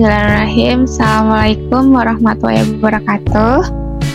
Bismillahirrahmanirrahim. 0.00 0.78
Assalamualaikum 0.88 1.82
warahmatullahi 1.92 2.64
wabarakatuh. 2.72 3.56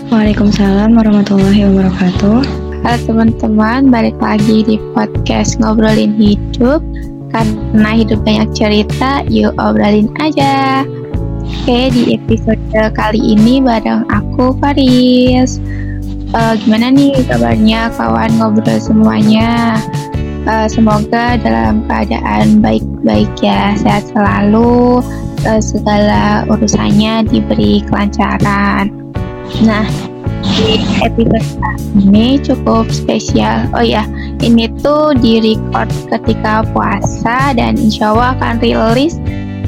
Waalaikumsalam 0.09 0.97
warahmatullahi 0.97 1.61
wabarakatuh. 1.61 2.42
Halo 2.81 2.97
teman-teman, 3.05 3.93
balik 3.93 4.17
lagi 4.17 4.66
di 4.66 4.82
podcast 4.98 5.61
ngobrolin 5.61 6.17
hidup. 6.17 6.82
Karena 7.29 8.02
hidup 8.02 8.18
banyak 8.25 8.50
cerita, 8.57 9.21
yuk 9.29 9.54
obrolin 9.61 10.09
aja. 10.25 10.82
Oke, 11.45 11.93
di 11.93 12.17
episode 12.17 12.57
kali 12.97 13.38
ini 13.38 13.61
bareng 13.61 14.09
aku 14.09 14.57
Faris. 14.57 15.61
Uh, 16.33 16.57
gimana 16.65 16.89
nih 16.89 17.13
kabarnya 17.29 17.93
kawan 17.93 18.33
ngobrol 18.41 18.81
semuanya? 18.81 19.77
Uh, 20.49 20.65
semoga 20.65 21.38
dalam 21.38 21.86
keadaan 21.86 22.57
baik-baik 22.57 23.29
ya, 23.38 23.77
sehat 23.77 24.09
selalu, 24.09 25.05
uh, 25.46 25.62
segala 25.62 26.43
urusannya 26.50 27.25
diberi 27.30 27.86
kelancaran. 27.86 28.90
Nah, 29.63 29.86
di 30.45 30.81
episode 31.05 31.45
ini 31.98 32.38
cukup 32.41 32.90
spesial. 32.90 33.70
Oh 33.73 33.86
ya, 33.86 34.05
ini 34.41 34.70
tuh 34.81 35.13
di 35.17 35.41
record 35.41 35.89
ketika 36.09 36.66
puasa 36.73 37.53
dan 37.53 37.77
insya 37.77 38.13
Allah 38.13 38.38
akan 38.38 38.62
rilis 38.62 39.17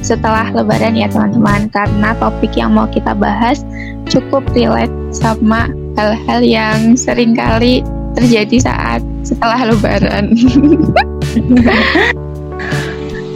setelah 0.05 0.53
lebaran 0.53 0.93
ya 0.93 1.09
teman-teman 1.09 1.67
karena 1.73 2.13
topik 2.21 2.53
yang 2.53 2.77
mau 2.77 2.85
kita 2.85 3.17
bahas 3.17 3.65
cukup 4.07 4.45
relate 4.53 4.93
sama 5.09 5.67
hal-hal 5.97 6.39
yang 6.45 6.93
sering 6.93 7.33
kali 7.33 7.81
terjadi 8.13 8.57
saat 8.61 9.01
setelah 9.25 9.73
lebaran. 9.73 10.33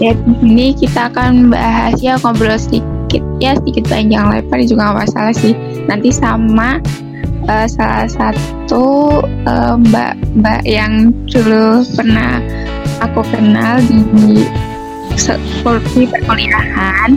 ya 0.01 0.17
di 0.17 0.33
sini 0.41 0.67
kita 0.73 1.13
akan 1.13 1.53
bahas 1.53 1.93
ya 2.01 2.17
ngobrol 2.25 2.57
sedikit 2.57 3.21
ya 3.37 3.53
sedikit 3.61 3.85
panjang 3.85 4.25
lebar 4.33 4.59
juga 4.65 4.89
nggak 4.89 4.99
masalah 5.05 5.33
sih. 5.37 5.53
Nanti 5.85 6.09
sama 6.09 6.81
uh, 7.45 7.67
salah 7.69 8.09
satu 8.09 9.21
uh, 9.45 9.77
mbak 9.77 10.17
mbak 10.41 10.65
yang 10.65 11.13
dulu 11.29 11.85
pernah 11.93 12.41
aku 13.05 13.21
kenal 13.29 13.77
di 13.85 14.41
seperti 15.13 16.09
perkuliahan. 16.09 17.13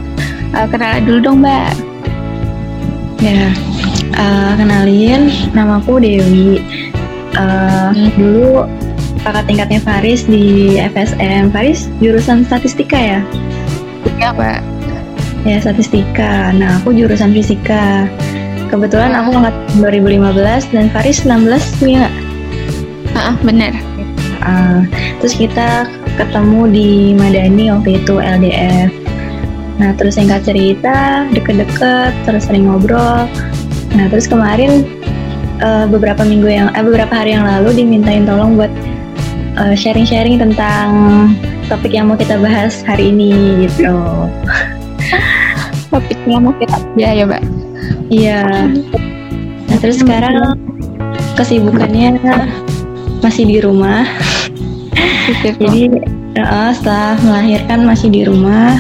Uh, 0.53 0.69
kenalan 0.69 1.03
dulu 1.09 1.19
dong 1.25 1.39
mbak. 1.41 1.73
Ya 3.25 3.49
uh, 4.21 4.53
kenalin 4.61 5.33
namaku 5.57 6.05
Dewi. 6.05 6.61
Uh, 7.35 7.91
hmm. 7.91 8.15
dulu 8.15 8.63
kakak 9.25 9.49
tingkatnya 9.49 9.81
Faris 9.81 10.29
di 10.29 10.77
FSM. 10.77 11.49
Faris 11.49 11.89
jurusan 11.99 12.45
statistika 12.45 12.95
ya? 13.01 13.21
Iya, 14.21 14.31
Pak. 14.37 14.61
Ya, 15.49 15.57
statistika. 15.65 16.53
Nah, 16.53 16.79
aku 16.81 16.93
jurusan 16.93 17.33
fisika. 17.33 18.05
Kebetulan 18.69 19.17
aku 19.17 19.33
angkat 19.41 19.57
2015 19.81 20.73
dan 20.73 20.93
Faris 20.93 21.25
16, 21.25 21.85
iya 21.89 22.05
nggak? 22.05 22.15
Ah, 23.17 23.37
benar. 23.41 23.73
Uh, 24.45 24.85
terus 25.25 25.33
kita 25.37 25.89
ketemu 26.21 26.61
di 26.69 26.91
Madani 27.17 27.73
waktu 27.73 28.05
itu 28.05 28.21
LDF. 28.21 28.93
Nah, 29.81 29.91
terus 29.97 30.21
singkat 30.21 30.45
cerita, 30.47 31.27
deket-deket, 31.33 32.13
terus 32.29 32.47
sering 32.47 32.69
ngobrol. 32.69 33.27
Nah, 33.95 34.07
terus 34.11 34.29
kemarin 34.29 34.85
uh, 35.65 35.87
beberapa 35.87 36.23
minggu 36.23 36.49
yang, 36.51 36.69
eh, 36.75 36.83
beberapa 36.83 37.11
hari 37.11 37.35
yang 37.35 37.47
lalu 37.47 37.85
dimintain 37.85 38.27
tolong 38.27 38.59
buat 38.59 38.71
Eh, 39.55 39.79
sharing-sharing 39.79 40.43
uh, 40.43 40.51
tentang 40.51 40.89
topik 41.71 41.95
yang 41.95 42.11
mau 42.11 42.19
kita 42.19 42.35
bahas 42.43 42.83
hari 42.83 43.15
ini 43.15 43.63
gitu. 43.63 43.95
Topiknya 45.95 46.43
mau 46.43 46.51
kita 46.59 46.75
ya 46.99 47.15
ya 47.15 47.23
mbak. 47.23 47.43
Iya. 48.11 48.43
Nah 49.71 49.77
terus 49.79 50.03
sekarang 50.03 50.59
kesibukannya 51.39 52.19
masih 53.23 53.47
di 53.47 53.63
rumah. 53.63 54.03
Jadi 55.47 56.03
uh, 56.35 56.75
setelah 56.75 57.15
melahirkan 57.23 57.87
masih 57.87 58.11
di 58.11 58.27
rumah. 58.27 58.75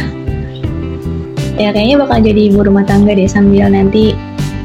Ya 1.55 1.71
kayaknya 1.71 2.03
bakal 2.03 2.19
jadi 2.19 2.51
ibu 2.51 2.67
rumah 2.67 2.83
tangga 2.83 3.15
deh 3.15 3.31
sambil 3.31 3.71
nanti 3.71 4.19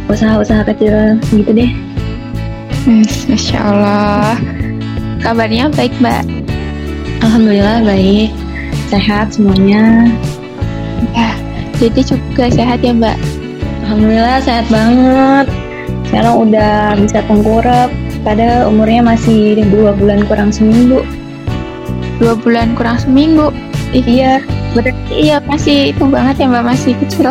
usaha-usaha 0.10 0.66
kecil 0.74 1.22
gitu 1.38 1.54
deh. 1.54 1.70
Yes, 2.90 3.30
Masya 3.30 3.62
Allah 3.62 4.59
Kabarnya 5.20 5.68
baik, 5.76 5.92
Mbak? 6.00 6.24
Alhamdulillah 7.20 7.84
baik. 7.84 8.32
Sehat 8.88 9.36
semuanya. 9.36 10.08
Ya, 11.12 11.36
jadi 11.76 12.02
juga 12.08 12.48
sehat 12.48 12.80
ya, 12.80 12.96
Mbak? 12.96 13.18
Alhamdulillah 13.84 14.40
sehat 14.40 14.66
banget. 14.72 15.46
Sekarang 16.08 16.36
udah 16.48 16.96
bisa 16.96 17.20
tengkurap. 17.28 17.92
Pada 18.24 18.68
umurnya 18.68 19.04
masih 19.04 19.60
dua 19.72 19.96
bulan 19.96 20.24
kurang 20.28 20.56
seminggu. 20.56 21.04
Dua 22.20 22.36
bulan 22.40 22.76
kurang 22.80 23.00
seminggu? 23.00 23.52
Iya. 23.92 24.40
Berarti 24.72 25.14
iya 25.14 25.44
masih 25.44 25.92
itu 25.92 26.04
banget 26.08 26.46
ya 26.46 26.48
Mbak, 26.48 26.64
masih 26.64 26.94
kecil. 27.04 27.28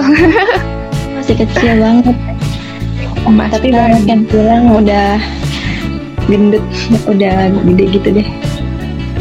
masih 1.17 1.35
kecil 1.41 1.73
banget. 1.81 2.17
Mas, 3.29 3.53
Tapi 3.53 3.69
banyak 3.73 4.05
yang 4.09 4.23
bilang 4.25 4.73
udah 4.73 5.21
gendut 6.29 6.65
udah 7.09 7.51
gede 7.73 7.85
gitu 7.99 8.09
deh. 8.23 8.29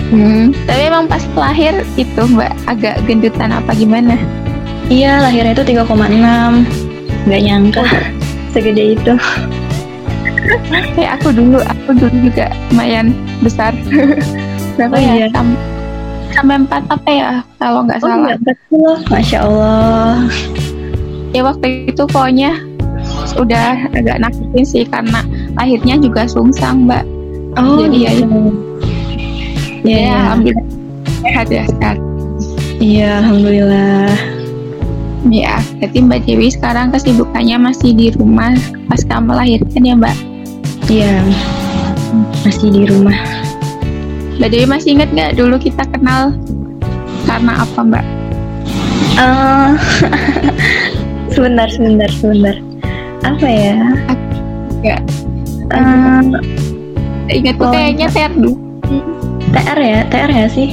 Hmm. 0.07 0.56
tapi 0.63 0.88
emang 0.88 1.03
pas 1.03 1.19
lahir 1.35 1.84
itu 2.00 2.22
mbak 2.31 2.56
agak 2.68 2.95
gendutan 3.03 3.51
apa 3.51 3.75
gimana? 3.75 4.16
Iya 4.88 5.19
lahirnya 5.19 5.51
itu 5.51 5.75
3,6 5.75 7.28
nggak 7.28 7.41
nyangka 7.44 7.84
oh. 7.84 7.91
segede 8.56 8.96
itu. 8.96 9.13
Kayak 10.96 11.19
aku 11.19 11.35
dulu 11.35 11.59
aku 11.59 11.90
dulu 11.91 12.16
juga 12.31 12.47
lumayan 12.72 13.12
besar. 13.44 13.75
Berapa 14.79 14.96
oh, 14.96 15.01
ya? 15.01 15.12
iya. 15.12 15.28
Sam 15.35 15.57
sampai 16.31 16.56
empat 16.62 16.84
apa 16.94 17.09
ya 17.09 17.29
kalau 17.57 17.81
nggak 17.84 18.00
oh, 18.00 18.07
salah. 18.07 18.38
betul 18.40 18.94
masya 19.12 19.40
allah. 19.44 20.23
Ya 21.35 21.41
waktu 21.44 21.91
itu 21.91 22.03
pokoknya 22.07 22.63
udah 23.35 23.91
agak 23.91 24.23
nakutin 24.23 24.63
sih 24.63 24.84
karena 24.88 25.19
lahirnya 25.57 25.97
juga 25.97 26.29
sungsang 26.29 26.85
mbak. 26.85 27.03
Oh 27.57 27.81
jadi 27.81 27.97
ya 27.97 28.12
ya, 28.13 28.28
ya 29.84 30.13
alhamdulillah. 30.29 30.66
Sehat 31.25 31.47
ya 31.50 31.63
sehat. 31.66 31.97
Iya 32.78 33.09
alhamdulillah. 33.25 34.13
Ya 35.34 35.57
jadi 35.81 35.97
mbak 36.06 36.29
Dewi 36.29 36.53
sekarang 36.53 36.94
kesibukannya 36.94 37.57
masih 37.57 37.91
di 37.97 38.13
rumah 38.13 38.53
pas 38.85 39.01
kamu 39.01 39.34
melahirkan 39.34 39.81
ya 39.81 39.96
mbak? 39.97 40.17
Iya. 40.88 41.25
Masih 42.46 42.69
di 42.72 42.84
rumah. 42.88 43.17
Mbak 44.38 44.50
Dewi 44.53 44.66
masih 44.69 44.90
ingat 44.94 45.09
nggak 45.17 45.34
dulu 45.35 45.57
kita 45.57 45.84
kenal 45.90 46.38
karena 47.25 47.66
apa 47.66 47.79
mbak? 47.81 48.06
Uh, 49.17 49.73
sebentar 51.34 51.66
sebentar 51.73 52.09
sebentar. 52.22 52.56
Apa 53.25 53.47
ya? 53.50 53.81
Ya 54.85 55.01
uh, 55.72 56.22
ingat 57.31 57.55
tuh 57.59 57.69
kayaknya 57.72 58.07
TR2 58.11 58.67
TR 59.51 59.79
ya? 59.79 60.00
TR 60.07 60.31
ya 60.31 60.47
sih? 60.51 60.69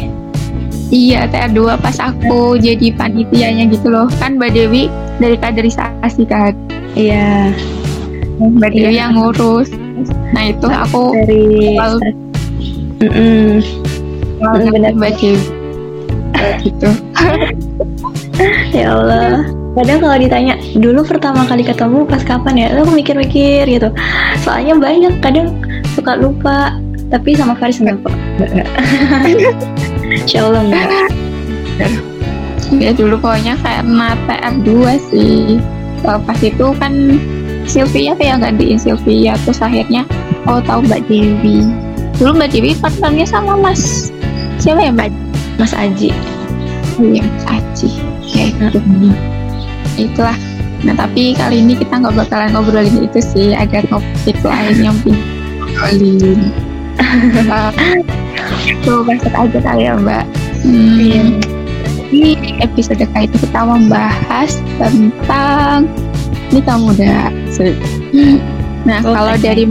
Iya 0.95 1.27
TR2 1.31 1.81
pas 1.81 1.97
aku 1.99 2.59
jadi 2.61 2.95
panitianya 2.95 3.71
gitu 3.71 3.91
loh. 3.91 4.07
Kan 4.21 4.39
Mbak 4.39 4.55
Dewi 4.55 4.91
dari 5.19 5.37
kaderisasi 5.39 6.23
kan? 6.27 6.55
Iya. 6.95 7.55
Mbak 8.39 8.71
iya. 8.75 8.79
Dewi 8.87 8.95
yang 8.99 9.13
ngurus. 9.19 9.71
Nah 10.35 10.51
itu 10.51 10.67
aku 10.67 11.15
dari 11.15 11.79
lalu 11.79 11.99
mm 13.03 13.11
-mm. 13.11 14.71
benar 14.71 14.93
Mbak 14.95 15.13
Dewi. 15.19 15.43
Gitu. 16.65 16.91
Ya 18.75 18.91
Allah 18.91 19.54
kadang 19.75 19.99
kalau 19.99 20.17
ditanya 20.17 20.55
dulu 20.79 21.03
pertama 21.03 21.43
kali 21.47 21.67
ketemu 21.67 22.07
pas 22.07 22.23
kapan 22.23 22.55
ya? 22.55 22.67
Aku 22.79 22.95
mikir-mikir 22.95 23.67
gitu. 23.67 23.91
Soalnya 24.47 24.79
banyak 24.79 25.19
kadang 25.19 25.59
suka 25.95 26.15
lupa 26.19 26.79
tapi 27.13 27.37
sama 27.37 27.55
Faris 27.55 27.79
enggak 27.79 28.01
kok 28.03 28.15
enggak 28.43 28.69
Insya 30.25 30.51
Allah 30.51 30.63
enggak 30.67 30.89
ya 32.81 32.91
dulu 32.97 33.15
pokoknya 33.21 33.55
karena 33.61 34.19
TR2 34.27 34.71
sih. 35.13 35.59
Pas 36.05 36.39
itu 36.43 36.67
kan 36.77 36.93
Sylvia 37.65 38.13
kayak 38.13 38.45
gantiin 38.45 38.77
Sylvia 38.77 39.35
terus 39.43 39.61
akhirnya 39.63 40.05
oh 40.47 40.61
tahu 40.63 40.85
Mbak 40.85 41.09
Dewi. 41.09 41.65
Dulu 42.21 42.31
Mbak 42.37 42.51
Dewi 42.55 42.73
partnernya 42.79 43.27
sama 43.27 43.57
Mas 43.59 44.13
siapa 44.61 44.85
ya 44.85 44.93
Mbak? 44.95 45.11
Mas 45.59 45.73
Aji. 45.75 46.11
Oh 47.01 47.07
iya 47.07 47.25
Mas 47.25 47.47
Aji. 47.49 47.89
Ya 48.35 48.51
itu 48.51 48.79
itulah 49.99 50.37
nah 50.85 50.93
tapi 50.93 51.33
kali 51.33 51.65
ini 51.65 51.81
kita 51.81 51.97
nggak 51.97 52.13
bakalan 52.13 52.53
ngobrolin 52.53 53.09
itu 53.09 53.21
sih 53.25 53.57
ada 53.57 53.81
topik 53.89 54.37
lain 54.45 54.77
yang 54.85 54.97
ngobrolin 55.01 56.53
tuh 58.85 59.01
basket 59.03 59.35
aja 59.35 59.59
kali 59.59 59.89
ya 59.89 59.97
mbak 59.97 60.25
hmm. 60.63 61.41
Jadi 62.15 62.63
episode 62.63 63.03
kali 63.11 63.27
ini 63.27 63.37
kita 63.43 63.61
membahas 63.67 64.63
tentang 64.79 65.91
nikah 66.55 66.79
muda. 66.79 67.27
Nah, 68.87 69.03
Oh, 69.03 69.11
kalau 69.19 69.35
dari 69.35 69.67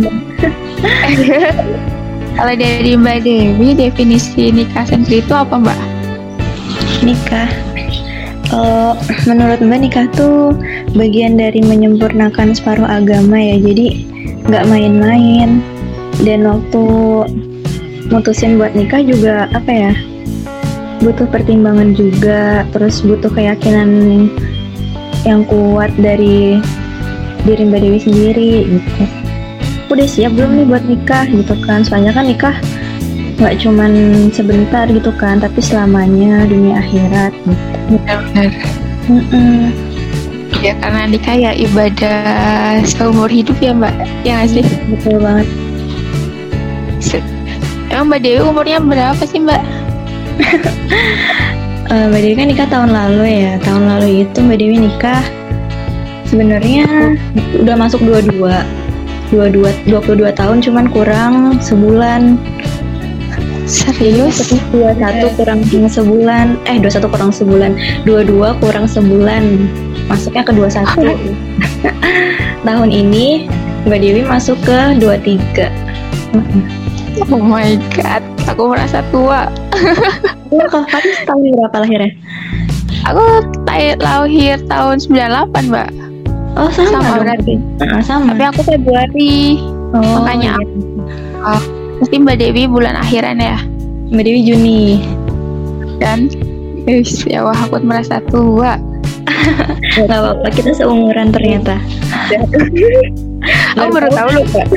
kalau 2.35 2.53
dari 2.59 2.91
Mbak 2.99 3.23
Dewi 3.23 3.79
definisi 3.79 4.51
nikah 4.51 4.83
sendiri 4.83 5.23
itu 5.23 5.31
apa 5.31 5.55
Mbak? 5.55 5.79
Nikah. 7.07 7.47
Kalau 8.53 8.93
menurut 9.25 9.65
Mbak 9.65 9.79
nikah 9.81 10.05
tuh 10.13 10.53
bagian 10.93 11.41
dari 11.41 11.57
menyempurnakan 11.65 12.53
separuh 12.53 12.85
agama 12.85 13.33
ya. 13.41 13.57
Jadi 13.57 14.05
nggak 14.45 14.69
main-main. 14.69 15.57
Dan 16.21 16.45
waktu 16.45 16.85
mutusin 18.13 18.61
buat 18.61 18.77
nikah 18.77 19.01
juga 19.01 19.49
apa 19.57 19.73
ya? 19.73 19.93
Butuh 21.01 21.25
pertimbangan 21.33 21.97
juga, 21.97 22.61
terus 22.69 23.01
butuh 23.01 23.33
keyakinan 23.33 23.89
yang 25.25 25.41
kuat 25.49 25.89
dari 25.97 26.61
diri 27.49 27.63
Mbak 27.65 27.81
Dewi 27.81 27.99
sendiri 28.05 28.53
gitu. 28.69 29.03
Udah 29.89 30.05
siap 30.05 30.37
belum 30.37 30.61
nih 30.61 30.67
buat 30.69 30.85
nikah 30.85 31.25
gitu 31.25 31.57
kan? 31.65 31.81
Soalnya 31.81 32.13
kan 32.13 32.29
nikah 32.29 32.53
nggak 33.43 33.59
cuman 33.59 33.91
sebentar 34.31 34.87
gitu 34.87 35.11
kan, 35.19 35.43
tapi 35.43 35.59
selamanya 35.59 36.47
dunia 36.47 36.79
akhirat 36.79 37.35
gitu. 37.43 37.63
Benar-benar. 37.91 38.49
Mm-mm. 39.11 39.75
Ya 40.63 40.71
karena 40.79 41.11
nikah 41.11 41.35
ya 41.35 41.51
ibadah 41.51 42.79
seumur 42.87 43.27
hidup 43.27 43.59
ya 43.59 43.75
Mbak. 43.75 43.93
Ya 44.23 44.39
nggak 44.39 44.49
sih? 44.55 44.65
Betul 44.87 45.19
banget. 45.19 45.47
Emang 47.91 48.07
Mbak 48.09 48.19
Dewi 48.23 48.39
umurnya 48.41 48.79
berapa 48.79 49.23
sih 49.27 49.43
Mbak? 49.43 49.61
Eh, 51.91 52.09
Mbak 52.09 52.21
Dewi 52.25 52.33
kan 52.39 52.47
nikah 52.47 52.67
tahun 52.71 52.89
lalu 52.95 53.43
ya. 53.43 53.53
Tahun 53.59 53.83
lalu 53.85 54.25
itu 54.25 54.39
Mbak 54.39 54.57
Dewi 54.57 54.77
nikah 54.87 55.21
sebenarnya 56.25 56.87
udah 57.59 57.75
masuk 57.75 58.01
22. 58.01 58.33
22 59.29 59.89
22 59.91 60.31
tahun 60.33 60.57
cuman 60.63 60.85
kurang 60.89 61.33
sebulan. 61.59 62.39
Serius? 63.63 64.53
21 64.71 65.37
kurang 65.39 65.63
sebulan. 65.87 66.59
Eh 66.67 66.77
21 66.79 67.07
kurang 67.07 67.31
sebulan. 67.31 67.71
22 68.03 68.59
kurang 68.59 68.85
sebulan. 68.85 69.43
Masuknya 70.11 70.43
ke 70.43 70.51
21. 70.51 71.33
tahun 72.67 72.89
ini 72.89 73.47
Mbak 73.83 73.99
Dewi 73.99 74.21
masuk 74.23 74.55
ke 74.63 74.95
23. 74.99 75.67
Oh 77.29 77.39
my 77.39 77.77
god, 77.93 78.23
aku 78.49 78.73
merasa 78.73 79.05
tua. 79.13 79.51
Lu 80.49 80.65
kapan 80.71 81.03
tahun 81.27 81.53
berapa 81.59 81.77
lahirnya? 81.83 82.11
Aku 83.11 83.23
lahir 83.99 84.57
tahun 84.71 84.95
98 85.03 85.69
Mbak. 85.69 85.89
Oh 86.53 86.69
sama, 86.69 87.01
Sama 87.01 87.13
berarti. 87.21 87.53
Ah, 87.81 88.01
sama. 88.01 88.31
Tapi 88.33 88.43
aku 88.45 88.61
Februari. 88.65 89.59
oh, 89.93 90.21
makanya 90.21 90.57
iya. 90.57 91.57
Pasti 92.01 92.15
Mbak 92.17 92.37
Dewi 92.39 92.63
bulan 92.65 92.95
akhiran 92.97 93.37
ya. 93.37 93.57
Mbak 94.09 94.23
Dewi 94.23 94.41
Juni. 94.45 94.83
Dan 96.01 96.31
Wis, 96.83 97.23
ya 97.23 97.43
wah 97.47 97.55
aku 97.55 97.79
merasa 97.83 98.19
tua. 98.27 98.75
Gak 99.93 100.09
apa-apa, 100.09 100.47
kita 100.51 100.71
seumuran 100.75 101.31
ternyata. 101.31 101.79
Aku 103.77 103.89
baru 103.91 104.09
tahu 104.11 104.29
loh 104.39 104.45
Mbak. 104.51 104.67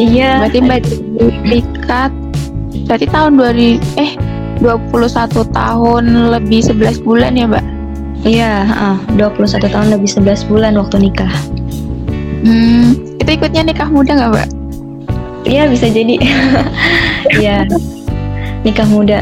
Iya. 0.00 0.48
Berarti 0.48 0.58
Mbak 0.64 0.80
Dewi 0.82 1.60
berarti 2.92 3.06
tahun 3.08 3.40
2000 3.40 3.80
eh 3.96 4.12
21 4.60 5.48
tahun 5.56 6.04
lebih 6.38 6.60
11 6.60 7.02
bulan 7.02 7.34
ya 7.34 7.48
Mbak. 7.48 7.64
Iya, 8.22 8.54
ah, 8.70 8.98
21 9.18 9.66
tahun 9.66 9.88
lebih 9.90 10.06
11 10.06 10.46
bulan 10.46 10.78
waktu 10.78 11.02
nikah. 11.02 11.32
Hmm, 12.46 12.94
itu 13.18 13.30
ikutnya 13.34 13.66
nikah 13.66 13.90
muda 13.90 14.14
nggak 14.14 14.30
Mbak? 14.30 14.48
Iya, 15.42 15.66
bisa 15.70 15.86
jadi. 15.90 16.16
Iya. 17.38 17.66
nikah 18.66 18.86
muda. 18.86 19.18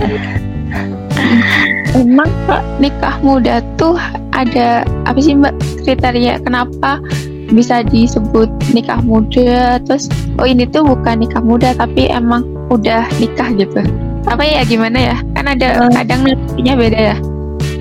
Emang 1.96 2.30
Kak, 2.46 2.62
nikah 2.78 3.16
muda 3.24 3.64
tuh 3.74 3.98
ada 4.36 4.86
apa 5.04 5.18
sih 5.18 5.34
Mbak 5.34 5.84
kriteria 5.84 6.38
kenapa 6.44 7.02
bisa 7.50 7.82
disebut 7.82 8.46
nikah 8.70 9.02
muda 9.02 9.82
terus 9.82 10.06
oh 10.38 10.46
ini 10.46 10.70
tuh 10.70 10.86
bukan 10.86 11.18
nikah 11.26 11.42
muda 11.42 11.74
tapi 11.74 12.06
emang 12.06 12.46
udah 12.70 13.10
nikah 13.18 13.50
gitu 13.58 13.82
apa 14.30 14.42
ya 14.46 14.62
gimana 14.62 15.12
ya 15.12 15.16
kan 15.34 15.50
ada 15.50 15.82
Eh. 15.82 15.90
kadang 15.90 16.22
nantinya 16.22 16.74
beda 16.78 17.00
ya 17.10 17.16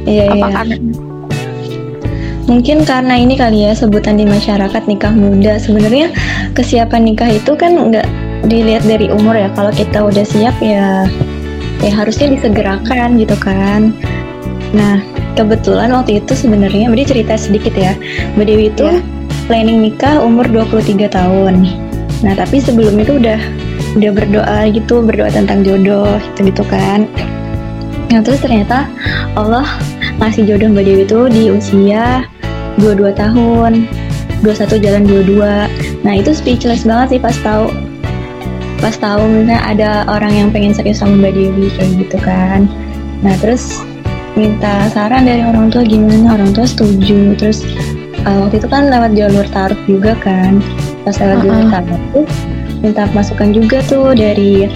Iya, 0.09 0.25
apa 0.25 0.35
iya. 0.41 0.47
karena 0.57 0.75
Mungkin 2.49 2.81
karena 2.81 3.13
ini 3.13 3.37
kali 3.37 3.61
ya 3.61 3.77
sebutan 3.77 4.17
di 4.17 4.25
masyarakat 4.25 4.89
nikah 4.89 5.13
muda. 5.13 5.61
Sebenarnya 5.61 6.09
kesiapan 6.57 7.05
nikah 7.05 7.29
itu 7.29 7.53
kan 7.53 7.77
nggak 7.77 8.09
dilihat 8.45 8.85
dari 8.87 9.11
umur 9.11 9.35
ya. 9.35 9.49
Kalau 9.57 9.73
kita 9.73 10.05
udah 10.05 10.25
siap 10.25 10.55
ya 10.63 11.07
ya 11.79 11.91
harusnya 11.95 12.31
disegerakan 12.35 13.19
gitu 13.19 13.35
kan. 13.39 13.95
Nah, 14.75 15.01
kebetulan 15.33 15.89
waktu 15.95 16.21
itu 16.21 16.35
sebenarnya 16.35 16.91
Mbak 16.91 17.09
cerita 17.09 17.33
sedikit 17.39 17.73
ya. 17.73 17.95
Mbak 18.37 18.45
Dewi 18.45 18.65
itu 18.69 18.85
Iya. 18.85 19.01
planning 19.49 19.79
nikah 19.81 20.21
umur 20.21 20.45
23 20.45 21.09
tahun. 21.09 21.65
Nah, 22.21 22.33
tapi 22.37 22.61
sebelum 22.61 22.99
itu 22.99 23.17
udah 23.17 23.39
udah 23.97 24.11
berdoa 24.13 24.59
gitu, 24.69 25.01
berdoa 25.01 25.33
tentang 25.33 25.65
jodoh 25.65 26.21
gitu-gitu 26.21 26.61
kan. 26.69 27.09
Nah, 28.13 28.21
terus 28.21 28.41
ternyata 28.45 28.85
Allah 29.33 29.65
ngasih 30.21 30.45
jodoh 30.45 30.69
Mbak 30.69 30.83
Dewi 30.85 31.03
itu 31.07 31.19
di 31.31 31.43
usia 31.49 32.27
22 32.79 33.11
tahun 33.15 33.87
21 34.41 34.79
jalan 34.79 35.03
22 35.03 36.03
nah 36.07 36.13
itu 36.15 36.31
speechless 36.31 36.87
banget 36.87 37.17
sih 37.17 37.21
pas 37.21 37.35
tahu 37.43 37.67
pas 38.79 38.95
tahu 38.95 39.27
misalnya 39.27 39.59
ada 39.67 39.89
orang 40.07 40.31
yang 40.31 40.47
pengen 40.49 40.71
serius 40.71 41.03
sama 41.03 41.19
Mbak 41.19 41.33
Dewi 41.35 41.67
kayak 41.75 41.91
gitu 41.99 42.17
kan. 42.23 42.67
Nah 43.19 43.35
terus 43.43 43.83
minta 44.39 44.87
saran 44.95 45.27
dari 45.27 45.43
orang 45.43 45.67
tua 45.67 45.83
gimana 45.83 46.39
orang 46.39 46.55
tua 46.55 46.63
setuju. 46.63 47.35
Terus 47.35 47.67
uh, 48.23 48.47
waktu 48.47 48.63
itu 48.63 48.67
kan 48.71 48.87
lewat 48.87 49.11
jalur 49.19 49.45
taruh 49.51 49.79
juga 49.83 50.15
kan. 50.23 50.63
Pas 51.03 51.15
lewat 51.19 51.37
jalur 51.43 51.63
Uh-uh. 51.67 51.71
taruh 51.75 52.01
tuh 52.15 52.25
minta 52.79 53.03
masukan 53.11 53.51
juga 53.51 53.83
tuh 53.83 54.15
dari 54.15 54.71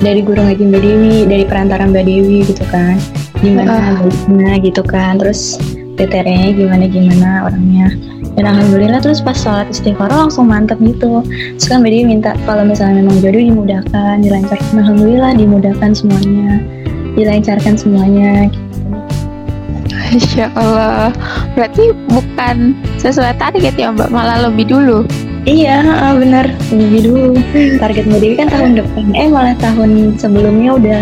dari 0.00 0.20
guru 0.22 0.46
ngaji 0.46 0.62
Mbak 0.70 0.80
Dewi 0.80 1.16
dari 1.26 1.44
perantara 1.44 1.82
Mbak 1.90 2.04
Dewi 2.06 2.46
gitu 2.46 2.62
kan. 2.70 2.94
Gimana 3.42 3.98
baiknya 3.98 4.52
gitu 4.62 4.82
kan. 4.86 5.18
Terus 5.18 5.58
kriterianya 6.00 6.56
gimana 6.56 6.84
gimana 6.88 7.30
orangnya. 7.44 7.92
Dan 8.40 8.48
alhamdulillah 8.48 9.04
terus 9.04 9.20
pas 9.20 9.36
sholat 9.36 9.68
istiqoroh 9.68 10.28
langsung 10.28 10.48
mantep 10.48 10.80
gitu. 10.80 11.20
Terus 11.60 11.66
kan 11.68 11.84
Mbak 11.84 11.92
Dewi 11.92 12.04
minta 12.08 12.32
kalau 12.48 12.64
misalnya 12.64 13.04
memang 13.04 13.20
jodoh 13.20 13.36
dimudahkan 13.36 14.24
dilancarkan 14.24 14.72
alhamdulillah 14.80 15.32
dimudahkan 15.36 15.90
semuanya. 15.92 16.64
Dilancarkan 17.20 17.74
semuanya 17.76 18.48
Insya 20.14 20.48
Allah. 20.56 21.12
Berarti 21.52 21.92
bukan 22.08 22.72
sesuai 22.96 23.36
target 23.36 23.76
ya 23.76 23.92
Mbak? 23.92 24.08
Malah 24.08 24.48
lebih 24.48 24.72
dulu? 24.72 25.04
Iya 25.44 25.84
bener 26.16 26.48
lebih 26.72 27.00
dulu. 27.12 27.30
Target 27.76 28.08
Mbak 28.08 28.20
Dewi 28.24 28.34
kan 28.40 28.48
tahun 28.48 28.80
depan. 28.80 29.04
Eh 29.12 29.28
malah 29.28 29.54
tahun 29.60 30.16
sebelumnya 30.16 30.80
udah 30.80 31.00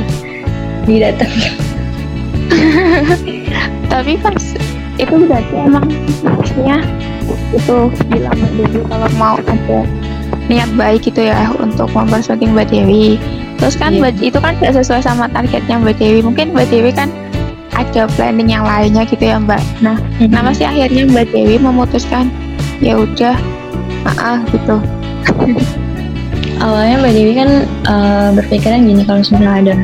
didatang 0.88 1.28
tapi 3.92 4.16
pas 4.16 4.44
itu 4.98 5.14
berarti 5.24 5.54
emang 5.56 5.86
maksudnya 6.26 6.76
itu 7.54 7.76
bilang 8.10 8.34
Mbak 8.34 8.52
Dewi 8.58 8.80
kalau 8.86 9.08
mau 9.16 9.36
ada 9.38 9.80
niat 10.48 10.70
baik 10.74 11.06
gitu 11.06 11.22
ya 11.24 11.48
untuk 11.56 11.88
mempersunting 11.92 12.52
Mbak 12.52 12.68
Dewi. 12.68 13.16
Terus 13.58 13.74
kan 13.74 13.94
Iya. 13.94 14.00
Mbak- 14.10 14.22
itu 14.22 14.38
kan 14.38 14.52
gak 14.58 14.74
sesuai 14.74 15.02
sama 15.02 15.26
targetnya 15.30 15.76
Mbak 15.78 15.96
Dewi. 15.98 16.20
Mungkin 16.20 16.52
Mbak 16.52 16.66
Dewi 16.68 16.90
kan 16.90 17.08
ada 17.74 18.10
planning 18.18 18.50
yang 18.50 18.64
lainnya 18.66 19.06
gitu 19.06 19.22
ya 19.22 19.38
Mbak. 19.38 19.60
Nah 19.80 19.96
kenapa 20.18 20.50
sih 20.50 20.66
akhirnya 20.66 21.06
Mbak 21.06 21.26
Dewi 21.30 21.56
memutuskan 21.58 22.26
ya 22.80 22.98
udah 22.98 23.36
maaf 24.04 24.40
gitu? 24.50 24.76
Awalnya 26.64 26.96
Mbak 26.98 27.12
Dewi 27.14 27.32
kan 27.36 27.50
eh, 27.86 28.28
berpikiran 28.34 28.80
gini 28.82 29.02
kalau 29.06 29.22
misalnya 29.22 29.50
ada 29.62 29.74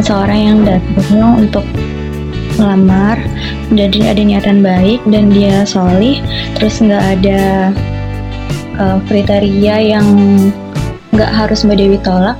seseorang 0.00 0.38
yang 0.40 0.58
datang 0.64 1.36
untuk 1.36 1.64
dan 2.60 3.88
dia 3.94 4.12
ada 4.12 4.22
niatan 4.22 4.60
baik 4.60 5.00
dan 5.08 5.32
dia 5.32 5.64
solih. 5.64 6.20
Terus 6.58 6.82
nggak 6.82 7.04
ada 7.18 7.72
eh, 8.76 8.98
kriteria 9.08 9.76
yang 9.96 10.06
nggak 11.14 11.30
harus 11.30 11.64
Mbak 11.64 11.78
Dewi 11.78 11.98
tolak. 12.02 12.36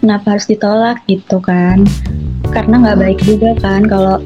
Kenapa 0.00 0.36
harus 0.36 0.46
ditolak? 0.48 1.00
Gitu 1.06 1.38
kan. 1.40 1.84
Karena 2.50 2.80
nggak 2.80 2.98
baik 3.00 3.18
juga 3.24 3.56
kan 3.60 3.84
kalau 3.84 4.20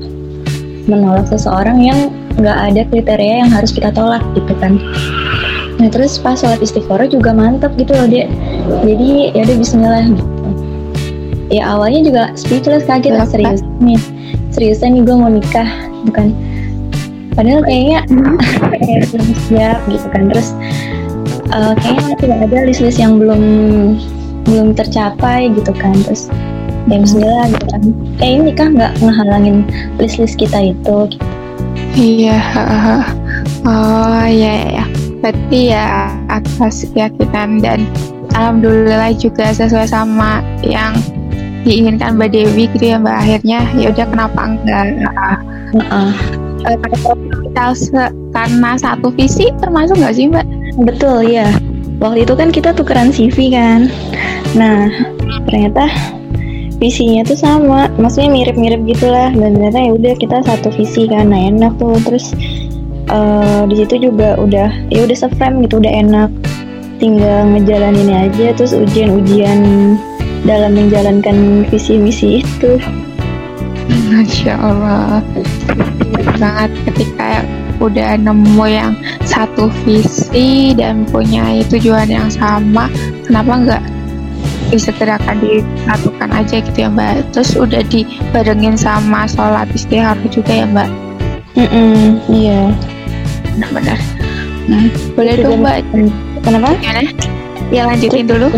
menolak 0.89 1.29
seseorang 1.29 1.79
yang 1.85 2.11
nggak 2.39 2.59
ada 2.73 2.83
kriteria 2.89 3.45
yang 3.45 3.51
harus 3.51 3.75
kita 3.75 3.93
tolak 3.93 4.23
gitu 4.33 4.53
kan. 4.59 4.79
Nah 5.79 5.89
terus 5.91 6.19
pas 6.19 6.39
sholat 6.39 6.59
istiqoroh 6.59 7.07
juga 7.07 7.31
mantep 7.31 7.71
gitu 7.79 7.95
loh 7.95 8.09
dia. 8.11 8.27
Jadi 8.83 9.35
ya 9.35 9.47
udah 9.47 9.57
Bismillah 9.59 10.05
gitu. 10.11 10.25
ya 11.49 11.65
awalnya 11.65 12.05
juga 12.05 12.23
speechless 12.37 12.85
kaget 12.85 13.15
lah 13.17 13.25
serius. 13.25 13.65
Nih 13.81 13.97
seriusan 14.59 14.99
nih 14.99 15.03
gue 15.07 15.15
mau 15.15 15.31
nikah 15.31 15.71
bukan 16.03 16.35
padahal 17.39 17.63
kayaknya 17.63 18.03
kayak 18.75 19.07
belum 19.15 19.31
siap 19.47 19.79
gitu 19.87 20.07
kan. 20.11 20.23
Terus 20.35 20.49
uh, 21.55 21.73
kayaknya 21.79 22.15
tidak 22.19 22.39
ada 22.51 22.59
list-list 22.67 22.99
yang 22.99 23.23
belum 23.23 23.43
belum 24.51 24.75
tercapai 24.75 25.55
gitu 25.55 25.71
kan. 25.79 25.95
Terus 26.03 26.27
ya 26.91 26.99
bismillah 26.99 27.47
gitu 27.55 27.65
kan. 27.71 27.83
Kayak 28.19 28.33
ini 28.35 28.43
nikah 28.51 28.69
nggak 28.75 28.93
ngehalangin 28.99 29.63
list-list 30.03 30.35
kita 30.35 30.75
itu. 30.75 31.15
Gitu. 31.15 31.23
iya 31.99 32.39
oh 33.67 34.23
iya 34.27 34.83
ya 34.83 34.85
berarti 35.19 35.75
ya 35.75 36.15
atas 36.31 36.87
keyakinan 36.95 37.59
dan 37.59 37.87
alhamdulillah 38.35 39.15
juga 39.19 39.51
sesuai 39.51 39.91
sama 39.91 40.43
yang 40.63 40.95
diinginkan 41.69 42.17
Mbak 42.17 42.31
Dewi 42.33 42.65
gitu 42.73 42.85
ya 42.91 42.97
Mbak. 42.99 43.17
Akhirnya 43.21 43.59
ya 43.77 43.87
udah 43.93 44.07
kenapa 44.09 44.41
enggak? 44.49 44.87
Uh, 45.77 45.85
uh. 45.93 46.13
karena 48.33 48.71
satu 48.81 49.13
visi 49.13 49.53
termasuk 49.61 50.01
nggak 50.01 50.15
sih 50.17 50.27
Mbak? 50.33 50.47
Betul 50.83 51.29
ya 51.29 51.53
waktu 51.99 52.25
itu 52.25 52.35
kan 52.35 52.49
kita 52.51 52.71
tukeran 52.75 53.11
CV 53.11 53.53
kan. 53.53 53.91
Nah 54.55 54.89
ternyata 55.47 55.91
visinya 56.79 57.27
tuh 57.27 57.39
sama. 57.39 57.91
Maksudnya 57.99 58.31
mirip-mirip 58.31 58.81
gitulah. 58.87 59.31
Dan 59.35 59.59
ternyata 59.59 59.79
ya 59.83 59.91
udah 59.95 60.15
kita 60.17 60.39
satu 60.47 60.71
visi 60.75 61.11
kan. 61.11 61.31
Nah 61.31 61.51
enak 61.51 61.77
tuh. 61.77 61.99
Terus 62.07 62.33
uh, 63.11 63.67
di 63.67 63.75
situ 63.83 64.11
juga 64.11 64.39
udah 64.39 64.71
ya 64.89 65.01
udah 65.05 65.17
seframe 65.19 65.67
gitu. 65.67 65.83
Udah 65.83 65.93
enak. 65.93 66.31
Tinggal 67.03 67.55
ngejalanin 67.55 68.11
aja. 68.11 68.55
Terus 68.55 68.73
ujian-ujian 68.75 69.61
dalam 70.47 70.77
menjalankan 70.77 71.67
visi 71.71 71.99
misi 71.99 72.29
itu. 72.45 72.79
Masya 73.89 74.55
Allah. 74.61 75.25
Sangat 76.39 76.71
ketika 76.87 77.43
udah 77.79 78.19
nemu 78.19 78.65
yang 78.67 78.93
satu 79.23 79.71
visi 79.87 80.75
dan 80.75 81.07
punya 81.07 81.63
tujuan 81.71 82.11
yang 82.11 82.27
sama 82.27 82.91
kenapa 83.23 83.53
nggak 83.55 83.83
bisa 84.69 84.93
disegerakan 84.93 85.37
disatukan 85.41 86.31
aja 86.35 86.57
gitu 86.61 86.79
ya 86.85 86.91
mbak? 86.93 87.25
Terus 87.33 87.57
udah 87.57 87.81
dibarengin 87.89 88.77
sama 88.77 89.25
sholat 89.25 89.71
istihar 89.73 90.19
juga 90.29 90.53
ya 90.53 90.67
mbak? 90.69 90.91
Mm 91.57 91.69
-mm, 91.71 92.03
iya. 92.29 92.61
Benar-benar. 93.57 93.99
Hmm. 94.69 94.93
boleh 95.17 95.35
dong 95.41 95.65
mbak? 95.65 95.81
kenapa? 96.45 96.77
Gimana? 96.77 97.01
Ya 97.69 97.85
lanjutin 97.89 98.25
dulu. 98.29 98.49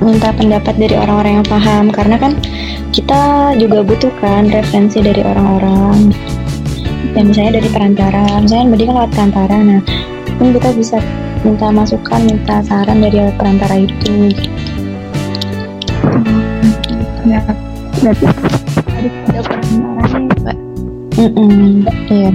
Minta 0.00 0.30
pendapat 0.32 0.74
dari 0.76 0.94
orang-orang 0.96 1.40
yang 1.40 1.46
paham 1.48 1.84
karena 1.92 2.16
kan 2.20 2.32
kita 2.92 3.52
juga 3.56 3.84
butuh 3.84 4.12
kan 4.20 4.48
referensi 4.48 5.00
dari 5.00 5.22
orang-orang. 5.24 6.12
Ya 7.16 7.22
misalnya 7.24 7.60
dari 7.60 7.68
perantara 7.72 8.24
misalnya 8.40 8.64
berarti 8.72 8.84
kan 8.84 8.94
lewat 8.96 9.10
perantara. 9.12 9.56
Nah 9.56 9.80
pun 10.36 10.48
kita 10.52 10.68
bisa 10.76 10.96
minta 11.44 11.66
masukan 11.72 12.20
minta 12.24 12.60
saran 12.64 13.00
dari 13.00 13.18
perantara 13.36 13.76
itu. 13.80 14.32
Ya. 17.26 17.40
Berarti 18.04 18.24
ada 18.28 19.40
perantaranya 19.42 20.18
mbak. 20.44 20.56
Mm 21.16 21.30
-mm, 21.32 21.88
iya 22.12 22.28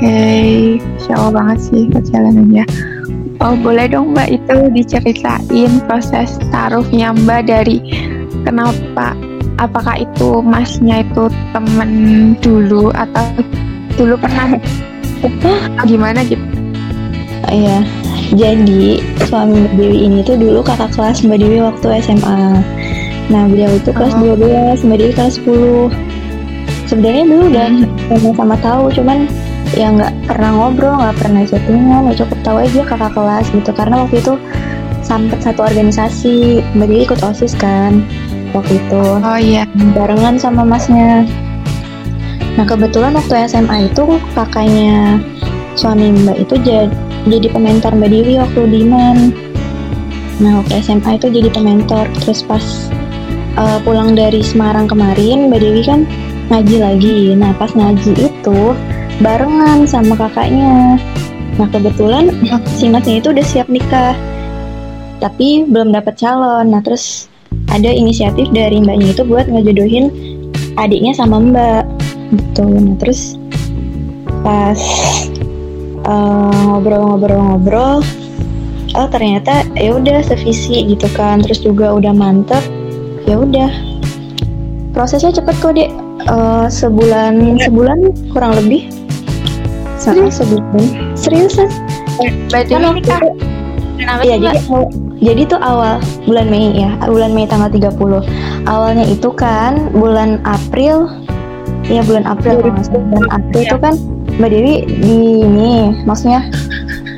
okay. 0.00 0.78
Insya 0.78 1.28
banget 1.28 1.58
sih 1.60 1.82
perjalanannya. 1.92 2.64
Oh 3.40 3.56
boleh 3.56 3.88
dong 3.88 4.12
Mbak 4.12 4.28
itu 4.36 4.56
diceritain 4.68 5.72
proses 5.88 6.36
taruhnya 6.52 7.16
Mbak 7.16 7.48
dari 7.48 7.80
kenapa 8.44 9.16
apakah 9.56 9.96
itu 9.96 10.44
masnya 10.44 11.00
itu 11.00 11.32
temen 11.56 11.90
dulu 12.44 12.92
atau 12.92 13.24
dulu 13.96 14.20
pernah 14.20 14.60
gimana 15.88 16.20
gitu? 16.28 16.44
Iya, 17.48 17.82
jadi 18.36 19.00
suami 19.26 19.66
Mbak 19.66 19.74
Dewi 19.74 19.98
ini 20.06 20.18
tuh 20.20 20.36
dulu 20.36 20.60
kakak 20.60 20.92
kelas 20.92 21.24
Mbak 21.24 21.38
Dewi 21.40 21.58
waktu 21.64 21.86
SMA. 22.04 22.60
Nah 23.30 23.42
beliau 23.46 23.72
itu 23.72 23.90
kelas 23.90 24.14
oh. 24.20 24.36
12, 24.36 24.86
Mbak 24.86 24.98
Dewi 25.00 25.12
kelas 25.16 25.34
10. 25.40 25.88
Sebenarnya 26.86 27.24
dulu 27.24 27.42
udah 27.50 27.68
hmm. 27.72 28.20
sama-sama 28.20 28.56
tahu, 28.60 28.84
cuman 28.94 29.24
ya 29.74 29.94
nggak 29.94 30.12
pernah 30.26 30.50
ngobrol 30.54 30.98
nggak 30.98 31.16
pernah 31.20 31.42
chattingan 31.46 32.10
ya 32.10 32.14
cukup. 32.24 32.38
Tahu 32.42 32.56
aja 32.66 32.80
kakak 32.86 33.12
kelas 33.14 33.46
gitu 33.54 33.70
karena 33.74 33.96
waktu 34.02 34.16
itu 34.18 34.34
sampai 35.04 35.38
satu 35.42 35.66
organisasi 35.66 36.62
mbak 36.78 36.86
Dewi 36.86 37.02
ikut 37.06 37.20
osis 37.22 37.54
kan 37.58 38.04
waktu 38.54 38.78
itu. 38.78 39.04
Oh 39.20 39.38
iya. 39.38 39.66
Barengan 39.94 40.38
sama 40.38 40.62
masnya. 40.62 41.26
Nah 42.54 42.66
kebetulan 42.66 43.14
waktu 43.14 43.46
SMA 43.46 43.90
itu 43.90 44.18
kakaknya 44.34 45.18
suami 45.78 46.14
mbak 46.14 46.46
itu 46.46 46.54
jadi 46.60 46.90
jadi 47.26 47.46
pementor 47.52 47.94
mbak 47.94 48.10
Dewi 48.10 48.38
waktu 48.40 48.60
di 48.70 48.82
Man 48.86 49.34
nah 50.40 50.64
waktu 50.64 50.80
SMA 50.80 51.20
itu 51.20 51.28
jadi 51.28 51.48
pementor. 51.52 52.08
Terus 52.24 52.40
pas 52.46 52.64
uh, 53.60 53.78
pulang 53.84 54.16
dari 54.16 54.40
Semarang 54.40 54.86
kemarin 54.88 55.50
mbak 55.50 55.60
Dewi 55.62 55.82
kan 55.84 56.06
ngaji 56.50 56.76
lagi. 56.82 57.18
Nah 57.34 57.54
pas 57.58 57.70
ngaji 57.74 58.30
itu 58.30 58.60
barengan 59.20 59.84
sama 59.84 60.16
kakaknya. 60.16 60.96
Nah 61.60 61.68
kebetulan 61.68 62.32
si 62.72 62.88
masnya 62.88 63.20
itu 63.20 63.36
udah 63.36 63.44
siap 63.44 63.68
nikah, 63.68 64.16
tapi 65.20 65.68
belum 65.68 65.92
dapat 65.92 66.16
calon. 66.16 66.72
Nah 66.72 66.80
terus 66.80 67.28
ada 67.68 67.92
inisiatif 67.92 68.48
dari 68.50 68.80
mbaknya 68.80 69.12
itu 69.12 69.22
buat 69.28 69.44
ngejodohin 69.44 70.08
adiknya 70.80 71.12
sama 71.12 71.36
mbak, 71.36 71.84
gitu. 72.32 72.64
Nah 72.64 72.96
terus 72.96 73.36
pas 74.40 74.80
eh, 76.08 76.60
ngobrol-ngobrol-ngobrol, 76.64 78.00
uh, 78.00 78.96
oh 78.96 79.08
ternyata 79.12 79.68
ya 79.76 80.00
udah 80.00 80.24
sevisi 80.24 80.96
gitu 80.96 81.06
kan. 81.12 81.44
Terus 81.44 81.60
juga 81.60 81.92
udah 81.92 82.16
mantep, 82.16 82.64
ya 83.28 83.36
udah 83.36 83.68
prosesnya 84.96 85.36
cepet 85.36 85.56
kok 85.60 85.76
dek. 85.76 85.92
Uh, 86.28 86.68
sebulan 86.68 87.56
sebulan 87.64 88.12
kurang 88.36 88.52
lebih 88.52 88.92
sama 90.00 90.32
sebulan 90.32 91.12
seriusan 91.12 91.68
kan 92.48 92.96
nikah. 92.96 93.20
kenapa 94.00 94.22
ya 94.24 94.40
jadi 94.40 94.58
jadi 95.20 95.42
tuh 95.44 95.60
awal 95.60 96.00
bulan 96.24 96.48
Mei 96.48 96.72
ya. 96.72 96.96
Bulan 97.04 97.36
Mei 97.36 97.44
tanggal 97.44 97.68
30 97.68 98.24
awalnya 98.64 99.04
itu 99.04 99.28
kan 99.36 99.92
bulan 99.92 100.40
April. 100.48 101.12
Ya 101.92 102.00
bulan 102.06 102.24
April 102.24 102.64
bulan 102.64 103.28
April 103.28 103.60
itu 103.60 103.76
kan 103.76 103.94
Mbak 104.40 104.50
Dewi 104.56 104.74
di 104.88 105.44
ini 105.44 105.72
maksudnya 106.08 106.48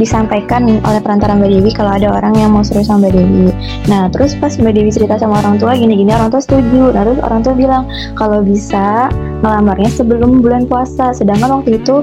disampaikan 0.00 0.66
oleh 0.66 0.98
perantara 0.98 1.36
Mbak 1.38 1.50
Dewi 1.54 1.70
kalau 1.70 1.94
ada 1.94 2.10
orang 2.10 2.34
yang 2.34 2.50
mau 2.50 2.66
serius 2.66 2.90
sama 2.90 3.06
Mbak 3.06 3.12
Dewi. 3.14 3.46
Nah 3.86 4.10
terus 4.10 4.34
pas 4.34 4.50
Mbak 4.58 4.74
Dewi 4.74 4.90
cerita 4.90 5.20
sama 5.20 5.38
orang 5.38 5.62
tua 5.62 5.78
gini-gini 5.78 6.10
orang 6.10 6.34
tua 6.34 6.42
setuju. 6.42 6.90
Nah 6.90 7.06
terus 7.06 7.20
orang 7.22 7.40
tua 7.46 7.54
bilang 7.54 7.84
kalau 8.18 8.42
bisa 8.42 9.12
ngelamarnya 9.46 9.90
sebelum 9.92 10.42
bulan 10.42 10.66
puasa. 10.66 11.14
Sedangkan 11.14 11.62
waktu 11.62 11.78
itu 11.78 12.02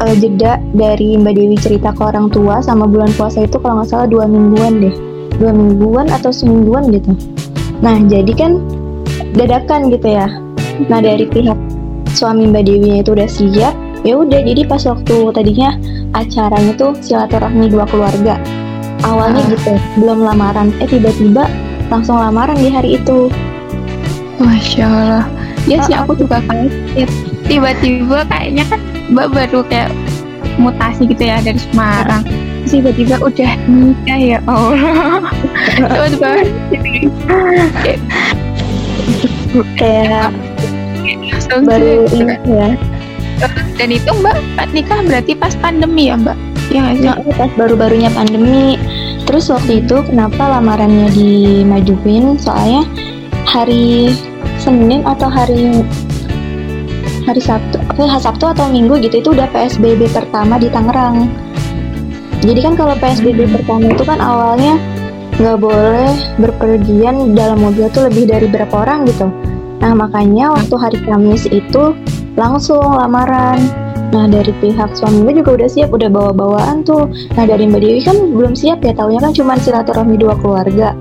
uh, 0.00 0.14
jeda 0.18 0.58
dari 0.74 1.14
Mbak 1.18 1.34
Dewi 1.36 1.56
cerita 1.58 1.94
ke 1.94 2.02
orang 2.02 2.30
tua 2.32 2.58
sama 2.64 2.88
bulan 2.88 3.10
puasa 3.14 3.46
itu 3.46 3.60
kalau 3.60 3.82
nggak 3.82 3.88
salah 3.90 4.08
dua 4.08 4.24
mingguan 4.26 4.82
deh. 4.82 4.94
Dua 5.38 5.50
mingguan 5.50 6.06
atau 6.10 6.30
semingguan 6.30 6.90
gitu. 6.94 7.14
Nah 7.82 7.98
jadi 8.06 8.32
kan 8.34 8.62
dadakan 9.34 9.90
gitu 9.90 10.08
ya. 10.14 10.26
Nah 10.86 10.98
dari 11.02 11.26
pihak 11.26 11.58
suami 12.14 12.46
Mbak 12.50 12.64
Dewi 12.66 13.02
itu 13.02 13.10
udah 13.14 13.28
siap 13.28 13.74
ya 14.04 14.20
udah 14.20 14.40
jadi 14.44 14.62
pas 14.68 14.84
waktu 14.84 15.16
tadinya 15.32 15.74
acaranya 16.14 16.72
tuh 16.76 16.92
silaturahmi 17.02 17.66
dua 17.70 17.84
keluarga. 17.90 18.38
Awalnya 19.04 19.42
ah. 19.42 19.50
gitu 19.52 19.74
belum 20.00 20.22
lamaran. 20.22 20.70
Eh 20.78 20.88
tiba-tiba 20.88 21.50
langsung 21.90 22.16
lamaran 22.16 22.56
di 22.56 22.70
hari 22.70 22.96
itu. 22.96 23.28
Masya 24.38 24.86
Allah. 24.86 25.24
Ya 25.64 25.80
sih 25.88 25.96
aku 25.96 26.12
juga 26.14 26.40
kaget. 26.44 27.10
Tiba-tiba 27.44 28.24
kayaknya 28.28 28.64
kan 28.68 28.80
mbak 29.12 29.32
baru 29.34 29.60
kayak 29.68 29.92
mutasi 30.56 31.10
gitu 31.10 31.24
ya 31.24 31.42
dari 31.42 31.58
Semarang. 31.58 32.22
Terus 32.64 32.80
tiba-tiba 32.80 33.16
udah 33.20 33.52
nikah 33.68 34.20
ya 34.20 34.38
Allah. 34.48 35.20
Tiba-tiba 35.76 36.30
kayak 39.78 40.32
baru 41.62 42.08
ini 42.10 42.34
ya. 42.48 42.70
Dan 43.76 43.88
itu 43.92 44.10
mbak 44.22 44.38
nikah 44.72 45.02
berarti 45.04 45.32
pas 45.36 45.52
pandemi 45.58 46.08
ya 46.08 46.16
mbak? 46.16 46.38
Ya 46.72 46.96
sih? 46.96 47.04
Nah, 47.04 47.20
pas 47.36 47.52
baru-barunya 47.58 48.08
pandemi. 48.16 48.80
Terus 49.28 49.52
waktu 49.52 49.84
itu 49.84 50.04
kenapa 50.04 50.60
lamarannya 50.60 51.12
dimajuin? 51.12 52.40
Soalnya 52.40 52.88
hari 53.44 54.16
Senin 54.56 55.04
atau 55.04 55.28
hari 55.28 55.84
hari 57.24 57.40
Sabtu, 57.40 57.76
hari 57.96 58.20
Sabtu 58.20 58.44
atau 58.44 58.68
Minggu 58.68 59.00
gitu 59.00 59.20
itu 59.20 59.28
udah 59.32 59.48
PSBB 59.50 60.12
pertama 60.12 60.60
di 60.60 60.68
Tangerang. 60.68 61.28
Jadi 62.44 62.60
kan 62.60 62.76
kalau 62.76 62.94
PSBB 63.00 63.48
pertama 63.48 63.88
itu 63.88 64.04
kan 64.04 64.20
awalnya 64.20 64.76
nggak 65.40 65.58
boleh 65.58 66.12
berpergian 66.38 67.32
dalam 67.32 67.58
mobil 67.64 67.88
tuh 67.90 68.06
lebih 68.06 68.28
dari 68.28 68.46
berapa 68.46 68.70
orang 68.70 69.08
gitu. 69.08 69.32
Nah 69.80 69.92
makanya 69.96 70.52
waktu 70.52 70.74
hari 70.76 70.98
Kamis 71.02 71.48
itu 71.48 71.96
langsung 72.36 72.84
lamaran 72.84 73.83
Nah 74.10 74.28
dari 74.28 74.52
pihak 74.60 74.98
suami 74.98 75.24
gue 75.24 75.40
juga 75.40 75.50
udah 75.62 75.68
siap, 75.70 75.90
udah 75.94 76.10
bawa-bawaan 76.10 76.84
tuh. 76.84 77.08
Nah 77.38 77.44
dari 77.48 77.64
Mbak 77.70 77.80
Dewi 77.80 78.00
kan 78.04 78.16
belum 78.34 78.52
siap 78.52 78.84
ya, 78.84 78.92
taunya 78.92 79.22
kan 79.22 79.32
cuma 79.32 79.56
silaturahmi 79.56 80.18
dua 80.20 80.34
keluarga. 80.38 80.92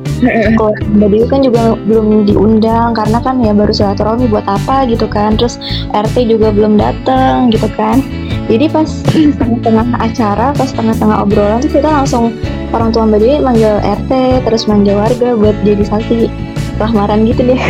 Kalau 0.56 0.72
Mbak 0.96 1.10
Dewi 1.12 1.28
kan 1.28 1.42
juga 1.44 1.76
belum 1.90 2.24
diundang 2.30 2.96
karena 2.96 3.20
kan 3.20 3.42
ya 3.44 3.52
baru 3.52 3.74
silaturahmi 3.74 4.32
buat 4.32 4.46
apa 4.48 4.88
gitu 4.88 5.10
kan. 5.10 5.36
Terus 5.36 5.60
RT 5.92 6.30
juga 6.30 6.54
belum 6.54 6.80
datang 6.80 7.52
gitu 7.52 7.68
kan. 7.76 8.00
Jadi 8.48 8.66
pas 8.72 8.88
tengah-tengah 9.40 9.88
acara, 10.00 10.48
pas 10.56 10.70
tengah-tengah 10.72 11.18
obrolan 11.24 11.60
tuh 11.64 11.72
kita 11.72 11.90
langsung 11.90 12.32
orang 12.72 12.94
tua 12.94 13.08
Mbak 13.10 13.20
Dewi 13.20 13.36
manggil 13.42 13.74
RT, 13.82 14.12
terus 14.48 14.64
manggil 14.70 14.96
warga 14.96 15.36
buat 15.36 15.56
jadi 15.66 15.84
saksi 15.84 16.28
lamaran 16.82 17.24
gitu 17.28 17.42
deh. 17.46 17.62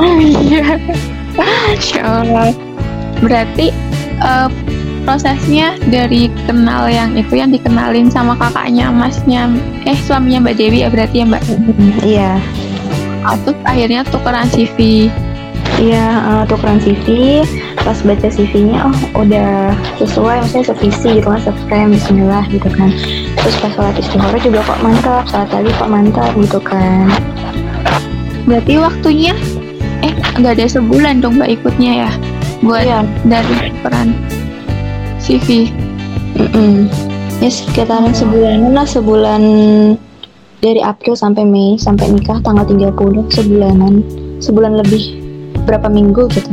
Oh 0.00 0.18
iya. 0.44 0.80
Masya 1.38 2.02
Allah. 2.02 2.50
Berarti 3.20 3.72
uh, 4.20 4.48
prosesnya 5.04 5.80
dari 5.88 6.28
kenal 6.44 6.86
yang 6.86 7.16
itu 7.16 7.40
yang 7.40 7.50
dikenalin 7.50 8.12
sama 8.12 8.36
kakaknya 8.36 8.92
masnya 8.92 9.48
eh 9.88 9.96
suaminya 10.06 10.48
Mbak 10.48 10.56
Dewi 10.60 10.84
ya 10.84 10.88
berarti 10.92 11.16
ya 11.24 11.26
Mbak? 11.26 11.42
Iya. 12.04 12.32
Oh, 13.28 13.36
terus 13.44 13.58
akhirnya 13.68 14.00
tukeran 14.08 14.48
CV 14.48 15.08
iya 15.80 16.20
uh, 16.28 16.44
tukeran 16.44 16.76
CV 16.80 17.40
pas 17.80 17.96
baca 18.04 18.28
CV-nya 18.28 18.84
oh 18.84 19.24
udah 19.24 19.72
sesuai 19.96 20.44
maksudnya 20.44 20.66
sevisi 20.68 21.08
gitu 21.16 21.28
kan 21.32 21.40
seframe 21.40 21.96
Bismillah 21.96 22.44
gitu 22.52 22.68
kan. 22.68 22.92
Terus 23.40 23.56
pas 23.64 23.72
sholat 23.72 23.96
istighfar 23.96 24.36
juga 24.44 24.60
kok 24.64 24.80
mantap 24.84 25.24
sholat 25.28 25.48
lagi 25.48 25.70
kok 25.72 25.88
mantap 25.88 26.30
gitu 26.36 26.60
kan. 26.60 27.08
Berarti 28.44 28.76
waktunya 28.76 29.32
eh 30.04 30.12
nggak 30.40 30.60
ada 30.60 30.66
sebulan 30.68 31.20
dong 31.20 31.36
mbak 31.36 31.60
ikutnya 31.60 32.08
ya 32.08 32.10
buat 32.64 32.84
iya. 32.84 33.00
dari 33.24 33.72
peran 33.80 34.16
CV. 35.20 35.68
Mm 36.36 36.48
-mm. 36.52 36.74
Ya 37.40 37.48
sekitaran 37.48 38.12
sebulanan 38.12 38.76
lah 38.76 38.84
sebulan 38.84 39.42
dari 40.60 40.80
April 40.84 41.16
sampai 41.16 41.48
Mei 41.48 41.80
sampai 41.80 42.12
nikah 42.12 42.36
tanggal 42.44 42.68
30 42.68 42.92
sebulanan 43.32 44.04
sebulan 44.44 44.76
lebih 44.76 45.16
berapa 45.64 45.88
minggu 45.88 46.28
gitu. 46.36 46.52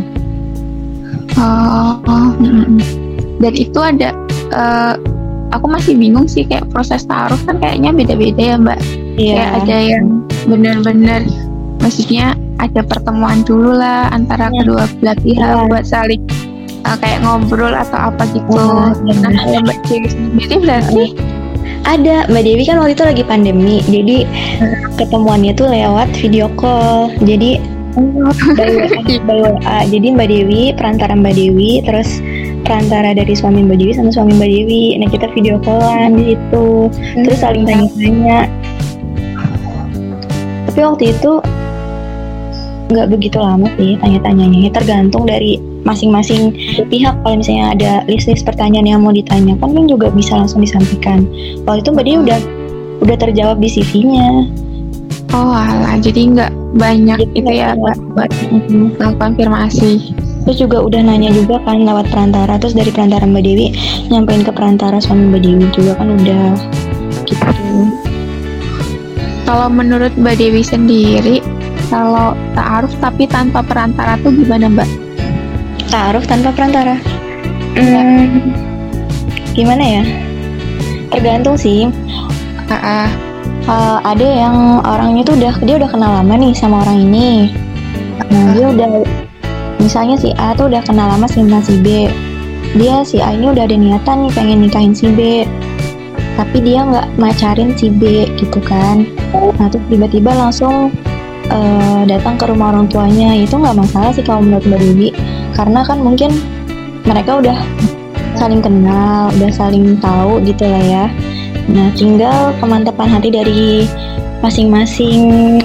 Oh, 1.38 2.00
oh 2.08 2.30
mm 2.40 3.06
dan 3.38 3.54
itu 3.54 3.78
ada 3.78 4.18
uh, 4.50 4.98
aku 5.54 5.70
masih 5.70 5.94
bingung 5.94 6.26
sih 6.26 6.42
kayak 6.42 6.66
proses 6.74 7.06
taruh 7.06 7.38
kan 7.46 7.62
kayaknya 7.62 7.94
beda-beda 7.94 8.42
ya 8.42 8.58
mbak. 8.58 8.80
Iya. 9.18 9.36
Kayak 9.38 9.52
ada 9.62 9.78
yang 9.78 10.06
benar-benar 10.50 11.22
maksudnya 11.78 12.34
ada 12.58 12.82
pertemuan 12.82 13.46
dulu 13.46 13.78
lah 13.78 14.10
antara 14.10 14.50
ya. 14.50 14.64
kedua 14.66 14.84
belah 15.00 15.18
pihak 15.22 15.50
ya. 15.54 15.64
buat 15.70 15.86
saling 15.86 16.22
uh, 16.88 16.98
kayak 16.98 17.20
ngobrol 17.22 17.74
atau 17.74 18.12
apa 18.12 18.24
gitu. 18.32 18.58
Oh, 18.58 18.92
nah, 18.96 19.32
kalau 19.34 19.62
Mbak 19.64 19.80
Dewi 19.88 20.08
sendiri 20.10 20.56
berarti 20.64 21.04
ada 21.88 22.28
Mbak 22.28 22.44
Dewi 22.44 22.64
kan 22.68 22.78
waktu 22.80 22.94
itu 22.96 23.04
lagi 23.08 23.24
pandemi, 23.24 23.80
jadi 23.88 24.28
ketemuannya 25.00 25.56
tuh 25.56 25.68
lewat 25.72 26.12
video 26.20 26.52
call. 26.60 27.12
Jadi 27.24 27.60
oh. 27.96 28.32
by 29.28 29.38
WA, 29.40 29.78
Jadi 29.94 30.08
Mbak 30.12 30.28
Dewi 30.28 30.62
perantara 30.76 31.16
Mbak 31.16 31.36
Dewi, 31.36 31.84
terus 31.84 32.20
perantara 32.68 33.16
dari 33.16 33.32
suami 33.32 33.64
Mbak 33.64 33.78
Dewi 33.80 33.94
sama 33.96 34.12
suami 34.12 34.36
Mbak 34.36 34.50
Dewi. 34.52 34.84
Nah 35.00 35.08
kita 35.08 35.28
video 35.32 35.56
callan 35.64 36.20
di 36.20 36.36
situ, 36.36 36.92
terus 37.24 37.40
saling 37.40 37.64
hmm. 37.64 37.72
tanya-tanya. 37.72 38.40
Tapi 40.68 40.80
waktu 40.84 41.04
itu 41.16 41.32
nggak 42.88 43.08
begitu 43.12 43.38
lama 43.40 43.68
sih 43.76 43.96
tanya-tanyanya. 44.00 44.72
Tergantung 44.74 45.28
dari 45.28 45.60
masing-masing 45.84 46.52
pihak. 46.88 47.16
Kalau 47.24 47.36
misalnya 47.40 47.66
ada 47.76 47.92
list-list 48.08 48.44
pertanyaan 48.44 48.88
yang 48.88 49.02
mau 49.04 49.16
ditanyakan 49.16 49.70
kan 49.72 49.86
juga 49.88 50.08
bisa 50.12 50.36
langsung 50.36 50.64
disampaikan. 50.64 51.28
Waktu 51.64 51.86
itu 51.86 51.90
mbak 51.94 52.06
dia 52.06 52.18
udah 52.20 52.40
udah 52.98 53.18
terjawab 53.22 53.62
di 53.62 53.70
CV-nya 53.70 54.50
oh 55.36 55.52
alah 55.54 55.96
jadi 56.00 56.34
nggak 56.34 56.52
banyak 56.78 57.20
jadi 57.20 57.36
itu 57.38 57.52
ya 57.52 57.68
mbak? 57.76 57.98
buat 58.16 58.32
mm-hmm. 58.52 59.16
konfirmasi. 59.20 60.14
Terus 60.48 60.58
juga 60.64 60.80
udah 60.80 61.02
nanya 61.04 61.30
juga 61.36 61.60
kan 61.68 61.84
lewat 61.84 62.08
perantara. 62.08 62.56
Terus 62.56 62.74
dari 62.78 62.92
perantara 62.94 63.28
mbak 63.28 63.44
Dewi 63.44 63.76
nyampein 64.08 64.48
ke 64.48 64.52
perantara 64.54 64.98
suami 65.02 65.28
mbak 65.28 65.42
Dewi 65.44 65.66
juga 65.76 65.98
kan 66.00 66.08
udah 66.16 66.48
gitu. 67.28 67.48
Kalau 69.48 69.68
menurut 69.72 70.14
mbak 70.16 70.40
Dewi 70.40 70.64
sendiri 70.64 71.44
kalau 71.88 72.36
ta'aruf 72.54 72.94
tapi 73.00 73.28
tanpa 73.28 73.64
perantara 73.64 74.20
tuh 74.22 74.32
gimana 74.32 74.68
mbak? 74.72 74.90
Ta'aruf 75.88 76.28
tanpa 76.28 76.52
perantara? 76.52 77.00
Hmm, 77.76 78.52
gimana 79.56 79.84
ya? 79.84 80.04
Tergantung 81.12 81.56
sih. 81.56 81.88
Uh, 82.68 82.76
uh, 82.76 83.08
uh, 83.72 83.98
ada 84.04 84.28
yang 84.28 84.84
orangnya 84.84 85.24
tuh 85.24 85.36
udah 85.40 85.54
dia 85.64 85.76
udah 85.80 85.90
kenal 85.90 86.12
lama 86.20 86.34
nih 86.36 86.52
sama 86.52 86.84
orang 86.84 87.08
ini. 87.08 87.56
Nah 88.28 88.52
dia 88.52 88.68
udah 88.68 88.92
misalnya 89.80 90.20
si 90.20 90.36
A 90.36 90.52
tuh 90.54 90.68
udah 90.68 90.84
kenal 90.84 91.08
lama 91.08 91.26
sama 91.32 91.64
si 91.64 91.80
B. 91.80 92.12
Dia 92.76 93.08
si 93.08 93.24
A 93.24 93.32
ini 93.32 93.56
udah 93.56 93.64
ada 93.64 93.78
niatan 93.80 94.28
nih 94.28 94.32
pengen 94.36 94.60
nikahin 94.68 94.92
si 94.92 95.08
B 95.16 95.48
tapi 96.38 96.62
dia 96.62 96.86
nggak 96.86 97.18
macarin 97.18 97.74
si 97.74 97.90
B 97.90 98.30
gitu 98.38 98.62
kan 98.62 99.10
nah 99.58 99.68
terus 99.68 99.84
tiba-tiba 99.90 100.30
langsung 100.38 100.94
uh, 101.52 102.04
datang 102.08 102.36
ke 102.36 102.46
rumah 102.48 102.76
orang 102.76 102.88
tuanya. 102.88 103.36
Itu 103.36 103.60
nggak 103.60 103.78
masalah 103.78 104.12
sih 104.16 104.24
kalau 104.24 104.44
menurut 104.44 104.66
Mbak 104.68 104.80
Dewi. 104.82 105.10
Karena 105.56 105.82
kan 105.84 106.00
mungkin 106.00 106.32
mereka 107.08 107.40
udah 107.40 107.58
saling 108.38 108.62
kenal 108.62 109.34
udah 109.34 109.52
saling 109.52 109.98
tahu 109.98 110.40
gitu 110.46 110.64
lah 110.68 110.84
ya. 110.84 111.06
Nah 111.68 111.90
tinggal 111.98 112.54
kemantapan 112.62 113.10
hati 113.10 113.30
dari 113.34 113.90
masing-masing 114.46 115.58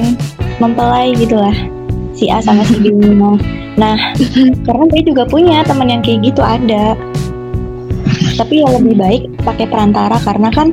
mempelai 0.56 1.12
gitulah 1.12 1.54
si 2.16 2.32
A 2.32 2.40
sama 2.40 2.64
si 2.64 2.80
B. 2.80 2.90
Nah 3.76 3.96
karena 4.66 4.84
dia 4.90 5.02
juga 5.04 5.22
punya 5.28 5.60
teman 5.62 5.92
yang 5.92 6.02
kayak 6.02 6.32
gitu 6.32 6.40
ada. 6.40 6.96
Tapi 8.32 8.64
ya 8.64 8.68
lebih 8.72 8.96
baik 8.96 9.22
pakai 9.44 9.68
perantara 9.68 10.16
karena 10.24 10.48
kan 10.48 10.72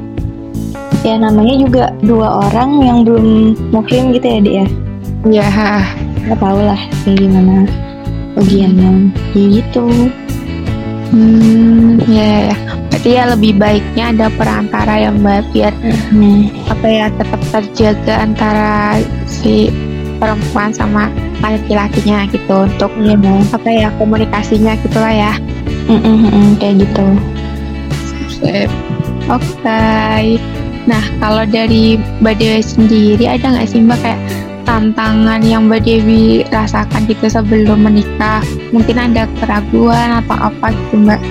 ya 1.04 1.16
namanya 1.16 1.56
juga 1.60 1.84
dua 2.04 2.48
orang 2.48 2.84
yang 2.84 2.98
belum 3.08 3.56
muhrim 3.72 4.12
gitu 4.12 4.28
ya 4.28 4.40
dia 4.44 4.66
ya 5.28 5.44
ya 5.44 5.84
nggak 6.24 6.40
tahu 6.40 6.60
lah 6.64 6.82
kayak 7.04 7.18
gimana 7.20 7.68
ujiannya. 8.40 8.92
Gitu. 9.36 9.88
hmm 11.10 12.06
ya, 12.06 12.54
ya 12.54 12.58
berarti 12.88 13.10
ya 13.16 13.24
lebih 13.34 13.58
baiknya 13.58 14.06
ada 14.14 14.28
perantara 14.30 15.10
yang 15.10 15.18
mbak 15.24 15.42
biar 15.50 15.74
hmm. 16.14 16.54
apa 16.70 16.86
ya 16.86 17.06
tetap 17.18 17.42
terjaga 17.50 18.16
antara 18.22 19.02
si 19.26 19.74
perempuan 20.22 20.70
sama 20.76 21.10
laki-lakinya 21.40 22.28
gitu 22.30 22.68
untuk 22.68 22.92
ya, 23.00 23.16
apa 23.56 23.70
ya 23.72 23.88
komunikasinya 23.98 24.76
gitulah 24.84 25.16
ya. 25.16 25.34
Mm 25.90 26.00
-mm, 26.04 26.48
kayak 26.62 26.86
gitu. 26.86 27.08
Oke. 28.38 28.68
Okay. 29.32 30.38
nah 30.86 31.02
kalau 31.24 31.48
dari 31.48 31.96
mbak 32.20 32.38
Dewi 32.38 32.62
sendiri 32.62 33.26
ada 33.26 33.56
nggak 33.56 33.68
sih 33.70 33.80
mbak 33.82 33.98
kayak 34.04 34.20
tantangan 34.70 35.42
yang 35.42 35.66
Mbak 35.66 35.82
Dewi 35.82 36.46
rasakan 36.54 37.10
gitu 37.10 37.26
sebelum 37.26 37.82
menikah? 37.82 38.46
Mungkin 38.70 39.02
ada 39.02 39.26
keraguan 39.42 40.22
atau 40.22 40.38
apa 40.38 40.70
gitu 40.70 41.10
Mbak? 41.10 41.22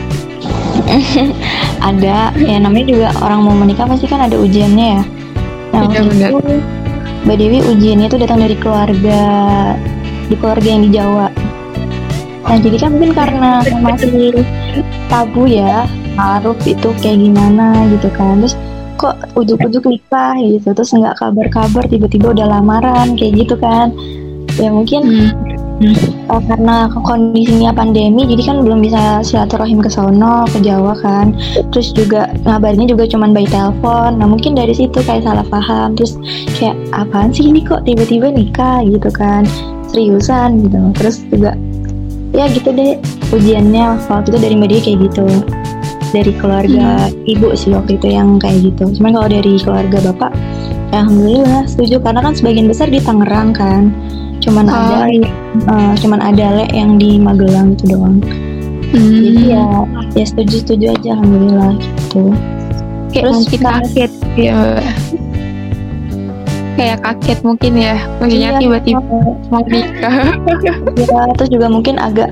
ada, 1.88 2.34
ya 2.34 2.56
namanya 2.58 2.86
juga 2.90 3.08
orang 3.22 3.46
mau 3.46 3.54
menikah 3.54 3.86
pasti 3.86 4.10
kan 4.10 4.26
ada 4.26 4.34
ujiannya 4.34 4.86
ya. 4.98 5.02
Nah, 5.70 5.86
ya, 5.86 6.02
itu 6.02 6.38
Mbak 7.22 7.36
Dewi 7.38 7.58
ujiannya 7.62 8.06
itu 8.10 8.18
datang 8.18 8.42
dari 8.42 8.58
keluarga 8.58 9.22
di 10.26 10.34
keluarga 10.34 10.66
yang 10.66 10.82
di 10.82 10.90
Jawa. 10.90 11.30
Nah 12.48 12.56
jadi 12.58 12.76
kan 12.80 12.90
mungkin 12.96 13.12
karena 13.14 13.62
masih 13.78 14.42
tabu 15.06 15.46
ya, 15.46 15.86
harus 16.18 16.58
itu 16.66 16.88
kayak 16.98 17.22
gimana 17.22 17.86
gitu 17.94 18.08
kan. 18.18 18.42
Terus 18.42 18.58
kok 18.98 19.14
ujuk-ujuk 19.38 19.86
nikah 19.86 20.34
gitu. 20.42 20.74
Terus 20.74 20.90
nggak 20.90 21.16
kabar-kabar 21.22 21.86
tiba-tiba 21.86 22.34
udah 22.34 22.46
lamaran 22.58 23.14
kayak 23.14 23.46
gitu 23.46 23.54
kan. 23.56 23.94
Ya 24.58 24.68
mungkin 24.74 25.02
hmm. 25.06 25.30
Uh, 26.26 26.42
karena 26.50 26.90
kondisinya 26.90 27.70
pandemi 27.70 28.26
jadi 28.26 28.50
kan 28.50 28.66
belum 28.66 28.82
bisa 28.82 29.22
silaturahim 29.22 29.78
ke 29.78 29.86
sono 29.86 30.42
ke 30.50 30.58
Jawa 30.58 30.98
kan. 30.98 31.30
Terus 31.70 31.94
juga 31.94 32.34
ngabarnya 32.42 32.90
juga 32.90 33.06
cuman 33.06 33.30
by 33.30 33.46
telepon. 33.46 34.18
Nah 34.18 34.26
mungkin 34.26 34.58
dari 34.58 34.74
situ 34.74 34.98
kayak 35.06 35.22
salah 35.22 35.46
paham. 35.46 35.94
Terus 35.94 36.18
kayak 36.58 36.74
apaan 36.90 37.30
sih 37.30 37.46
ini 37.46 37.62
kok 37.62 37.86
tiba-tiba 37.86 38.34
nikah? 38.34 38.82
gitu 38.82 39.06
kan. 39.14 39.46
Seriusan 39.86 40.66
gitu. 40.66 40.78
Terus 40.98 41.22
juga 41.30 41.54
ya 42.34 42.44
gitu 42.50 42.74
deh 42.74 42.98
ujiannya 43.32 44.02
waktu 44.10 44.28
itu 44.34 44.38
dari 44.38 44.56
media 44.58 44.80
kayak 44.82 44.98
gitu 45.08 45.24
dari 46.10 46.32
keluarga 46.36 47.08
hmm. 47.08 47.24
ibu 47.28 47.48
sih 47.52 47.70
waktu 47.72 47.96
itu 47.96 48.08
yang 48.12 48.40
kayak 48.40 48.72
gitu. 48.72 48.88
Cuman 48.96 49.12
kalau 49.14 49.28
dari 49.28 49.52
keluarga 49.60 49.98
bapak 50.12 50.32
Ya, 50.88 51.04
Alhamdulillah 51.04 51.68
setuju 51.68 52.00
karena 52.00 52.24
kan 52.24 52.32
sebagian 52.32 52.64
besar 52.64 52.88
di 52.88 52.96
Tangerang 52.96 53.52
kan. 53.52 53.92
Cuman 54.40 54.64
Oh, 54.64 54.72
ada 54.72 55.12
iya. 55.12 55.28
eh, 55.68 55.92
cuman 56.00 56.20
ada 56.24 56.46
le 56.56 56.66
yang 56.72 56.96
di 56.96 57.20
Magelang 57.20 57.76
itu 57.76 57.92
doang. 57.92 58.24
Hmm. 58.88 59.20
Jadi 59.20 59.52
ya 59.52 59.66
ya 60.16 60.24
setuju 60.24 60.64
setuju 60.64 60.84
aja 60.96 61.08
alhamdulillah 61.12 61.76
gitu. 61.76 62.24
kayak 63.12 63.24
terus 63.24 63.36
mungkin 63.36 63.60
nah- 63.60 63.72
kaget 63.84 64.12
ya 64.36 64.56
kayak 66.72 66.98
kaget 67.04 67.38
mungkin 67.44 67.72
ya 67.76 67.94
maksudnya 68.16 68.50
Iya. 68.54 68.60
tiba-tiba 68.62 69.00
mau 69.50 69.62
nikah 69.66 70.16
Ya, 71.08 71.20
terus 71.36 71.50
juga 71.50 71.66
mungkin 71.68 72.00
agak 72.00 72.30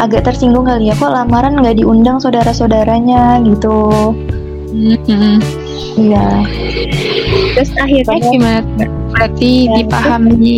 agak 0.00 0.24
tersinggung 0.24 0.64
kali 0.64 0.88
ya 0.88 0.94
kok 0.96 1.10
lamaran 1.10 1.58
nggak 1.58 1.76
diundang 1.76 2.16
saudara-saudaranya 2.18 3.42
gitu. 3.44 4.12
Hmm. 4.72 5.36
Iya. 5.92 6.24
terus 7.52 7.68
akhirnya 7.76 8.16
Soalnya- 8.16 8.32
gimana 8.32 8.84
berarti 9.12 9.52
Ya, 9.68 9.74
dipahami 9.84 10.54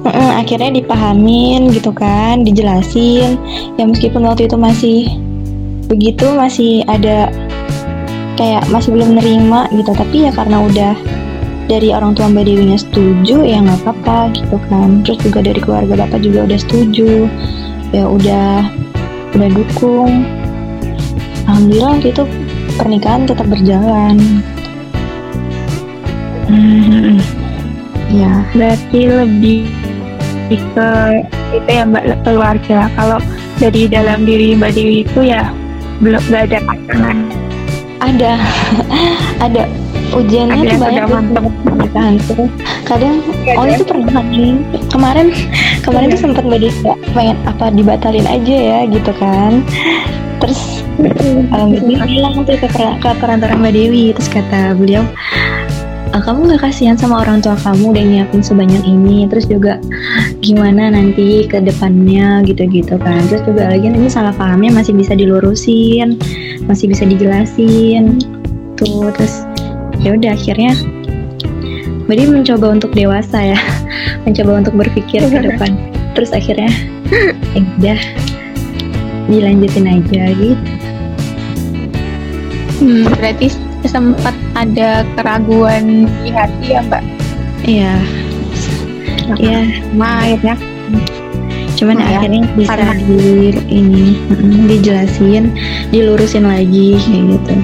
Mm-mm, 0.00 0.30
akhirnya 0.32 0.70
dipahamin 0.80 1.68
gitu 1.76 1.92
kan, 1.92 2.40
dijelasin. 2.40 3.36
Ya 3.76 3.84
meskipun 3.84 4.24
waktu 4.24 4.48
itu 4.48 4.56
masih 4.56 5.12
begitu, 5.92 6.24
masih 6.32 6.86
ada 6.88 7.28
kayak 8.40 8.64
masih 8.72 8.96
belum 8.96 9.20
nerima 9.20 9.68
gitu. 9.76 9.92
Tapi 9.92 10.24
ya 10.24 10.32
karena 10.32 10.64
udah 10.64 10.96
dari 11.68 11.92
orang 11.92 12.16
tua 12.16 12.32
Mbak 12.32 12.48
Dewinya 12.48 12.80
setuju, 12.80 13.44
ya 13.44 13.60
nggak 13.60 13.84
apa-apa 13.84 14.32
gitu 14.32 14.56
kan. 14.72 15.04
Terus 15.04 15.20
juga 15.20 15.44
dari 15.44 15.60
keluarga 15.60 15.92
bapak 16.00 16.20
juga 16.24 16.48
udah 16.48 16.58
setuju, 16.64 17.28
ya 17.90 18.04
udah 18.06 18.66
udah 19.34 19.50
dukung. 19.54 20.26
Alhamdulillah 21.46 21.90
waktu 21.98 22.08
itu 22.14 22.24
pernikahan 22.78 23.22
tetap 23.26 23.46
berjalan. 23.50 24.16
Hmm. 26.50 27.18
Ya, 28.10 28.42
berarti 28.50 29.00
lebih 29.06 29.70
ke 30.50 30.90
itu 31.54 31.70
ya 31.70 31.86
mbak 31.86 32.10
keluarga 32.26 32.90
kalau 32.98 33.18
dari 33.62 33.86
dalam 33.86 34.26
diri 34.26 34.58
mbak 34.58 34.74
Dewi 34.74 35.06
itu 35.06 35.20
ya 35.22 35.54
belum 36.02 36.18
nggak 36.26 36.50
ada 36.50 36.58
pasangan 36.66 37.16
ada 38.02 38.32
ada 39.46 39.62
ujiannya 40.10 40.62
ada 40.66 40.70
tuh 40.74 40.80
banyak 40.82 41.04
mantep 41.10 41.44
kadang 42.84 43.22
oh 43.54 43.64
itu 43.66 43.84
pernah 43.86 44.22
kemarin 44.90 45.26
kemarin 45.80 46.06
tuh 46.12 46.20
sempat 46.20 46.44
mbak 46.44 46.60
Dika 46.62 46.92
pengen 47.16 47.36
apa 47.46 47.72
dibatalin 47.72 48.26
aja 48.26 48.56
ya 48.56 48.78
gitu 48.90 49.12
kan. 49.16 49.64
Terus 50.40 50.84
um, 51.52 51.76
bilang 51.84 52.32
tuh 52.44 52.56
ke, 52.56 52.68
ke 52.70 53.10
perantara 53.20 53.56
mbak 53.56 53.72
Dewi. 53.74 54.12
Terus 54.16 54.28
kata 54.30 54.76
beliau 54.76 55.04
"Ah, 56.10 56.18
kamu 56.18 56.50
nggak 56.50 56.62
kasihan 56.66 56.98
sama 56.98 57.22
orang 57.22 57.38
tua 57.38 57.54
kamu 57.60 57.94
udah 57.94 58.04
nyiapin 58.04 58.42
sebanyak 58.42 58.82
ini. 58.82 59.28
Terus 59.30 59.46
juga 59.46 59.78
gimana 60.42 60.90
nanti 60.90 61.46
ke 61.46 61.62
depannya 61.62 62.42
gitu-gitu 62.44 62.98
kan. 62.98 63.20
Terus 63.30 63.42
juga 63.46 63.70
lagi 63.70 63.86
ini 63.88 64.10
salah 64.10 64.34
pahamnya 64.34 64.74
masih 64.74 64.96
bisa 64.96 65.14
dilurusin 65.14 66.18
masih 66.66 66.90
bisa 66.90 67.02
dijelasin. 67.06 68.20
Tuh 68.78 69.12
terus 69.12 69.44
ya 70.00 70.16
udah 70.16 70.32
akhirnya 70.32 70.72
Mbak 72.10 72.18
Di 72.18 72.26
mencoba 72.26 72.66
untuk 72.74 72.90
dewasa 72.90 73.54
ya. 73.54 73.58
Mencoba 74.26 74.66
untuk 74.66 74.74
berpikir 74.74 75.22
ke 75.30 75.38
depan. 75.46 75.78
Terus 76.18 76.34
akhirnya 76.34 76.66
ya 77.54 77.62
udah 77.78 78.00
dilanjutin 79.30 79.86
aja 79.86 80.22
gitu. 80.34 80.58
Hmm, 82.82 83.06
berarti 83.14 83.54
sempat 83.86 84.34
ada 84.58 85.06
keraguan 85.14 86.10
di 86.26 86.34
hati 86.34 86.74
ya 86.74 86.80
mbak? 86.82 87.04
Iya. 87.62 87.94
Iya. 89.38 89.60
Nah, 89.94 90.26
akhirnya 90.26 90.54
cuman 91.78 91.96
Oh, 91.96 92.02
ya. 92.02 92.18
akhirnya 92.18 92.42
bisa 92.58 92.74
Karena- 92.74 92.98
di 93.06 93.54
ini 93.70 94.06
dijelasin 94.66 95.54
dilurusin 95.94 96.42
lagi 96.42 96.98
kayak 96.98 97.22
gitu. 97.38 97.54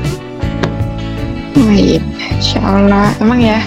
Baik, 1.67 2.03
Insya 2.37 2.61
Allah. 2.61 3.11
Emang 3.19 3.41
ya, 3.41 3.59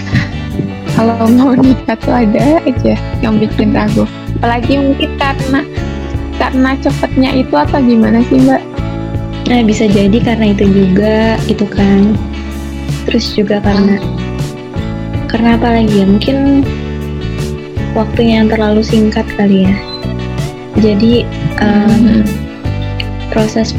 kalau 0.94 1.26
mau 1.30 1.52
nikah 1.58 1.98
tuh 1.98 2.14
ada 2.14 2.62
aja 2.62 2.94
yang 3.20 3.36
bikin 3.36 3.74
ragu. 3.74 4.06
Apalagi 4.40 4.78
mungkin 4.80 5.18
karena 5.20 5.60
karena 6.40 6.72
cepetnya 6.80 7.30
itu 7.36 7.52
atau 7.52 7.78
gimana 7.84 8.24
sih 8.24 8.40
Mbak? 8.40 8.70
nah 9.50 9.66
bisa 9.66 9.90
jadi 9.90 10.14
karena 10.22 10.54
itu 10.54 10.62
juga 10.70 11.34
gitu 11.50 11.66
kan 11.66 12.14
terus 13.02 13.34
juga 13.34 13.58
karena 13.58 13.98
karena 15.26 15.58
apa 15.58 15.82
lagi 15.82 15.90
ya 15.90 16.06
mungkin 16.06 16.62
waktunya 17.98 18.46
yang 18.46 18.48
terlalu 18.52 18.78
singkat 18.86 19.26
kali 19.34 19.66
ya 19.66 19.74
jadi 20.78 21.26
um, 21.58 21.90
Hmm. 21.90 22.22
proses 23.34 23.74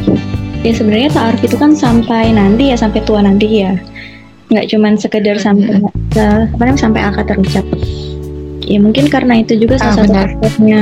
ya 0.59 0.75
sebenarnya 0.75 1.07
taaruf 1.15 1.39
itu 1.39 1.55
kan 1.55 1.71
sampai 1.71 2.35
nanti 2.35 2.71
ya 2.71 2.75
sampai 2.75 2.99
tua 3.07 3.23
nanti 3.23 3.63
ya 3.63 3.71
nggak 4.51 4.67
cuman 4.67 4.93
sekedar 4.99 5.39
sampai 5.39 5.79
se- 6.11 6.47
apa 6.51 6.61
namanya 6.61 6.79
sampai 6.79 7.01
akad 7.01 7.25
terucap. 7.31 7.65
Ya 8.67 8.77
mungkin 8.83 9.07
karena 9.07 9.39
itu 9.39 9.55
juga 9.57 9.79
Ah, 9.79 9.95
salah 9.95 10.05
satu 10.05 10.13
faktornya 10.13 10.81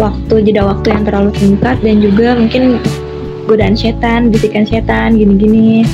waktu 0.00 0.34
jeda 0.48 0.62
waktu 0.64 0.86
yang 0.88 1.04
terlalu 1.04 1.30
singkat 1.36 1.76
dan 1.84 1.96
juga 2.00 2.28
mungkin 2.40 2.80
godaan 3.44 3.76
setan 3.76 4.32
bisikan 4.32 4.64
setan 4.64 5.20
gini-gini. 5.20 5.84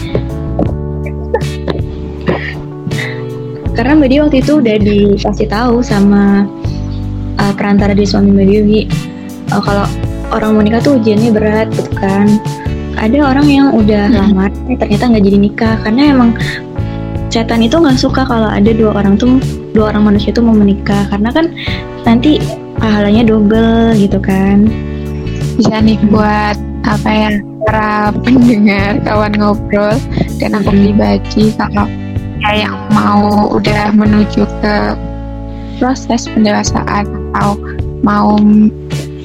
Karena 3.76 3.92
Mbak 3.92 4.30
waktu 4.30 4.40
itu 4.40 4.52
udah 4.56 4.76
dikasih 4.80 5.48
tahu 5.52 5.84
sama 5.84 6.48
uh, 7.36 7.52
perantara 7.52 7.92
di 7.92 8.08
suami 8.08 8.32
Mbak 8.32 8.48
uh, 9.52 9.62
kalau 9.62 9.84
orang 10.32 10.50
mau 10.56 10.62
nikah 10.64 10.80
tuh 10.80 10.96
ujiannya 10.98 11.30
berat 11.30 11.68
gitu 11.76 11.92
kan 12.00 12.26
ada 12.96 13.18
orang 13.22 13.46
yang 13.46 13.68
udah 13.70 14.04
Hmm. 14.08 14.18
lamar 14.32 14.50
eh, 14.66 14.76
ternyata 14.76 15.04
nggak 15.08 15.24
jadi 15.24 15.38
nikah 15.38 15.74
karena 15.80 16.02
emang 16.10 16.30
setan 17.28 17.60
itu 17.60 17.76
nggak 17.76 17.98
suka 17.98 18.24
kalau 18.24 18.48
ada 18.48 18.70
dua 18.72 18.96
orang 18.96 19.14
tuh 19.14 19.36
dua 19.70 19.92
orang 19.92 20.08
manusia 20.08 20.32
tuh 20.32 20.40
mau 20.40 20.56
menikah 20.56 21.04
karena 21.06 21.28
kan 21.28 21.52
nanti 22.02 22.40
pahalanya 22.76 23.26
double 23.26 23.92
gitu 23.94 24.16
kan 24.16 24.64
Bisa 25.56 25.80
nih 25.80 25.96
buat 26.08 26.56
apa 26.84 27.08
ya 27.08 27.32
para 27.64 28.12
pendengar 28.20 29.00
kawan 29.02 29.32
ngobrol 29.34 29.96
dan 30.38 30.52
aku 30.54 30.70
Hmm. 30.70 30.80
pribadi 30.80 31.44
kalau 31.56 31.88
ya 32.40 32.68
yang 32.68 32.76
mau 32.92 33.48
udah 33.52 33.90
menuju 33.92 34.44
ke 34.60 34.76
proses 35.76 36.28
pendewasaan 36.28 37.04
atau 37.32 37.56
mau 38.00 38.36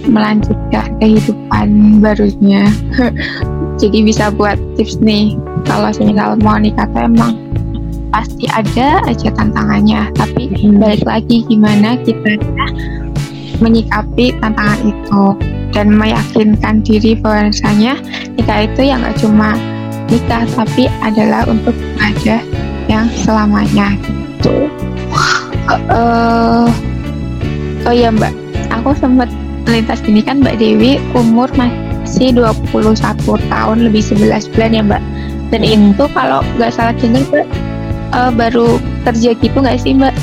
melanjutkan 0.01 0.89
kehidupan 0.97 1.67
barunya 2.01 2.65
jadi 3.81 3.97
bisa 4.05 4.29
buat 4.29 4.61
tips 4.77 5.01
nih 5.01 5.33
kalau 5.65 5.89
misal 5.89 6.37
mau 6.45 6.61
nikah 6.61 6.85
tuh 6.93 7.09
emang 7.09 7.33
pasti 8.13 8.45
ada 8.53 9.01
aja 9.09 9.33
tantangannya 9.33 10.13
tapi 10.13 10.53
Hmm. 10.53 10.77
balik 10.77 11.01
lagi 11.09 11.41
gimana 11.49 11.97
kita 12.05 12.37
menyikapi 13.57 14.37
tantangan 14.37 14.79
itu 14.85 15.23
dan 15.71 15.87
meyakinkan 15.95 16.85
diri 16.85 17.17
bahwasanya 17.17 17.97
nikah 18.37 18.69
itu 18.69 18.81
ya 18.85 19.01
nggak 19.01 19.17
cuma 19.17 19.57
nikah 20.11 20.43
tapi 20.53 20.91
adalah 21.01 21.47
untuk 21.47 21.73
aja 21.97 22.43
yang 22.85 23.07
selamanya 23.15 23.95
gitu. 24.03 24.67
Eh, 25.71 26.67
oh 27.87 27.93
ya 27.95 28.11
Mbak, 28.11 28.33
aku 28.75 28.91
sempat 28.99 29.31
melintas 29.63 30.03
gini 30.03 30.19
kan 30.19 30.43
Mbak 30.43 30.59
Dewi 30.59 30.99
umur 31.15 31.47
masih 31.55 31.80
21 32.11 32.91
tahun 33.47 33.77
lebih 33.87 34.03
11 34.03 34.51
bulan 34.51 34.71
ya 34.75 34.83
Mbak. 34.83 35.01
Dan 35.51 35.61
itu 35.63 36.03
kalau 36.11 36.43
nggak 36.55 36.71
salah 36.71 36.95
dengar 36.95 37.23
Mbak 37.31 37.47
eh, 38.11 38.31
baru 38.35 38.67
kerja 39.03 39.29
gitu 39.35 39.57
nggak 39.57 39.79
sih 39.79 39.95
Mbak? 39.95 40.15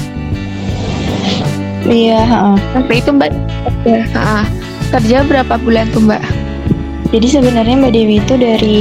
iya 1.88 2.20
heeh. 2.20 2.56
Sampai 2.76 2.94
itu 3.00 3.10
Mbak 3.12 3.30
kerja. 3.84 3.96
Ah, 4.14 4.44
kerja 4.92 5.24
berapa 5.24 5.54
bulan 5.60 5.88
tuh 5.92 6.04
Mbak? 6.04 6.22
jadi 7.08 7.40
sebenarnya 7.40 7.74
Mbak 7.80 7.92
Dewi 7.96 8.20
itu 8.20 8.34
dari 8.36 8.80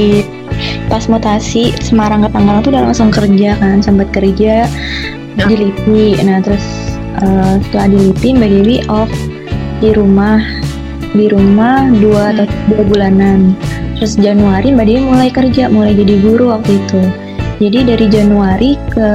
pas 0.92 1.08
mutasi 1.08 1.72
Semarang 1.80 2.24
ke 2.24 2.28
Tangerang 2.28 2.60
tuh 2.60 2.70
udah 2.76 2.84
langsung 2.90 3.08
kerja 3.08 3.56
kan 3.56 3.80
sempat 3.80 4.08
kerja 4.12 4.68
Ya. 5.38 5.46
di 5.46 5.54
LIPI 5.54 6.18
nah 6.26 6.42
terus 6.42 6.66
eh, 7.22 7.54
setelah 7.62 7.86
di 7.94 8.10
LIPI 8.10 8.28
Mbak 8.34 8.50
Dewi 8.58 8.76
off 8.90 9.12
di 9.78 9.94
rumah 9.94 10.42
di 11.14 11.26
rumah 11.30 11.88
dua 12.00 12.34
atau 12.36 12.46
dua 12.72 12.82
bulanan. 12.84 13.54
Terus 13.98 14.14
Januari 14.18 14.70
Mbak 14.74 14.86
Dewi 14.86 15.00
mulai 15.02 15.28
kerja 15.32 15.66
mulai 15.70 15.92
jadi 15.96 16.14
guru 16.22 16.54
waktu 16.54 16.78
itu. 16.78 17.02
Jadi 17.58 17.78
dari 17.94 18.06
Januari 18.06 18.70
ke 18.92 19.10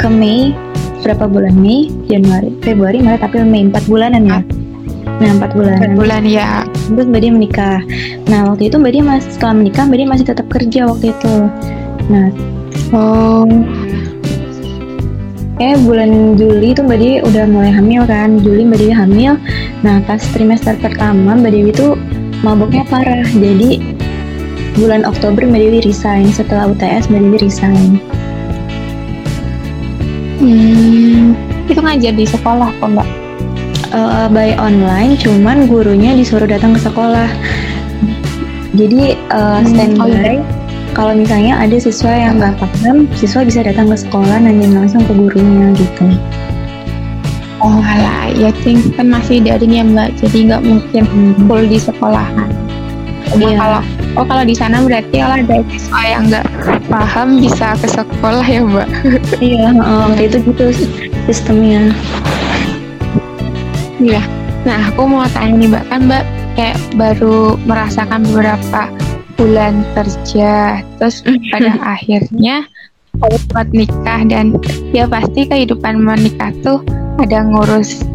ke 0.00 0.08
Mei 0.08 0.56
berapa 1.04 1.28
bulan 1.28 1.56
Mei? 1.56 1.92
Januari 2.08 2.52
Februari 2.64 2.98
Maret 3.04 3.22
April 3.24 3.44
Mei 3.48 3.68
empat 3.68 3.84
bulanan 3.88 4.24
ya? 4.24 4.40
Nah 5.20 5.30
empat 5.36 5.52
bulanan. 5.52 5.92
Empat 5.92 5.98
bulan 6.00 6.22
ya. 6.24 6.64
terus 6.90 7.06
Mbak 7.06 7.20
Dia 7.20 7.32
menikah. 7.32 7.78
Nah 8.28 8.40
waktu 8.52 8.72
itu 8.72 8.76
Mbak 8.80 8.92
Dia 8.92 9.04
masih 9.04 9.28
setelah 9.32 9.54
menikah 9.60 9.84
Mbak 9.84 9.98
Dia 10.00 10.08
masih 10.08 10.26
tetap 10.26 10.46
kerja 10.48 10.80
waktu 10.88 11.06
itu. 11.12 11.34
Nah 12.08 12.28
Oh, 12.90 13.46
kayak 15.60 15.84
bulan 15.84 16.40
Juli 16.40 16.72
tuh 16.72 16.88
Mbak 16.88 16.98
Dewi 16.98 17.16
udah 17.20 17.44
mulai 17.44 17.68
hamil 17.68 18.08
kan? 18.08 18.40
Juli 18.40 18.64
Mbak 18.64 18.78
Dewi 18.80 18.94
hamil. 18.96 19.36
Nah 19.84 20.00
pas 20.08 20.24
trimester 20.32 20.80
pertama 20.80 21.36
Mbak 21.36 21.52
Dewi 21.52 21.70
tuh 21.76 22.00
mabuknya 22.40 22.88
parah. 22.88 23.28
Jadi 23.28 23.84
bulan 24.80 25.04
Oktober 25.04 25.44
Mbak 25.44 25.60
Dewi 25.60 25.78
resign. 25.84 26.32
Setelah 26.32 26.72
UTS 26.72 27.12
Mbak 27.12 27.20
Dewi 27.28 27.38
resign. 27.44 28.00
Hmm, 30.40 31.36
itu 31.68 31.76
ngajar 31.76 32.16
di 32.16 32.24
sekolah 32.24 32.72
kok 32.80 32.96
mbak? 32.96 33.08
uh, 33.92 34.26
by 34.30 34.54
online 34.58 35.18
cuman 35.18 35.66
gurunya 35.66 36.14
disuruh 36.14 36.46
datang 36.46 36.74
ke 36.74 36.80
sekolah. 36.82 37.28
Jadi 38.70 39.18
uh, 39.34 39.60
standby 39.66 39.98
hmm, 39.98 40.00
oh 40.00 40.08
iya. 40.08 40.59
Kalau 40.92 41.14
misalnya 41.14 41.54
ada 41.58 41.76
siswa 41.78 42.10
yang 42.10 42.42
nggak 42.42 42.58
paham 42.58 43.06
siswa 43.14 43.46
bisa 43.46 43.62
datang 43.62 43.86
ke 43.90 43.96
sekolah 43.96 44.36
nanya 44.42 44.68
langsung 44.74 45.02
ke 45.06 45.12
gurunya 45.14 45.70
gitu. 45.78 46.06
Oh 47.60 47.78
alah 47.78 48.32
ya 48.32 48.48
ting 48.64 48.80
kan 48.96 49.12
masih 49.12 49.44
daring 49.44 49.76
ya 49.76 49.84
mbak. 49.84 50.16
Jadi 50.18 50.48
nggak 50.50 50.62
mungkin 50.64 51.02
hmm. 51.04 51.46
full 51.46 51.64
di 51.68 51.78
sekolahan. 51.78 52.50
Iya. 53.30 53.62
kalau 53.62 53.80
oh 54.18 54.24
kalau 54.26 54.42
di 54.42 54.58
sana 54.58 54.82
berarti 54.82 55.22
kalau 55.22 55.38
ada 55.38 55.62
siswa 55.70 56.02
yang 56.02 56.22
nggak 56.26 56.46
paham 56.90 57.38
bisa 57.38 57.78
ke 57.78 57.86
sekolah 57.86 58.46
ya 58.46 58.60
mbak? 58.64 58.88
Iya 59.44 59.70
um, 59.76 60.10
itu 60.18 60.36
gitu 60.42 60.66
sistemnya. 61.30 61.94
Iya. 64.02 64.22
Nah 64.66 64.90
aku 64.90 65.06
mau 65.06 65.28
tanya 65.30 65.54
nih 65.54 65.68
mbak. 65.70 65.84
Kan 65.86 66.00
mbak 66.10 66.24
kayak 66.58 66.78
baru 66.98 67.54
merasakan 67.68 68.26
beberapa 68.26 68.90
bulan 69.40 69.80
kerja. 69.96 70.84
Terus 71.00 71.24
pada 71.48 71.72
akhirnya 71.96 72.68
buat 73.50 73.68
nikah 73.72 74.22
dan 74.28 74.54
ya 74.94 75.08
pasti 75.08 75.48
kehidupan 75.48 75.98
menikah 75.98 76.54
tuh 76.62 76.84
ada 77.18 77.42
ngurus 77.42 78.06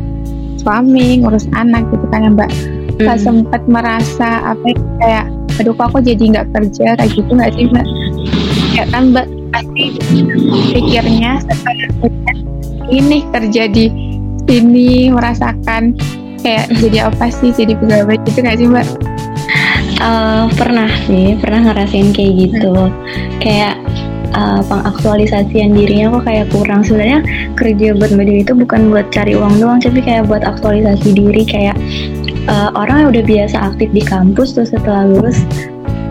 suami 0.62 1.20
ngurus 1.20 1.50
anak 1.58 1.84
gitu 1.90 2.06
kan 2.14 2.30
ya 2.30 2.32
mbak. 2.32 2.52
Mm. 2.96 3.20
sempat 3.20 3.60
merasa 3.68 4.56
apa 4.56 4.72
ya, 4.72 4.80
kayak 5.04 5.26
aduh 5.60 5.76
kok 5.76 5.92
aku 5.92 6.00
jadi 6.06 6.24
nggak 6.32 6.48
kerja? 6.56 6.96
Kayak 6.96 7.12
gitu 7.12 7.32
nggak 7.34 7.52
sih 7.58 7.66
mbak? 7.74 7.88
Ya 8.72 8.84
kan 8.94 9.12
mbak? 9.12 9.28
Pasti 9.52 9.84
pikirnya 10.72 11.44
setelah 11.44 11.90
ini 12.88 13.24
kerja 13.34 13.64
di 13.68 13.86
sini 14.46 15.10
merasakan 15.10 15.98
kayak 16.46 16.70
jadi 16.78 17.10
apa 17.10 17.34
sih 17.34 17.50
jadi 17.50 17.74
pegawai 17.74 18.16
gitu 18.30 18.40
nggak 18.46 18.58
sih 18.62 18.68
mbak 18.70 18.88
uh, 20.02 20.46
pernah 20.56 20.90
sih 21.06 21.38
pernah 21.40 21.72
ngerasain 21.72 22.12
kayak 22.16 22.34
gitu. 22.48 22.74
Hmm. 22.74 22.92
kayak 23.40 23.76
uh, 24.36 24.62
pengaktualisasian 24.68 25.72
dirinya 25.76 26.20
kok 26.20 26.24
kayak 26.28 26.46
kurang. 26.52 26.82
Sebenarnya 26.84 27.20
kerja 27.56 27.96
buat 27.96 28.12
mbak 28.12 28.26
Dewi 28.28 28.42
itu 28.44 28.54
bukan 28.54 28.92
buat 28.92 29.08
cari 29.14 29.34
uang 29.38 29.62
doang 29.62 29.80
tapi 29.80 30.00
kayak 30.04 30.28
buat 30.28 30.44
aktualisasi 30.44 31.16
diri. 31.16 31.44
Kayak 31.48 31.78
uh, 32.52 32.74
orang 32.76 33.08
yang 33.08 33.10
udah 33.16 33.24
biasa 33.26 33.58
aktif 33.74 33.90
di 33.96 34.04
kampus 34.04 34.56
terus 34.58 34.72
setelah 34.76 35.08
lulus 35.08 35.40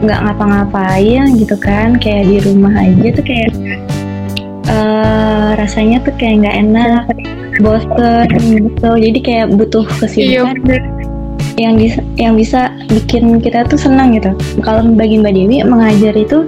nggak 0.05 0.20
ngapa-ngapain 0.20 1.37
gitu 1.37 1.57
kan. 1.61 2.01
Kayak 2.01 2.31
di 2.31 2.37
rumah 2.44 2.73
aja 2.73 3.09
tuh 3.12 3.25
kayak 3.25 3.53
uh, 4.68 5.57
rasanya 5.61 6.01
tuh 6.05 6.14
kayak 6.16 6.44
nggak 6.44 6.57
enak 6.68 7.05
bosen 7.62 8.29
gitu. 8.42 8.90
Jadi 8.99 9.18
kayak 9.23 9.47
butuh 9.55 9.87
kesibukan. 10.03 10.59
iya, 10.66 11.04
yang 11.55 11.79
bisa 11.79 12.01
yang 12.19 12.35
bisa 12.35 12.75
bikin 12.90 13.38
kita 13.38 13.67
tuh 13.67 13.79
senang 13.79 14.14
gitu. 14.14 14.35
Kalau 14.62 14.83
bagi 14.95 15.23
mbak 15.23 15.35
Dewi 15.35 15.62
mengajar 15.62 16.14
itu 16.19 16.47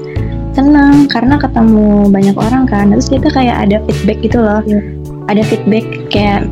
senang 0.56 1.06
karena 1.06 1.38
ketemu 1.38 2.10
banyak 2.10 2.36
orang 2.36 2.64
kan. 2.66 2.90
Terus 2.90 3.08
kita 3.10 3.28
kayak 3.30 3.68
ada 3.68 3.82
feedback 3.86 4.18
gitu 4.22 4.38
loh. 4.42 4.62
Iya. 4.66 4.80
ada 5.26 5.42
feedback 5.42 5.82
kayak 6.06 6.46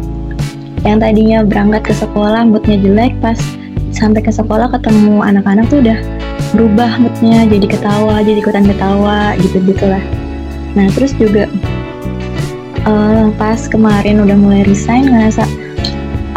yang 0.84 1.00
tadinya 1.00 1.46
berangkat 1.46 1.82
ke 1.88 1.94
sekolah 1.96 2.44
moodnya 2.44 2.76
jelek 2.76 3.16
pas 3.22 3.40
sampai 3.94 4.20
ke 4.20 4.28
sekolah 4.28 4.68
ketemu 4.68 5.22
anak-anak 5.24 5.64
tuh 5.72 5.80
udah 5.80 5.98
berubah 6.52 7.00
moodnya 7.00 7.48
jadi 7.48 7.66
ketawa 7.66 8.20
jadi 8.20 8.38
ikutan 8.44 8.68
ketawa 8.68 9.32
gitu 9.40 9.62
gitulah 9.64 10.02
nah 10.76 10.90
terus 10.92 11.16
juga 11.16 11.48
uh, 12.84 13.32
pas 13.40 13.58
kemarin 13.70 14.20
udah 14.20 14.36
mulai 14.36 14.62
resign 14.68 15.08
ngerasa 15.08 15.46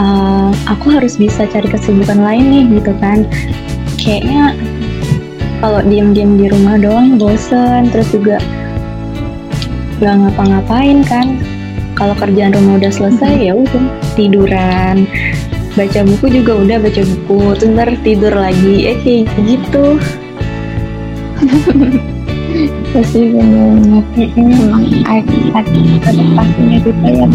uh, 0.02 0.50
aku 0.70 0.94
harus 0.94 1.18
bisa 1.18 1.46
cari 1.50 1.68
kesibukan 1.70 2.22
lain 2.22 2.46
nih 2.50 2.64
gitu 2.80 2.94
kan 3.02 3.26
kayaknya 3.98 4.54
kalau 5.58 5.82
diem-diem 5.82 6.38
di 6.38 6.46
rumah 6.54 6.78
doang 6.78 7.18
bosen 7.18 7.90
terus 7.90 8.10
juga 8.14 8.38
gak 9.98 10.14
ngapa-ngapain 10.14 11.02
kan 11.06 11.42
kalau 11.98 12.14
kerjaan 12.14 12.54
rumah 12.54 12.78
udah 12.78 12.94
selesai 12.94 13.50
ya 13.50 13.54
udah 13.58 13.86
tiduran 14.14 15.10
baca 15.74 16.02
buku 16.06 16.42
juga 16.42 16.54
udah 16.62 16.78
baca 16.82 17.02
buku 17.02 17.42
ntar 17.74 17.90
tidur 18.06 18.34
lagi 18.34 18.94
eh 18.94 18.98
kayak 19.02 19.30
gitu 19.46 19.98
pasti 22.94 23.30
benar 23.30 24.06
memang 24.18 24.86
ada 25.06 26.24
pastinya 26.34 26.78
juga 26.82 27.08
ya 27.14 27.28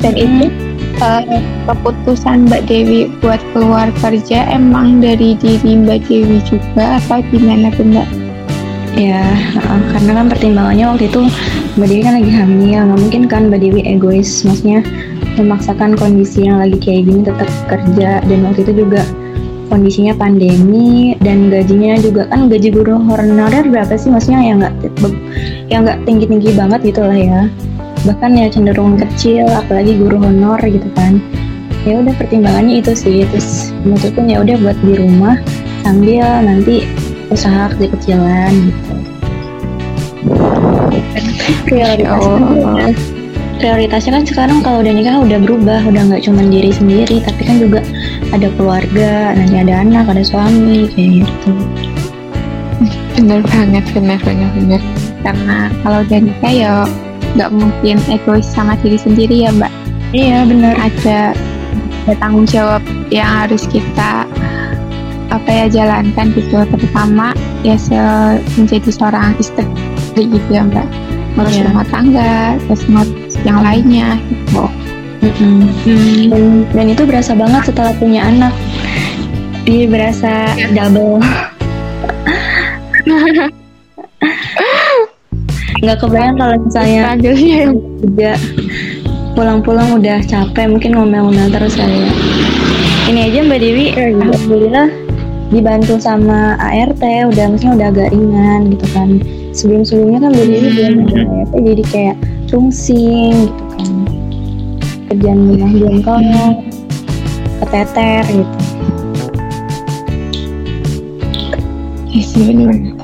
dan 0.00 0.14
itu 0.16 0.71
uh, 1.00 1.22
keputusan 1.70 2.50
Mbak 2.50 2.68
Dewi 2.68 3.08
buat 3.22 3.40
keluar 3.56 3.88
kerja 4.04 4.44
emang 4.52 5.00
dari 5.00 5.38
diri 5.38 5.78
Mbak 5.80 6.10
Dewi 6.10 6.38
juga 6.44 7.00
apa 7.00 7.24
gimana 7.32 7.72
tuh 7.72 7.86
Mbak? 7.88 8.08
Ya, 8.92 9.24
uh, 9.56 9.82
karena 9.96 10.20
kan 10.20 10.26
pertimbangannya 10.28 10.84
waktu 10.92 11.04
itu 11.08 11.22
Mbak 11.80 11.86
Dewi 11.88 12.02
kan 12.04 12.14
lagi 12.20 12.32
hamil, 12.32 12.78
nggak 12.84 13.00
mungkin 13.00 13.22
kan 13.24 13.42
Mbak 13.48 13.60
Dewi 13.64 13.80
egois, 13.88 14.44
maksudnya 14.44 14.84
memaksakan 15.40 15.96
kondisi 15.96 16.44
yang 16.44 16.60
lagi 16.60 16.76
kayak 16.76 17.08
gini 17.08 17.20
tetap 17.24 17.48
kerja 17.70 18.20
dan 18.20 18.38
waktu 18.44 18.68
itu 18.68 18.84
juga 18.84 19.00
kondisinya 19.72 20.12
pandemi 20.12 21.16
dan 21.24 21.48
gajinya 21.48 21.96
juga 21.96 22.28
kan 22.28 22.52
gaji 22.52 22.68
guru 22.68 23.00
honorer 23.00 23.64
berapa 23.64 23.96
sih 23.96 24.12
maksudnya 24.12 24.44
yang 24.44 24.60
nggak 24.60 24.74
yang 25.72 25.88
nggak 25.88 26.04
tinggi 26.04 26.28
tinggi 26.28 26.52
banget 26.52 26.92
gitu 26.92 27.00
lah 27.00 27.16
ya 27.16 27.40
bahkan 28.02 28.34
ya 28.34 28.50
cenderung 28.50 28.98
kecil 28.98 29.46
apalagi 29.50 29.98
guru 29.98 30.18
honor 30.18 30.58
gitu 30.62 30.86
kan. 30.98 31.22
Ya 31.82 31.98
udah 31.98 32.14
pertimbangannya 32.14 32.82
itu 32.82 32.92
sih. 32.94 33.26
Terus 33.30 33.74
menurutku 33.82 34.22
ya 34.26 34.42
udah 34.42 34.56
buat 34.62 34.78
di 34.82 34.94
rumah 34.98 35.36
sambil 35.82 36.26
nanti 36.42 36.86
usaha 37.32 37.70
kecil 37.74 37.90
kecilan 37.96 38.52
gitu. 38.70 38.94
Prioritasnya 41.66 42.94
prioritasnya 43.62 44.12
kan 44.18 44.24
sekarang 44.26 44.58
kalau 44.58 44.82
udah 44.82 44.90
nikah 44.90 45.22
udah 45.22 45.38
berubah 45.38 45.80
udah 45.86 46.02
nggak 46.10 46.26
cuma 46.26 46.42
diri 46.42 46.74
sendiri 46.74 47.22
tapi 47.22 47.46
kan 47.46 47.62
juga 47.62 47.80
ada 48.34 48.50
keluarga 48.58 49.38
nanti 49.38 49.54
ada 49.54 49.86
anak 49.86 50.10
ada 50.10 50.22
suami 50.26 50.90
kayak 50.90 51.22
gitu. 51.22 51.52
Bener 53.18 53.40
banget 53.46 53.84
bener 53.94 54.18
bener 54.18 54.50
bener 54.58 54.82
karena 55.22 55.70
kalau 55.86 56.02
udah 56.02 56.20
nikah 56.26 56.52
ya 56.52 56.72
nggak 57.36 57.50
mungkin 57.52 57.96
egois 58.12 58.44
sama 58.44 58.76
diri 58.80 58.98
sendiri 59.00 59.48
ya 59.48 59.50
mbak. 59.52 59.72
Iya 60.12 60.44
bener 60.44 60.76
ada 60.76 61.32
ada 62.04 62.14
tanggung 62.20 62.44
jawab 62.44 62.82
yang 63.08 63.24
harus 63.24 63.64
kita 63.68 64.28
apa 65.32 65.48
ya 65.48 65.66
jalankan 65.72 66.36
gitu. 66.36 66.64
Terutama 66.68 67.32
ya 67.64 67.76
se 67.80 67.96
menjadi 68.60 68.90
seorang 68.92 69.32
istri 69.40 69.64
gitu 70.16 70.48
ya 70.52 70.68
mbak. 70.68 70.84
Ngurus 71.32 71.56
yeah. 71.56 71.64
rumah 71.72 71.86
tangga 71.88 72.60
terus 72.68 72.84
yang 73.48 73.64
lainnya 73.64 74.20
gitu. 74.28 74.68
Mm. 75.22 75.70
dan, 76.34 76.44
dan 76.74 76.86
itu 76.90 77.06
berasa 77.06 77.32
banget 77.32 77.72
setelah 77.72 77.94
punya 77.96 78.26
anak. 78.26 78.52
Dia 79.64 79.86
berasa 79.86 80.52
yeah. 80.58 80.74
double 80.74 81.22
nggak 85.82 85.98
kebayang 85.98 86.38
kalau 86.38 86.56
misalnya 86.62 87.18
juga 87.18 88.32
pulang-pulang 89.34 89.98
udah 89.98 90.22
capek 90.22 90.70
mungkin 90.70 90.94
ngomel-ngomel 90.94 91.50
terus 91.50 91.74
kali 91.74 92.06
ya. 92.06 92.12
Ini 93.10 93.20
aja 93.26 93.38
Mbak 93.42 93.58
Dewi. 93.58 93.86
Iya. 93.90 94.14
alhamdulillah 94.14 94.88
dibantu 95.50 95.98
sama 95.98 96.54
ART 96.62 97.02
udah 97.02 97.44
maksudnya 97.50 97.74
udah 97.82 97.88
agak 97.90 98.08
ringan 98.14 98.60
gitu 98.78 98.86
kan. 98.94 99.08
Sebelum-sebelumnya 99.50 100.18
kan 100.22 100.30
Mbak 100.30 100.46
Dewi 100.46 100.68
belum 100.70 100.94
ada 101.02 101.18
ART 101.26 101.54
jadi 101.58 101.84
kayak 101.90 102.16
tungsing 102.46 103.50
gitu 103.50 103.64
kan. 103.74 103.94
Kerjaan 105.10 105.38
rumah 105.50 105.70
belum 105.74 105.96
kono 106.06 106.46
keteter 107.58 108.22
gitu. 108.30 108.56
Ya 112.12 112.22
sih 112.22 112.44
benar 112.44 113.02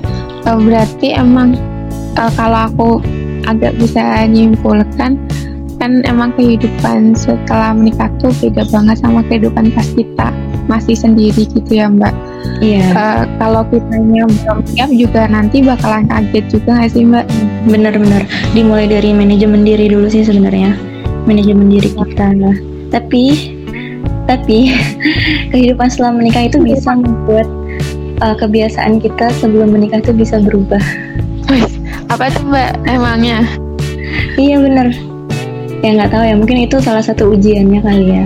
oh, 0.49 0.59
berarti 0.65 1.13
emang 1.13 1.57
uh, 2.19 2.33
kalau 2.35 2.69
aku 2.69 2.91
agak 3.47 3.79
bisa 3.79 4.27
nyimpulkan 4.29 5.17
kan 5.79 6.03
emang 6.05 6.35
kehidupan 6.35 7.15
setelah 7.15 7.71
menikah 7.71 8.11
tuh 8.19 8.35
beda 8.43 8.67
banget 8.75 8.99
sama 8.99 9.23
kehidupan 9.31 9.71
pas 9.71 9.87
kita 9.95 10.35
masih 10.67 10.99
sendiri 10.99 11.49
gitu 11.49 11.71
ya 11.71 11.87
Mbak. 11.89 12.13
Iya. 12.61 12.87
Uh, 12.93 13.23
kalau 13.39 13.63
kitanya 13.71 14.27
belum 14.27 14.59
siap 14.69 14.91
juga 14.91 15.31
nanti 15.31 15.63
bakalan 15.63 16.05
kaget 16.11 16.45
juga 16.51 16.83
nggak 16.83 16.91
sih 16.93 17.03
Mbak? 17.07 17.27
Bener-bener 17.71 18.23
dimulai 18.53 18.91
dari 18.91 19.15
manajemen 19.15 19.63
diri 19.63 19.87
dulu 19.89 20.11
sih 20.11 20.27
sebenarnya 20.27 20.75
manajemen 21.25 21.71
diri 21.73 21.95
kita. 21.95 22.35
Tapi 22.93 23.25
tapi 24.29 24.59
kehidupan 25.55 25.89
setelah 25.89 26.13
menikah 26.21 26.51
itu 26.51 26.61
bisa 26.61 26.93
membuat 26.93 27.49
uh, 28.21 28.37
kebiasaan 28.37 29.01
kita 29.01 29.31
sebelum 29.41 29.73
menikah 29.73 30.03
itu 30.05 30.13
bisa 30.13 30.37
berubah. 30.43 31.08
Apa 32.09 32.33
tuh 32.33 32.45
Mbak 32.49 32.89
emangnya? 32.89 33.45
Iya 34.41 34.57
bener. 34.61 34.93
Ya 35.85 35.89
nggak 35.95 36.11
tahu 36.11 36.25
ya 36.25 36.35
mungkin 36.35 36.59
itu 36.65 36.77
salah 36.83 37.05
satu 37.05 37.37
ujiannya 37.37 37.81
kali 37.85 38.07
ya 38.11 38.25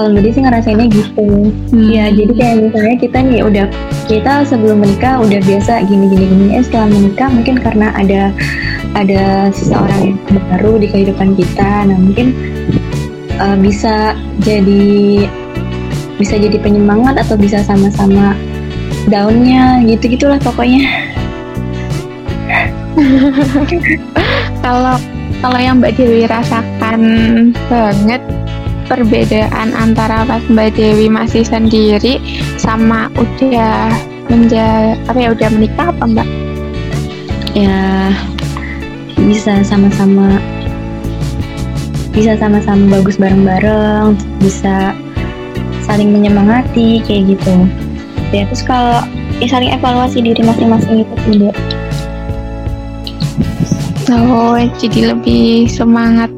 kalau 0.00 0.16
Mbak 0.16 0.32
sih 0.32 0.42
ngerasainnya 0.42 0.86
gitu 0.88 1.28
hmm. 1.76 1.90
ya 1.92 2.08
jadi 2.08 2.32
kayak 2.32 2.56
misalnya 2.64 2.96
kita 2.96 3.18
nih 3.20 3.42
udah 3.44 3.66
kita 4.08 4.32
sebelum 4.46 4.80
menikah 4.80 5.20
udah 5.20 5.40
biasa 5.44 5.84
gini 5.84 6.08
gini 6.08 6.24
gini 6.24 6.46
eh 6.56 6.64
setelah 6.64 6.88
menikah 6.88 7.28
mungkin 7.28 7.56
karena 7.58 7.92
ada 7.92 8.32
ada 8.96 9.52
seseorang 9.52 10.16
yang 10.16 10.40
baru 10.56 10.80
di 10.80 10.88
kehidupan 10.88 11.36
kita 11.36 11.90
nah 11.90 11.98
mungkin 11.98 12.32
uh, 13.36 13.60
bisa 13.60 14.16
jadi 14.40 15.26
bisa 16.16 16.40
jadi 16.40 16.56
penyemangat 16.60 17.20
atau 17.20 17.36
bisa 17.36 17.60
sama-sama 17.64 18.36
daunnya 19.08 19.84
gitu 19.88 20.16
gitulah 20.16 20.40
pokoknya 20.40 21.09
kalau 24.64 24.96
kalau 25.40 25.58
yang 25.58 25.80
Mbak 25.80 25.96
Dewi 25.96 26.28
rasakan 26.28 27.00
banget 27.72 28.22
perbedaan 28.90 29.72
antara 29.72 30.26
pas 30.26 30.42
Mbak 30.50 30.76
Dewi 30.76 31.06
masih 31.06 31.46
sendiri 31.46 32.20
sama 32.58 33.08
udah 33.16 33.88
menja 34.28 34.98
apa 35.08 35.18
ya 35.18 35.30
udah 35.32 35.48
menikah 35.54 35.86
apa 35.94 36.04
Mbak? 36.04 36.28
Ya 37.56 38.12
bisa 39.16 39.62
sama-sama 39.66 40.38
bisa 42.10 42.34
sama-sama 42.36 42.98
bagus 42.98 43.16
bareng-bareng, 43.16 44.18
bisa 44.42 44.92
saling 45.86 46.10
menyemangati 46.10 47.00
kayak 47.06 47.38
gitu. 47.38 47.56
Ya 48.34 48.46
terus 48.50 48.62
kalau 48.66 49.02
ya 49.38 49.46
saling 49.46 49.70
evaluasi 49.72 50.20
diri 50.20 50.42
masing-masing 50.42 51.06
itu 51.06 51.14
tidak. 51.30 51.56
Oh, 54.10 54.58
jadi 54.78 55.14
lebih 55.14 55.70
semangat. 55.70 56.30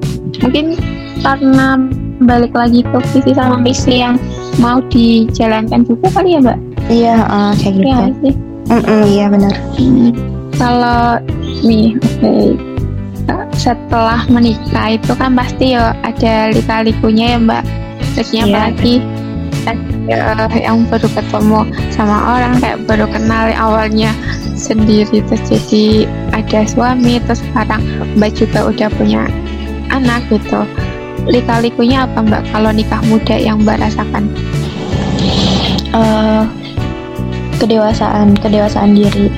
Mungkin 0.44 0.76
karena 1.22 1.78
balik 2.22 2.54
lagi 2.54 2.86
ke 2.86 2.98
visi 3.10 3.32
sama 3.34 3.58
misi 3.58 4.02
yang 4.02 4.18
mau 4.60 4.78
dijalankan 4.90 5.86
juga 5.86 6.06
kali 6.12 6.38
ya 6.38 6.40
mbak 6.42 6.58
iya 6.90 7.16
uh, 7.26 7.52
kayak 7.56 7.74
gitu 7.78 7.86
iya 7.88 8.06
sih 8.20 8.34
mm 8.68 8.82
-mm, 8.82 9.02
iya 9.10 9.24
benar 9.30 9.54
hmm. 9.78 10.10
kalau 10.58 11.02
nih 11.62 11.88
oke 11.98 12.18
okay. 12.22 12.46
setelah 13.56 14.20
menikah 14.30 14.98
itu 14.98 15.12
kan 15.14 15.32
pasti 15.34 15.74
ya 15.78 15.94
ada 16.02 16.50
lika-likunya 16.52 17.36
ya 17.36 17.38
mbak 17.38 17.62
terusnya 18.12 18.42
yeah. 18.44 18.50
apalagi 18.50 18.94
ya, 20.10 20.18
yang 20.58 20.84
baru 20.90 21.08
ketemu 21.14 21.60
sama 21.94 22.16
orang 22.34 22.54
kayak 22.58 22.78
baru 22.84 23.06
kenal 23.08 23.46
awalnya 23.56 24.10
sendiri 24.58 25.22
terus 25.26 25.42
jadi 25.48 26.06
ada 26.32 26.64
suami 26.64 27.20
terus 27.22 27.44
sekarang 27.52 27.84
mbak 28.16 28.32
juga 28.36 28.68
udah 28.68 28.88
punya 28.96 29.28
anak 29.92 30.24
gitu 30.32 30.64
lika-likunya 31.28 32.02
apa 32.08 32.18
mbak 32.18 32.42
kalau 32.50 32.70
nikah 32.74 33.02
muda 33.06 33.36
yang 33.38 33.62
mbak 33.62 33.78
rasakan? 33.78 34.26
Uh, 35.92 36.48
kedewasaan, 37.60 38.34
kedewasaan 38.34 38.96
diri. 38.96 39.30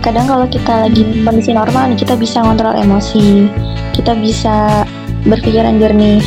Kadang 0.00 0.30
kalau 0.30 0.46
kita 0.48 0.88
lagi 0.88 1.04
kondisi 1.26 1.52
normal 1.52 1.92
nih, 1.92 1.98
kita 2.00 2.14
bisa 2.16 2.40
ngontrol 2.40 2.72
emosi, 2.78 3.50
kita 3.92 4.16
bisa 4.16 4.86
berpikiran 5.26 5.76
jernih. 5.82 6.22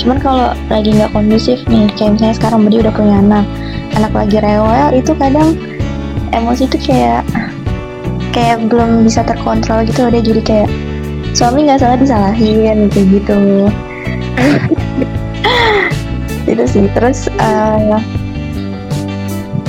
Cuman 0.00 0.16
kalau 0.18 0.56
lagi 0.72 0.96
nggak 0.96 1.12
kondusif 1.12 1.60
nih, 1.68 1.86
kayak 1.94 2.16
misalnya 2.16 2.34
sekarang 2.40 2.66
dia 2.66 2.80
udah 2.82 2.94
punya 2.96 3.20
anak, 3.20 3.46
anak 3.94 4.12
lagi 4.16 4.40
rewel, 4.40 4.88
itu 4.96 5.12
kadang 5.14 5.54
emosi 6.32 6.66
itu 6.66 6.78
kayak 6.80 7.22
kayak 8.30 8.70
belum 8.70 9.06
bisa 9.06 9.26
terkontrol 9.26 9.82
gitu 9.86 10.06
dia 10.10 10.22
jadi 10.22 10.42
kayak 10.42 10.70
suami 11.34 11.66
nggak 11.66 11.80
salah 11.82 11.98
disalahin 11.98 12.90
kayak 12.90 13.06
gitu. 13.10 13.38
Itu 16.50 16.64
sih. 16.66 16.86
Terus 16.90 17.30
uh, 17.38 17.98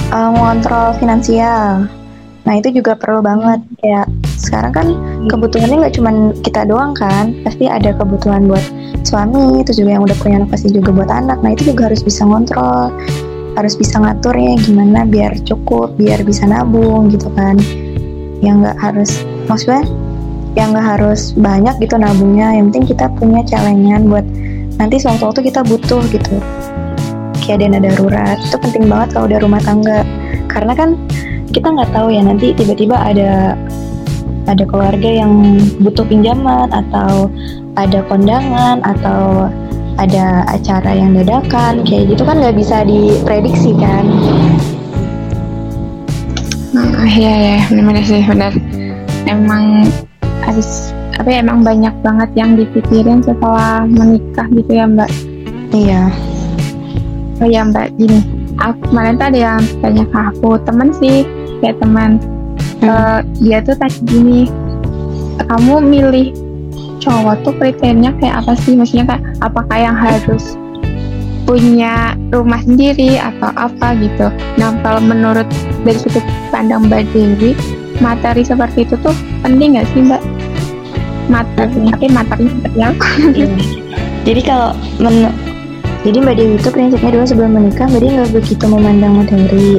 uh, 0.10 0.30
mengontrol 0.34 0.98
finansial. 0.98 1.86
Nah 2.42 2.54
itu 2.58 2.74
juga 2.74 2.98
perlu 2.98 3.22
banget. 3.22 3.62
Kayak 3.86 4.10
sekarang 4.34 4.74
kan 4.74 4.88
kebutuhannya 5.30 5.86
nggak 5.86 5.96
cuma 6.02 6.34
kita 6.42 6.66
doang 6.66 6.98
kan. 6.98 7.38
Pasti 7.46 7.70
ada 7.70 7.94
kebutuhan 7.94 8.50
buat 8.50 8.66
suami 9.06 9.62
itu 9.62 9.86
juga 9.86 9.98
yang 9.98 10.04
udah 10.10 10.18
punya 10.18 10.42
anak 10.42 10.50
pasti 10.58 10.74
juga 10.74 10.90
buat 10.90 11.12
anak. 11.14 11.38
Nah 11.46 11.54
itu 11.54 11.70
juga 11.70 11.94
harus 11.94 12.02
bisa 12.02 12.26
ngontrol. 12.26 12.90
Harus 13.54 13.78
bisa 13.78 14.02
ngaturnya 14.02 14.58
gimana 14.64 15.06
biar 15.06 15.38
cukup 15.46 15.94
biar 16.00 16.24
bisa 16.24 16.48
nabung 16.48 17.12
gitu 17.12 17.28
kan 17.36 17.60
yang 18.42 18.66
nggak 18.66 18.78
harus 18.78 19.22
maksudnya 19.46 19.86
yang 20.60 20.76
nggak 20.76 20.88
harus 20.98 21.32
banyak 21.38 21.78
gitu 21.80 21.96
nabungnya. 21.96 22.52
Yang 22.58 22.66
penting 22.74 22.86
kita 22.98 23.06
punya 23.16 23.42
celengan 23.48 24.12
buat 24.12 24.26
nanti 24.76 25.00
suatu 25.00 25.32
waktu 25.32 25.48
kita 25.48 25.64
butuh 25.64 26.04
gitu. 26.12 26.36
Kayak 27.42 27.66
dana 27.66 27.80
darurat 27.82 28.38
itu 28.38 28.58
penting 28.60 28.86
banget 28.92 29.16
kalau 29.16 29.26
udah 29.32 29.40
rumah 29.40 29.62
tangga. 29.64 30.04
Karena 30.52 30.74
kan 30.76 31.00
kita 31.56 31.68
nggak 31.72 31.92
tahu 31.96 32.12
ya 32.12 32.22
nanti 32.24 32.52
tiba-tiba 32.56 32.96
ada 33.00 33.56
ada 34.50 34.64
keluarga 34.66 35.10
yang 35.24 35.62
butuh 35.80 36.04
pinjaman 36.08 36.68
atau 36.74 37.30
ada 37.80 38.04
kondangan 38.10 38.84
atau 38.84 39.48
ada 40.00 40.48
acara 40.50 40.98
yang 40.98 41.14
dadakan 41.14 41.86
kayak 41.86 42.16
gitu 42.16 42.24
kan 42.26 42.42
nggak 42.42 42.58
bisa 42.58 42.82
diprediksi 42.88 43.76
kan 43.78 44.08
nah, 46.76 47.08
iya 47.08 47.34
ya 47.36 47.58
benar 47.70 48.04
sih 48.04 48.24
benar. 48.24 48.54
Emang 49.28 49.88
harus 50.44 50.92
apa 51.20 51.28
ya 51.30 51.44
emang 51.44 51.62
banyak 51.62 51.94
banget 52.02 52.30
yang 52.34 52.58
dipikirin 52.58 53.22
setelah 53.22 53.86
menikah 53.86 54.48
gitu 54.50 54.72
ya 54.72 54.86
mbak? 54.88 55.12
Iya. 55.76 56.10
Oh 57.44 57.48
ya 57.48 57.62
mbak. 57.68 57.94
Gini 58.00 58.20
aku 58.60 58.92
kemarin 58.92 59.20
tuh 59.20 59.28
ada 59.32 59.40
yang 59.40 59.62
tanya 59.82 60.04
ke 60.08 60.20
aku 60.32 60.50
temen 60.64 60.90
sih 60.96 61.28
kayak 61.60 61.78
teman. 61.80 62.18
Hmm. 62.82 62.90
uh, 62.90 63.20
dia 63.38 63.62
tuh 63.62 63.78
tanya 63.78 64.00
gini 64.10 64.50
kamu 65.38 65.76
milih 65.86 66.28
cowok 67.02 67.46
tuh 67.46 67.54
kriterianya 67.58 68.14
kayak 68.18 68.42
apa 68.46 68.54
sih? 68.58 68.74
Maksudnya 68.78 69.06
kayak 69.06 69.24
apakah 69.42 69.78
yang 69.78 69.98
harus 69.98 70.56
punya 71.46 72.16
rumah 72.32 72.62
sendiri 72.64 73.18
atau 73.20 73.50
apa 73.58 73.98
gitu. 74.00 74.28
Nah 74.62 74.76
kalau 74.86 75.02
menurut 75.04 75.48
dari 75.84 75.98
sudut 75.98 76.24
pandang 76.54 76.88
mbak 76.88 77.08
Dewi 77.12 77.58
materi 78.02 78.42
seperti 78.42 78.84
itu 78.86 78.96
tuh 79.00 79.14
penting 79.46 79.78
nggak 79.78 79.88
sih 79.94 80.02
mbak? 80.02 80.22
Materi 81.30 81.88
tapi 81.94 82.06
materi 82.12 82.46
seperti 82.50 82.80
apa 82.82 83.08
iya. 83.32 83.48
jadi 84.28 84.42
kalau 84.44 84.70
men 85.00 85.32
jadi 86.02 86.18
mbak 86.18 86.36
Dewi 86.38 86.54
itu 86.58 86.70
prinsipnya 86.74 87.12
dulu 87.14 87.26
sebelum 87.30 87.52
menikah 87.56 87.88
mbak 87.88 88.02
Dewi 88.02 88.12
nggak 88.20 88.32
begitu 88.36 88.64
memandang 88.68 89.14
materi 89.22 89.70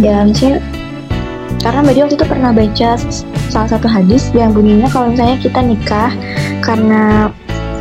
ya 0.00 0.24
misalnya 0.24 0.58
karena 1.62 1.78
mbak 1.84 1.92
Dewi 1.94 2.04
waktu 2.08 2.16
itu 2.16 2.26
pernah 2.26 2.50
baca 2.50 2.90
salah 3.48 3.68
satu 3.70 3.86
hadis 3.86 4.32
yang 4.34 4.50
bunyinya 4.50 4.88
kalau 4.90 5.12
misalnya 5.12 5.36
kita 5.40 5.60
nikah 5.62 6.10
karena 6.64 7.32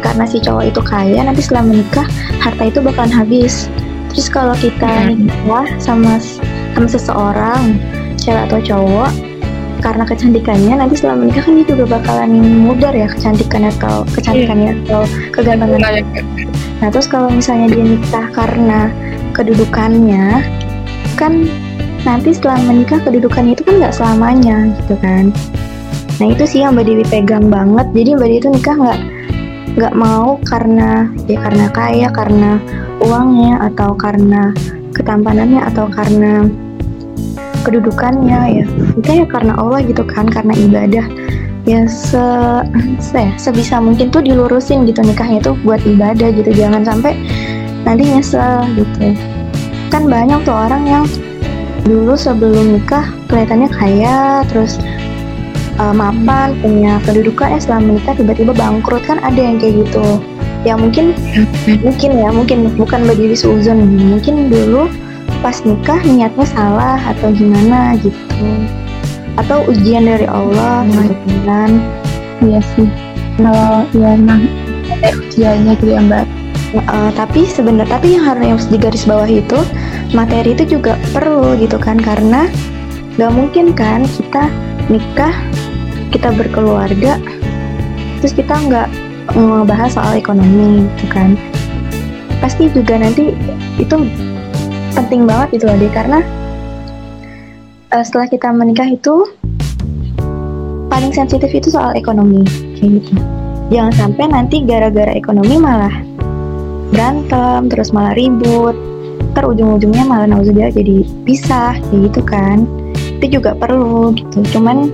karena 0.08 0.24
si 0.24 0.40
cowok 0.40 0.64
itu 0.72 0.82
kaya 0.88 1.20
nanti 1.20 1.44
setelah 1.44 1.68
menikah 1.68 2.08
harta 2.40 2.64
itu 2.72 2.80
bakalan 2.80 3.12
habis 3.12 3.68
terus 4.16 4.32
kalau 4.32 4.56
kita 4.56 4.88
iya. 4.88 5.20
nikah 5.20 5.68
sama 5.84 6.16
sama 6.72 6.88
seseorang 6.88 7.76
cewek 8.16 8.48
atau 8.48 8.60
cowok 8.64 9.12
karena 9.84 10.04
kecantikannya 10.08 10.74
nanti 10.80 10.96
setelah 10.98 11.22
menikah 11.22 11.44
kan 11.44 11.54
dia 11.60 11.68
juga 11.70 11.86
bakalan 12.00 12.32
mudar 12.66 12.96
ya 12.96 13.12
kecantikannya 13.12 13.70
atau 13.78 14.08
kecantikannya 14.10 14.72
yeah. 14.74 14.84
atau 14.90 15.02
kegantengan. 15.36 15.80
Iya, 15.80 16.02
iya. 16.02 16.24
Nah 16.82 16.88
terus 16.90 17.06
kalau 17.06 17.30
misalnya 17.30 17.68
dia 17.70 17.86
nikah 17.86 18.26
karena 18.34 18.90
kedudukannya 19.38 20.42
kan 21.14 21.46
nanti 22.06 22.34
setelah 22.34 22.58
menikah 22.66 22.98
kedudukannya 23.06 23.54
itu 23.54 23.64
kan 23.68 23.74
nggak 23.78 23.94
selamanya 23.94 24.72
gitu 24.82 24.96
kan. 24.98 25.30
Nah 26.18 26.28
itu 26.34 26.44
sih 26.50 26.66
yang 26.66 26.74
Mbak 26.74 26.86
Dewi 26.90 27.06
pegang 27.06 27.46
banget. 27.54 27.86
Jadi 27.94 28.10
Mbak 28.18 28.28
Dewi 28.34 28.40
itu 28.42 28.50
nikah 28.50 28.76
nggak 28.82 29.00
nggak 29.78 29.94
mau 29.94 30.42
karena 30.42 31.06
ya 31.30 31.38
karena 31.38 31.66
kaya, 31.70 32.08
karena 32.10 32.58
uangnya 32.98 33.62
atau 33.70 33.94
karena 33.94 34.50
ketampanannya 34.98 35.62
atau 35.70 35.86
karena 35.86 36.50
kedudukannya 37.62 38.64
ya. 38.64 38.66
Itu 38.98 39.10
ya 39.24 39.26
karena 39.30 39.54
Allah 39.54 39.86
gitu 39.86 40.02
kan 40.02 40.26
karena 40.26 40.58
ibadah. 40.58 41.06
Ya 41.68 41.84
se, 41.86 42.24
se 42.98 43.28
sebisa 43.38 43.78
mungkin 43.78 44.08
tuh 44.10 44.24
dilurusin 44.24 44.88
gitu 44.88 45.04
nikahnya 45.04 45.46
tuh 45.46 45.56
buat 45.62 45.84
ibadah 45.86 46.34
gitu. 46.34 46.50
Jangan 46.58 46.82
sampai 46.82 47.14
nanti 47.86 48.08
nyesel 48.08 48.66
gitu. 48.74 49.14
Kan 49.94 50.10
banyak 50.10 50.42
tuh 50.48 50.56
orang 50.56 50.84
yang 50.88 51.04
dulu 51.86 52.18
sebelum 52.18 52.80
nikah 52.80 53.08
kelihatannya 53.32 53.70
kaya 53.72 54.44
terus 54.52 54.80
uh, 55.78 55.96
mapan 55.96 56.58
punya 56.60 57.00
kedudukan 57.06 57.58
eh 57.58 57.62
setelah 57.62 57.82
menikah 57.86 58.14
tiba-tiba 58.18 58.52
bangkrut. 58.54 59.02
Kan 59.06 59.22
ada 59.22 59.38
yang 59.38 59.58
kayak 59.62 59.88
gitu. 59.88 60.22
Ya 60.66 60.74
mungkin 60.76 61.16
mungkin 61.86 62.12
ya 62.18 62.30
mungkin. 62.34 62.58
Bukan 62.76 63.08
bagi 63.08 63.34
suzon 63.38 63.98
mungkin 63.98 64.52
dulu 64.52 64.90
pas 65.46 65.62
nikah 65.62 66.02
niatnya 66.04 66.46
salah 66.50 66.98
atau 66.98 67.30
gimana 67.32 67.94
gitu. 68.02 68.48
Atau 69.38 69.62
ujian 69.70 70.10
dari 70.10 70.26
Allah 70.26 70.82
gitu 70.90 71.30
kan 71.46 71.78
iya 72.42 72.62
sih. 72.74 72.90
Kalau 73.38 73.86
ya 73.94 74.18
emang 74.18 74.50
ada 74.90 75.14
ujiannya 75.14 75.74
gitu 75.78 75.94
ya 75.94 76.02
mbak. 76.02 76.26
Uh, 76.76 77.14
tapi 77.16 77.48
sebenarnya 77.48 77.96
tapi 77.96 78.18
yang 78.18 78.28
harus 78.28 78.68
digaris 78.68 79.08
bawah 79.08 79.30
itu 79.30 79.56
materi 80.12 80.52
itu 80.58 80.78
juga 80.78 80.98
perlu 81.14 81.54
gitu 81.62 81.78
kan. 81.78 82.02
Karena 82.02 82.50
nggak 83.16 83.32
mungkin 83.34 83.78
kan 83.78 84.04
kita 84.10 84.50
nikah 84.90 85.34
kita 86.12 86.32
berkeluarga 86.36 87.20
terus 88.20 88.34
kita 88.34 88.54
nggak 88.56 88.90
ngebahas 89.36 89.92
soal 89.94 90.14
ekonomi 90.16 90.88
gitu 90.98 91.06
kan. 91.12 91.36
Pasti 92.40 92.70
juga 92.72 93.02
nanti 93.02 93.34
itu 93.78 93.96
penting 94.94 95.30
banget 95.30 95.62
itu 95.62 95.64
loh 95.70 95.78
deh 95.78 95.92
karena 95.94 96.20
uh, 97.94 98.04
setelah 98.04 98.28
kita 98.30 98.50
menikah 98.50 98.88
itu 98.90 99.30
paling 100.88 101.14
sensitif 101.14 101.52
itu 101.54 101.70
soal 101.70 101.94
ekonomi 101.94 102.42
kayak 102.80 103.04
gitu. 103.04 103.14
Jangan 103.68 103.94
sampai 103.94 104.26
nanti 104.32 104.64
gara-gara 104.64 105.12
ekonomi 105.12 105.60
malah 105.60 105.94
berantem 106.90 107.68
terus 107.68 107.92
malah 107.92 108.16
ribut 108.16 108.74
ter 109.36 109.44
ujung-ujungnya 109.44 110.08
malah 110.08 110.26
nauzubillah 110.26 110.72
jadi 110.72 111.04
pisah 111.28 111.76
kayak 111.78 112.00
gitu 112.10 112.22
kan. 112.24 112.64
Itu 113.22 113.42
juga 113.42 113.54
perlu 113.54 114.16
gitu. 114.16 114.42
Cuman 114.56 114.90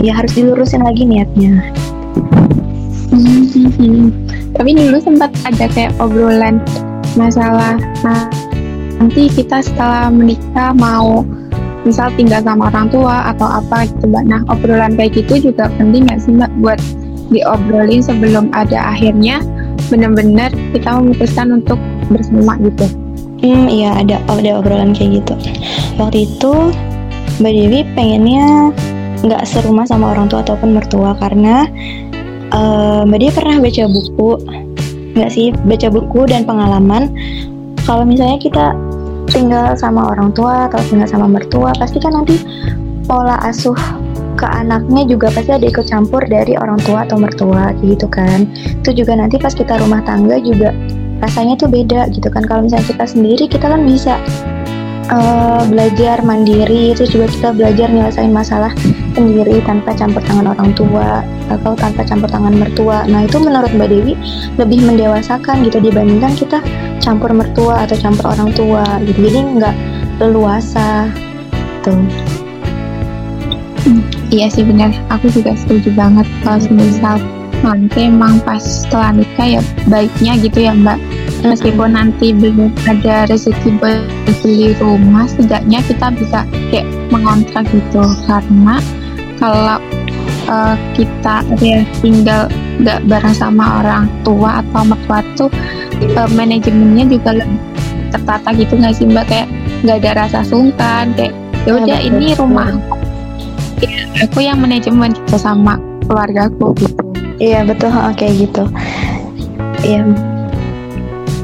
ya 0.00 0.16
harus 0.16 0.32
dilurusin 0.36 0.82
lagi 0.82 1.04
niatnya. 1.04 1.60
Hmm, 3.12 4.12
tapi 4.56 4.70
dulu 4.76 4.96
sempat 5.00 5.30
ada 5.44 5.66
kayak 5.72 5.92
obrolan 6.00 6.60
masalah 7.18 7.76
nah, 8.06 8.28
nanti 9.00 9.28
kita 9.32 9.64
setelah 9.64 10.12
menikah 10.12 10.72
mau 10.76 11.24
misal 11.84 12.12
tinggal 12.14 12.44
sama 12.44 12.68
orang 12.68 12.92
tua 12.92 13.32
atau 13.32 13.48
apa 13.48 13.88
gitu 13.88 14.04
mbak. 14.08 14.24
Nah 14.28 14.40
obrolan 14.52 14.96
kayak 14.96 15.16
gitu 15.16 15.52
juga 15.52 15.72
penting 15.80 16.08
nggak 16.08 16.20
sih 16.20 16.32
mbak 16.36 16.52
buat 16.60 16.80
diobrolin 17.30 18.02
sebelum 18.04 18.50
ada 18.52 18.92
akhirnya 18.92 19.40
benar-benar 19.88 20.52
kita 20.76 20.90
memutuskan 21.00 21.56
untuk 21.62 21.80
bersama 22.12 22.60
gitu? 22.60 22.86
Hmm 23.40 23.72
iya 23.72 23.96
ada 23.96 24.20
ada 24.28 24.60
obrolan 24.60 24.92
kayak 24.92 25.24
gitu. 25.24 25.34
Waktu 25.96 26.28
itu 26.28 26.54
mbak 27.40 27.52
Dewi 27.56 27.80
pengennya 27.96 28.76
nggak 29.20 29.42
serumah 29.44 29.84
sama 29.84 30.16
orang 30.16 30.32
tua 30.32 30.40
ataupun 30.40 30.72
mertua 30.72 31.12
karena 31.20 31.68
uh, 32.56 33.04
mbak 33.04 33.18
Dewi 33.20 33.32
pernah 33.34 33.56
baca 33.60 33.84
buku. 33.90 34.30
Nggak 35.10 35.30
sih? 35.34 35.50
Baca 35.66 35.88
buku 35.90 36.20
dan 36.30 36.46
pengalaman. 36.46 37.10
Kalau 37.84 38.06
misalnya 38.06 38.38
kita 38.38 38.66
tinggal 39.30 39.74
sama 39.78 40.10
orang 40.10 40.34
tua 40.34 40.66
atau 40.70 40.82
tinggal 40.90 41.06
sama 41.06 41.26
mertua 41.30 41.70
pasti 41.78 42.02
kan 42.02 42.14
nanti 42.14 42.38
pola 43.06 43.38
asuh 43.46 43.78
ke 44.38 44.46
anaknya 44.46 45.04
juga 45.06 45.28
pasti 45.30 45.52
ada 45.52 45.66
ikut 45.66 45.86
campur 45.86 46.22
dari 46.26 46.56
orang 46.56 46.78
tua 46.82 47.04
atau 47.04 47.18
mertua 47.18 47.74
gitu 47.82 48.06
kan. 48.06 48.46
Itu 48.80 48.94
juga 48.94 49.18
nanti 49.18 49.36
pas 49.36 49.52
kita 49.52 49.78
rumah 49.82 50.00
tangga 50.06 50.38
juga 50.40 50.72
rasanya 51.20 51.60
tuh 51.60 51.68
beda 51.68 52.08
gitu 52.14 52.30
kan. 52.32 52.46
Kalau 52.46 52.64
misalnya 52.64 52.86
kita 52.88 53.04
sendiri 53.04 53.44
kita 53.50 53.66
kan 53.66 53.82
bisa 53.84 54.16
uh, 55.10 55.62
belajar 55.66 56.22
mandiri 56.22 56.94
itu 56.94 57.04
juga 57.04 57.26
kita 57.28 57.48
belajar 57.52 57.90
nyelesain 57.90 58.32
masalah 58.32 58.72
sendiri 59.14 59.58
tanpa 59.66 59.92
campur 59.96 60.22
tangan 60.22 60.54
orang 60.54 60.70
tua 60.74 61.24
atau 61.50 61.72
tanpa 61.74 62.06
campur 62.06 62.30
tangan 62.30 62.54
mertua. 62.54 63.04
Nah 63.10 63.26
itu 63.26 63.36
menurut 63.42 63.70
Mbak 63.74 63.88
Dewi 63.90 64.14
lebih 64.56 64.80
mendewasakan 64.86 65.66
gitu 65.66 65.82
dibandingkan 65.82 66.32
kita 66.38 66.58
campur 67.02 67.34
mertua 67.34 67.86
atau 67.86 67.96
campur 67.98 68.30
orang 68.30 68.50
tua 68.54 68.84
gitu. 69.04 69.18
Jadi 69.30 69.38
nggak 69.58 69.76
leluasa. 70.22 71.10
Tuh. 71.80 71.96
Hmm, 73.88 74.04
iya 74.28 74.46
sih 74.52 74.62
benar. 74.62 74.92
Aku 75.08 75.32
juga 75.32 75.56
setuju 75.56 75.90
banget 75.96 76.28
kalau 76.44 76.60
misal 76.76 77.16
nanti 77.60 78.08
emang 78.08 78.40
pas 78.40 78.60
setelah 78.60 79.12
nikah 79.12 79.60
ya 79.60 79.62
baiknya 79.88 80.36
gitu 80.40 80.68
ya 80.68 80.72
mbak. 80.76 81.00
Meskipun 81.40 81.96
nanti 81.96 82.36
belum 82.36 82.68
ada 82.84 83.24
rezeki 83.24 83.80
beli 83.80 84.76
rumah 84.76 85.24
setidaknya 85.24 85.80
kita 85.88 86.12
bisa 86.12 86.44
kayak 86.68 86.84
mengontrak 87.08 87.64
gitu. 87.72 88.04
Karena 88.28 88.76
kalau 89.40 89.80
uh, 90.52 90.76
kita 90.92 91.42
ya 91.64 91.80
tinggal 92.04 92.46
nggak 92.80 93.00
bareng 93.08 93.34
sama 93.34 93.80
orang 93.80 94.04
tua 94.22 94.60
atau 94.60 94.82
mertua 94.84 95.20
tuh 95.34 95.50
uh, 96.14 96.28
manajemennya 96.36 97.08
juga 97.08 97.40
lebih 97.40 97.60
tertata 98.12 98.48
gitu 98.54 98.76
nggak 98.76 98.94
sih 98.94 99.08
mbak? 99.08 99.24
Kayak 99.26 99.48
nggak 99.80 99.96
ada 100.04 100.10
rasa 100.28 100.40
sungkan 100.44 101.16
kayak 101.16 101.32
ya 101.64 101.72
udah 101.76 101.98
ya, 102.00 102.04
ini 102.04 102.36
rumah 102.36 102.72
ya, 103.80 104.24
aku 104.24 104.44
yang 104.44 104.60
manajemen 104.60 105.16
gitu 105.16 105.36
sama 105.40 105.80
keluargaku 106.04 106.76
gitu. 106.76 107.02
Iya 107.40 107.64
betul 107.64 107.88
oke 107.88 108.12
okay, 108.20 108.30
gitu. 108.44 108.64
Iya. 109.80 110.04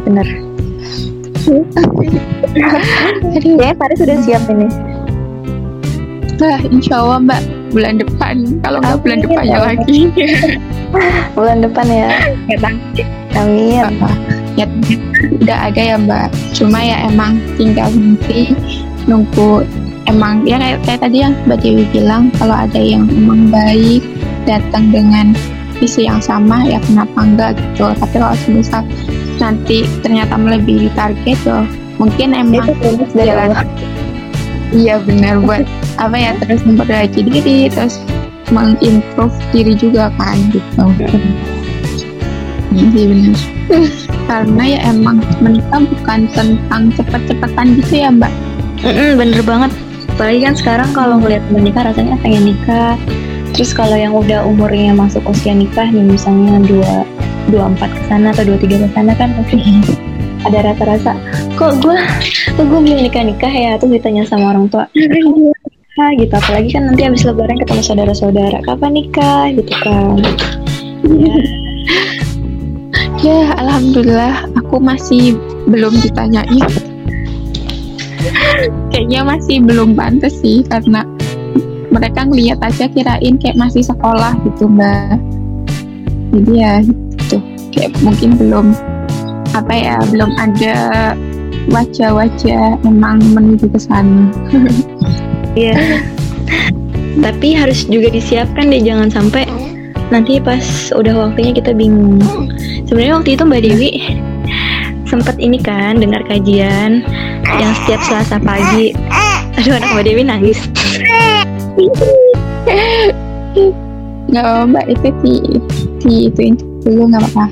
Bener. 0.05 0.29
Ya 3.37 3.77
Faris 3.77 4.01
sudah 4.01 4.19
siap 4.25 4.49
ini. 4.49 4.67
Wah, 6.41 6.61
insya 6.69 7.05
Allah 7.05 7.21
mbak 7.23 7.56
bulan 7.71 7.99
depan. 7.99 8.35
Kalau 8.63 8.79
nggak 8.83 8.99
bulan 9.03 9.19
depannya 9.23 9.59
lagi. 9.59 9.99
Bulan 11.37 11.61
depan 11.61 11.87
ya. 11.91 12.09
Amin. 13.37 14.01
Ya, 14.57 14.65
udah 15.43 15.59
ada 15.69 15.81
ya 15.83 15.97
Mbak. 16.01 16.29
Cuma 16.57 16.81
ya 16.81 17.05
emang 17.05 17.37
tinggal 17.61 17.93
nanti 17.93 18.57
nunggu 19.05 19.63
emang 20.09 20.47
ya 20.49 20.57
kayak, 20.57 20.79
kayak 20.89 21.01
tadi 21.05 21.17
yang 21.21 21.35
Mbak 21.45 21.59
Dewi 21.61 21.85
bilang 21.93 22.33
kalau 22.41 22.57
ada 22.57 22.81
yang 22.81 23.05
emang 23.13 23.53
baik 23.53 24.01
datang 24.49 24.89
dengan 24.95 25.37
visi 25.77 26.09
yang 26.09 26.23
sama 26.25 26.65
ya 26.65 26.81
kenapa 26.89 27.19
enggak 27.21 27.51
gitu. 27.61 27.93
Tapi 27.93 28.15
kalau 28.17 28.37
misal 28.49 28.83
nanti 29.37 29.85
ternyata 30.01 30.35
melebihi 30.41 30.89
target 30.97 31.37
tuh 31.45 31.69
mungkin 32.01 32.33
emang 32.33 32.73
itu 32.73 33.05
jalan 33.13 33.53
iya 34.75 34.99
benar 35.03 35.43
buat 35.43 35.67
apa 36.01 36.17
ya 36.17 36.33
terus 36.43 36.63
memperbaiki 36.67 37.21
diri 37.27 37.71
terus 37.71 38.03
mengimprove 38.55 39.35
diri 39.51 39.75
juga 39.75 40.11
kan 40.15 40.39
gitu. 40.55 40.85
Iya. 42.77 42.87
Sih 42.93 43.05
benar. 43.09 43.37
Karena 44.31 44.63
ya 44.67 44.79
emang 44.91 45.23
menikah 45.43 45.83
bukan 45.83 46.31
tentang 46.31 46.83
cepet-cepetan 46.95 47.67
gitu 47.83 47.95
ya 48.07 48.11
mbak. 48.13 48.31
Mm 48.83 49.19
bener 49.19 49.41
banget. 49.43 49.73
Apalagi 50.17 50.41
kan 50.47 50.55
sekarang 50.57 50.91
kalau 50.95 51.17
ngeliat 51.21 51.43
menikah 51.51 51.83
rasanya 51.87 52.17
pengen 52.23 52.55
nikah. 52.55 52.95
Terus 53.57 53.73
kalau 53.73 53.97
yang 53.97 54.13
udah 54.13 54.45
umurnya 54.45 54.93
masuk 54.93 55.25
usia 55.25 55.57
nikah 55.57 55.89
nih 55.89 56.05
misalnya 56.05 56.61
dua 56.69 57.09
dua 57.49 57.73
empat 57.73 57.89
ke 57.89 58.03
sana 58.11 58.35
atau 58.35 58.45
dua 58.45 58.59
tiga 58.61 58.77
ke 58.85 58.89
sana 58.93 59.13
kan 59.17 59.33
pasti 59.39 59.59
ada 60.47 60.59
rasa-rasa 60.63 61.13
kok 61.57 61.73
gue 61.81 61.99
kok 62.53 62.65
gue 62.69 62.81
belum 62.85 63.01
nikah 63.01 63.25
nikah 63.25 63.53
ya? 63.53 63.81
Tuh 63.81 63.89
ditanya 63.89 64.29
sama 64.29 64.53
orang 64.53 64.69
tua 64.69 64.85
nikah 64.93 66.11
gitu. 66.21 66.35
Apalagi 66.37 66.69
kan 66.77 66.93
nanti 66.93 67.03
habis 67.09 67.25
lebaran 67.25 67.57
ketemu 67.57 67.83
saudara-saudara. 67.83 68.61
Kapan 68.63 68.93
nikah? 68.93 69.49
gitu 69.57 69.73
kan. 69.81 70.21
Ya. 71.09 71.35
Ya 73.25 73.57
alhamdulillah 73.57 74.45
aku 74.61 74.77
masih 74.77 75.41
belum 75.67 75.97
ditanyain 76.05 76.63
kayaknya 78.93 79.21
masih 79.25 79.63
belum 79.65 79.97
pantas 79.97 80.37
sih 80.41 80.63
karena 80.67 81.03
mereka 81.89 82.29
ngeliat 82.29 82.61
aja 82.61 82.91
kirain 82.91 83.41
kayak 83.41 83.57
masih 83.57 83.81
sekolah 83.81 84.37
gitu 84.45 84.69
mbak. 84.69 85.17
Jadi 86.35 86.53
ya 86.53 86.75
gitu. 86.85 87.39
Kayak 87.73 87.93
mungkin 88.05 88.37
belum 88.37 88.67
apa 89.57 89.73
ya 89.73 89.97
belum 90.13 90.31
ada 90.37 90.77
wajah-wajah 91.71 92.81
emang 92.87 93.19
menuju 93.35 93.67
ke 93.71 93.79
sana 93.81 94.31
Iya. 95.57 96.05
Tapi 97.17 97.57
harus 97.57 97.89
juga 97.89 98.13
disiapkan 98.13 98.69
deh 98.69 98.85
jangan 98.85 99.09
sampai 99.09 99.49
nanti 100.13 100.37
pas 100.37 100.93
udah 100.93 101.27
waktunya 101.27 101.57
kita 101.57 101.73
bingung. 101.73 102.21
Sebenarnya 102.85 103.17
waktu 103.17 103.31
itu 103.41 103.43
Mbak 103.49 103.63
Dewi 103.65 103.91
sempat 105.09 105.41
ini 105.41 105.57
kan 105.57 105.97
dengar 105.97 106.21
kajian 106.29 107.01
yang 107.57 107.73
setiap 107.83 108.05
Selasa 108.05 108.37
pagi. 108.37 108.93
Aduh 109.57 109.81
anak 109.81 109.97
Mbak 109.97 110.05
Dewi 110.05 110.23
nangis. 110.29 110.61
Gak 114.27 114.43
apa 114.45 114.63
mbak 114.69 114.87
itu 114.93 115.09
di 115.25 115.35
di 116.05 116.15
itu 116.29 116.53
dulu 116.85 117.09
nggak 117.09 117.25
apa-apa. 117.33 117.47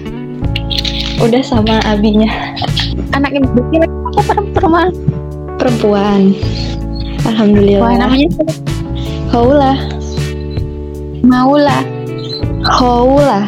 Udah 1.24 1.40
sama 1.40 1.80
abinya. 1.88 2.43
Anaknya 3.14 3.46
Dewi 3.52 3.76
apa 4.14 4.20
perempuan? 4.54 4.90
perempuan. 5.64 6.34
Alhamdulillah. 7.24 7.88
Wah, 7.88 7.96
namanya 7.96 8.28
Haula. 9.32 9.72
Maula. 11.24 11.78
Haula. 12.68 13.40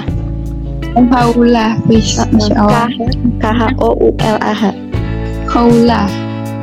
Haula. 0.96 1.66
Wis. 1.84 2.16
K 3.36 3.44
H 3.44 3.60
O 3.84 3.92
U 4.00 4.08
L 4.16 4.38
A 4.40 4.52
H. 4.56 4.72
Haula. 5.52 6.08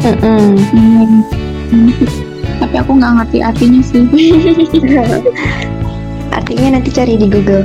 Mm-mm. 0.04 0.58
Hmm. 0.74 1.90
Tapi 2.60 2.76
aku 2.82 2.92
nggak 2.98 3.12
ngerti 3.22 3.38
artinya 3.46 3.82
sih. 3.86 4.04
Artinya 6.34 6.82
nanti 6.82 6.90
cari 6.90 7.14
di 7.14 7.30
Google. 7.30 7.62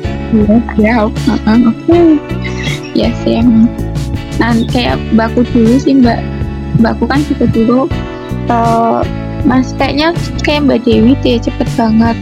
ya, 0.80 1.04
oke. 1.06 2.00
Ya 2.96 3.12
sih 3.20 3.44
Nah, 4.42 4.58
kayak 4.68 4.98
baku 5.14 5.46
dulu 5.54 5.78
sih 5.78 5.94
mbak. 5.94 6.18
Mbakku 6.82 7.06
kan 7.06 7.22
juga 7.30 7.46
dulu. 7.46 7.80
eh, 8.42 9.00
mas 9.46 9.70
kayaknya 9.78 10.10
kayak 10.42 10.66
Mbak 10.66 10.82
Dewi 10.82 11.14
deh 11.22 11.38
cepet 11.38 11.68
banget. 11.78 12.16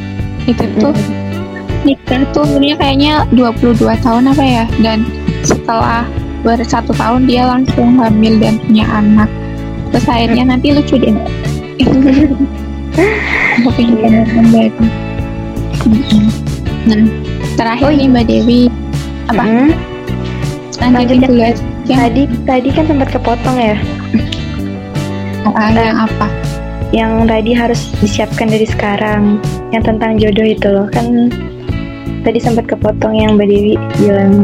Itu 0.44 0.64
tuh 0.76 0.92
nikah 1.80 2.28
tuh 2.36 2.44
umurnya 2.44 2.76
kayaknya 2.76 3.24
22 3.32 3.80
tahun 4.04 4.28
apa 4.28 4.44
ya 4.44 4.64
dan 4.84 5.00
setelah 5.40 6.04
baru 6.44 6.60
satu 6.60 6.92
tahun 6.92 7.24
dia 7.24 7.48
langsung 7.48 7.96
hamil 7.96 8.36
dan 8.36 8.60
punya 8.60 8.84
anak 8.84 9.28
terus 9.88 10.04
akhirnya 10.04 10.44
nanti 10.52 10.76
lucu 10.76 11.00
deh 11.00 11.16
aku 13.56 13.68
pengen 13.76 14.28
Iya. 14.28 14.68
Mm-mm. 15.88 16.24
nah 16.84 17.02
terakhir 17.56 17.88
Oh, 17.88 17.92
nih 17.96 18.06
Mbak 18.12 18.24
Dewi 18.28 18.60
apa 19.32 19.40
Mm-mm. 19.40 19.68
lanjutin 20.80 21.24
Lanjut. 21.24 21.28
dulu 21.32 21.42
aja 21.44 21.64
Tadi 21.88 22.22
tadi 22.44 22.68
kan 22.72 22.84
sempat 22.88 23.08
kepotong 23.12 23.56
ya. 23.56 23.76
Ah, 25.48 25.72
yang 25.72 25.98
apa? 26.04 26.26
Yang 26.90 27.12
tadi 27.30 27.50
harus 27.56 27.80
disiapkan 28.02 28.48
dari 28.50 28.66
sekarang. 28.66 29.40
Yang 29.70 29.94
tentang 29.94 30.20
jodoh 30.20 30.46
itu 30.46 30.68
loh. 30.68 30.86
Kan 30.90 31.30
tadi 32.26 32.38
sempat 32.42 32.68
kepotong 32.68 33.16
yang 33.16 33.38
Mbak 33.38 33.48
Dewi 33.48 33.74
bilang. 34.00 34.34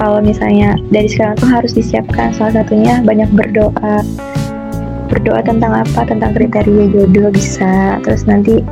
Kalau 0.00 0.18
misalnya 0.18 0.78
dari 0.90 1.06
sekarang 1.06 1.36
tuh 1.38 1.50
harus 1.50 1.72
disiapkan. 1.74 2.34
Salah 2.34 2.62
satunya 2.62 3.02
banyak 3.02 3.28
berdoa. 3.34 4.02
Berdoa 5.10 5.40
tentang 5.44 5.84
apa? 5.84 6.06
Tentang 6.08 6.32
kriteria 6.32 6.90
jodoh 6.90 7.28
bisa. 7.34 8.00
Terus 8.06 8.24
nanti 8.24 8.62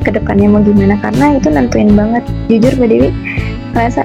ke 0.00 0.10
depannya 0.12 0.48
mau 0.48 0.62
gimana? 0.64 0.96
Karena 1.00 1.36
itu 1.36 1.48
nentuin 1.52 1.92
banget. 1.92 2.24
Jujur 2.48 2.72
Mbak 2.80 2.88
Dewi 2.88 3.08
merasa 3.70 4.02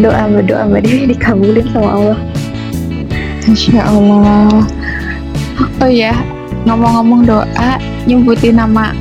doa 0.00 0.22
berdoa 0.28 0.62
Mbak 0.68 0.82
Dewi 0.84 1.02
dikabulin 1.16 1.66
sama 1.72 1.88
Allah. 1.96 2.18
Masya 3.46 3.80
Allah. 3.82 4.62
Oh 5.82 5.90
ya 5.90 6.14
ngomong-ngomong 6.62 7.26
doa 7.26 7.70
nyebutin 8.06 8.54
nama 8.58 8.94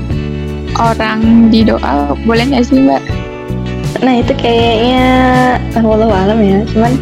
orang 0.82 1.50
di 1.54 1.62
doa 1.62 2.14
boleh 2.26 2.44
nggak 2.50 2.66
sih 2.66 2.82
Mbak? 2.82 3.02
Nah 4.02 4.14
itu 4.18 4.34
kayaknya 4.34 5.06
Allah 5.78 6.10
alam 6.10 6.40
ya 6.42 6.60
Cuman 6.74 6.94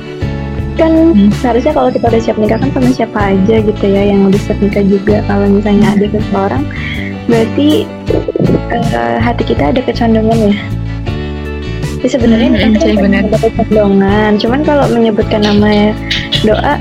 kan 0.76 1.12
Hmm. 1.12 1.28
seharusnya 1.44 1.76
kalau 1.76 1.92
kita 1.92 2.08
udah 2.08 2.22
siap 2.24 2.38
nikah 2.40 2.56
kan 2.56 2.72
sama 2.72 2.88
siapa 2.92 3.20
aja 3.36 3.56
gitu 3.60 3.86
ya 3.88 4.16
Yang 4.16 4.32
udah 4.32 4.42
siap 4.48 4.58
nikah 4.64 4.84
juga. 4.88 5.16
Kalau 5.28 5.46
misalnya 5.48 5.88
ada 5.96 6.06
seseorang 6.08 6.64
Berarti 7.30 7.84
eh, 8.74 9.18
hati 9.20 9.44
kita 9.48 9.72
ada 9.76 9.80
kecondongan 9.84 10.52
ya 10.52 10.58
Jadi 12.00 12.08
sebenarnya 12.16 12.48
Hmm, 12.48 12.56
nikah 12.56 12.70
itu 12.72 12.88
iya, 12.88 12.96
kan 12.96 13.04
benar. 13.04 13.24
kecondongan 13.44 14.32
Cuman 14.40 14.60
kalau 14.64 14.86
menyebutkan 14.88 15.42
nama 15.44 15.92
doa 16.48 16.80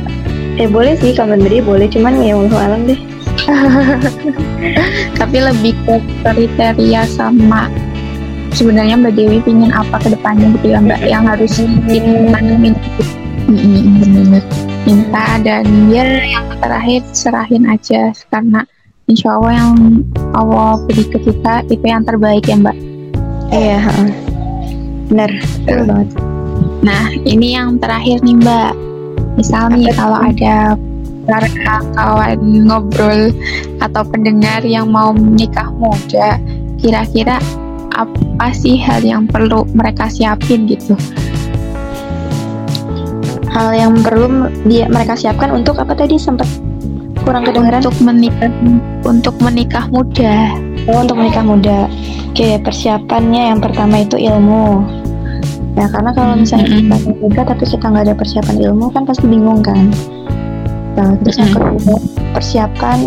Ya 0.59 0.67
boleh 0.67 0.99
sih 0.99 1.15
kalau 1.15 1.39
berdiri 1.39 1.63
boleh. 1.63 1.87
Cuman 1.87 2.19
ya 2.19 2.35
Allah 2.35 2.59
alam 2.67 2.81
deh. 2.87 2.99
Tapi 5.19 5.37
lebih 5.39 5.75
ke 5.87 6.03
kriteria 6.27 7.07
sama 7.07 7.71
sebenarnya 8.51 8.99
Mbak 8.99 9.15
Dewi 9.15 9.39
pingin 9.47 9.71
apa 9.71 10.03
ke 10.03 10.11
depannya 10.11 10.51
gitu 10.59 10.75
ya 10.75 10.83
Mbak 10.83 11.01
yang 11.07 11.25
harus 11.31 11.63
ditanemin 11.87 12.75
benar 13.49 14.45
minta 14.85 15.25
dan 15.41 15.65
ya 15.89 16.05
yang 16.27 16.45
terakhir 16.61 17.01
serahin 17.15 17.65
aja 17.71 18.13
karena 18.29 18.67
insya 19.09 19.39
Allah 19.39 19.53
yang 19.57 19.73
Allah 20.37 20.77
beri 20.85 21.05
ke 21.07 21.19
kita 21.23 21.65
itu 21.71 21.87
yang 21.87 22.03
terbaik 22.03 22.45
ya 22.45 22.59
Mbak. 22.59 22.77
Iya 23.55 23.79
heeh. 23.79 24.28
Benar 25.09 25.31
Betul 25.65 25.81
banget. 25.89 26.09
Nah 26.85 27.05
ini 27.25 27.57
yang 27.57 27.81
terakhir 27.81 28.21
nih 28.23 28.37
Mbak. 28.39 28.73
Misal 29.39 29.71
nih 29.75 29.91
Apa 29.93 29.97
kalau 29.99 30.19
ada 30.19 30.57
para 31.29 31.49
kawan 31.93 32.41
ngobrol 32.65 33.31
atau 33.85 34.03
pendengar 34.09 34.65
yang 34.65 34.89
mau 34.89 35.13
menikah 35.13 35.69
muda 35.77 36.41
kira-kira 36.81 37.37
apa 37.93 38.55
sih 38.55 38.79
hal 38.79 39.03
yang 39.03 39.27
perlu 39.27 39.67
mereka 39.75 40.07
siapin 40.09 40.65
gitu? 40.71 40.95
Hal 43.51 43.75
yang 43.75 43.99
perlu 44.01 44.49
dia 44.71 44.87
mereka 44.87 45.19
siapkan 45.19 45.51
untuk 45.51 45.77
apa 45.83 45.93
tadi? 45.99 46.15
Sempat 46.15 46.47
kurang 47.27 47.45
kedengaran 47.45 47.83
untuk 47.85 47.99
menikah 48.01 48.51
untuk 49.05 49.35
menikah 49.43 49.85
muda. 49.91 50.55
Oh, 50.89 51.05
untuk 51.05 51.19
menikah 51.19 51.45
muda. 51.45 51.91
Oke, 52.33 52.57
persiapannya 52.63 53.51
yang 53.51 53.61
pertama 53.61 54.07
itu 54.07 54.15
ilmu. 54.15 54.98
Ya, 55.79 55.87
karena 55.87 56.11
kalau 56.11 56.35
misalnya 56.35 56.67
kita 56.75 56.97
nikah 57.23 57.45
tapi 57.55 57.65
kita 57.71 57.87
nggak 57.87 58.05
ada 58.11 58.15
persiapan 58.19 58.57
ilmu 58.67 58.91
kan 58.91 59.07
pasti 59.07 59.31
bingung 59.31 59.63
kan. 59.63 59.95
Nah, 60.99 61.15
terus 61.23 61.39
yang 61.39 61.55
Mm-mm. 61.55 61.79
kedua, 61.79 61.99
persiapan 62.35 62.99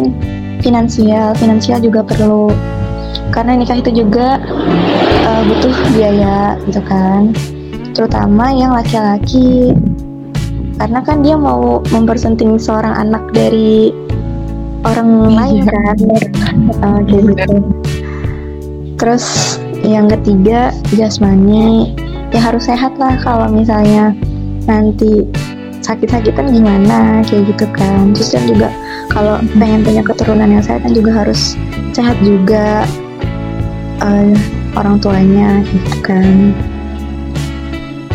finansial. 0.64 1.36
Finansial 1.36 1.84
juga 1.84 2.00
perlu. 2.08 2.48
Karena 3.36 3.60
nikah 3.60 3.76
itu 3.76 3.92
juga 3.92 4.40
eh, 5.28 5.42
butuh 5.52 5.76
biaya 6.00 6.56
gitu 6.64 6.80
kan. 6.88 7.36
Terutama 7.92 8.56
yang 8.56 8.72
laki-laki. 8.72 9.76
Karena 10.80 11.04
kan 11.04 11.20
dia 11.22 11.36
mau 11.36 11.84
mempersunting 11.92 12.56
seorang 12.56 12.96
anak 12.96 13.22
dari 13.36 13.92
orang 14.88 15.36
lain 15.36 15.68
Iya. 15.68 15.76
kan. 15.76 15.96
Eh, 16.72 17.00
kayak 17.04 17.24
gitu. 17.36 17.56
Terus 18.96 19.26
yang 19.84 20.08
ketiga 20.08 20.72
jasmani 20.96 21.92
ya 22.32 22.40
harus 22.40 22.64
sehat 22.68 22.96
lah 22.96 23.20
kalau 23.20 23.52
misalnya 23.52 24.16
nanti 24.66 25.28
sakit-sakitan 25.84 26.54
gimana 26.54 27.20
kayak 27.28 27.52
gitu 27.52 27.66
kan. 27.76 28.16
Terus 28.16 28.30
kan 28.32 28.44
juga 28.48 28.68
kalau 29.12 29.44
pengen 29.60 29.84
punya 29.84 30.02
keturunan 30.06 30.48
yang 30.48 30.64
sehat 30.64 30.86
kan 30.88 30.94
juga 30.96 31.12
harus 31.26 31.60
sehat 31.92 32.16
juga 32.24 32.88
eh, 34.00 34.34
orang 34.80 34.96
tuanya 35.04 35.60
gitu 35.68 35.96
kan. 36.06 36.56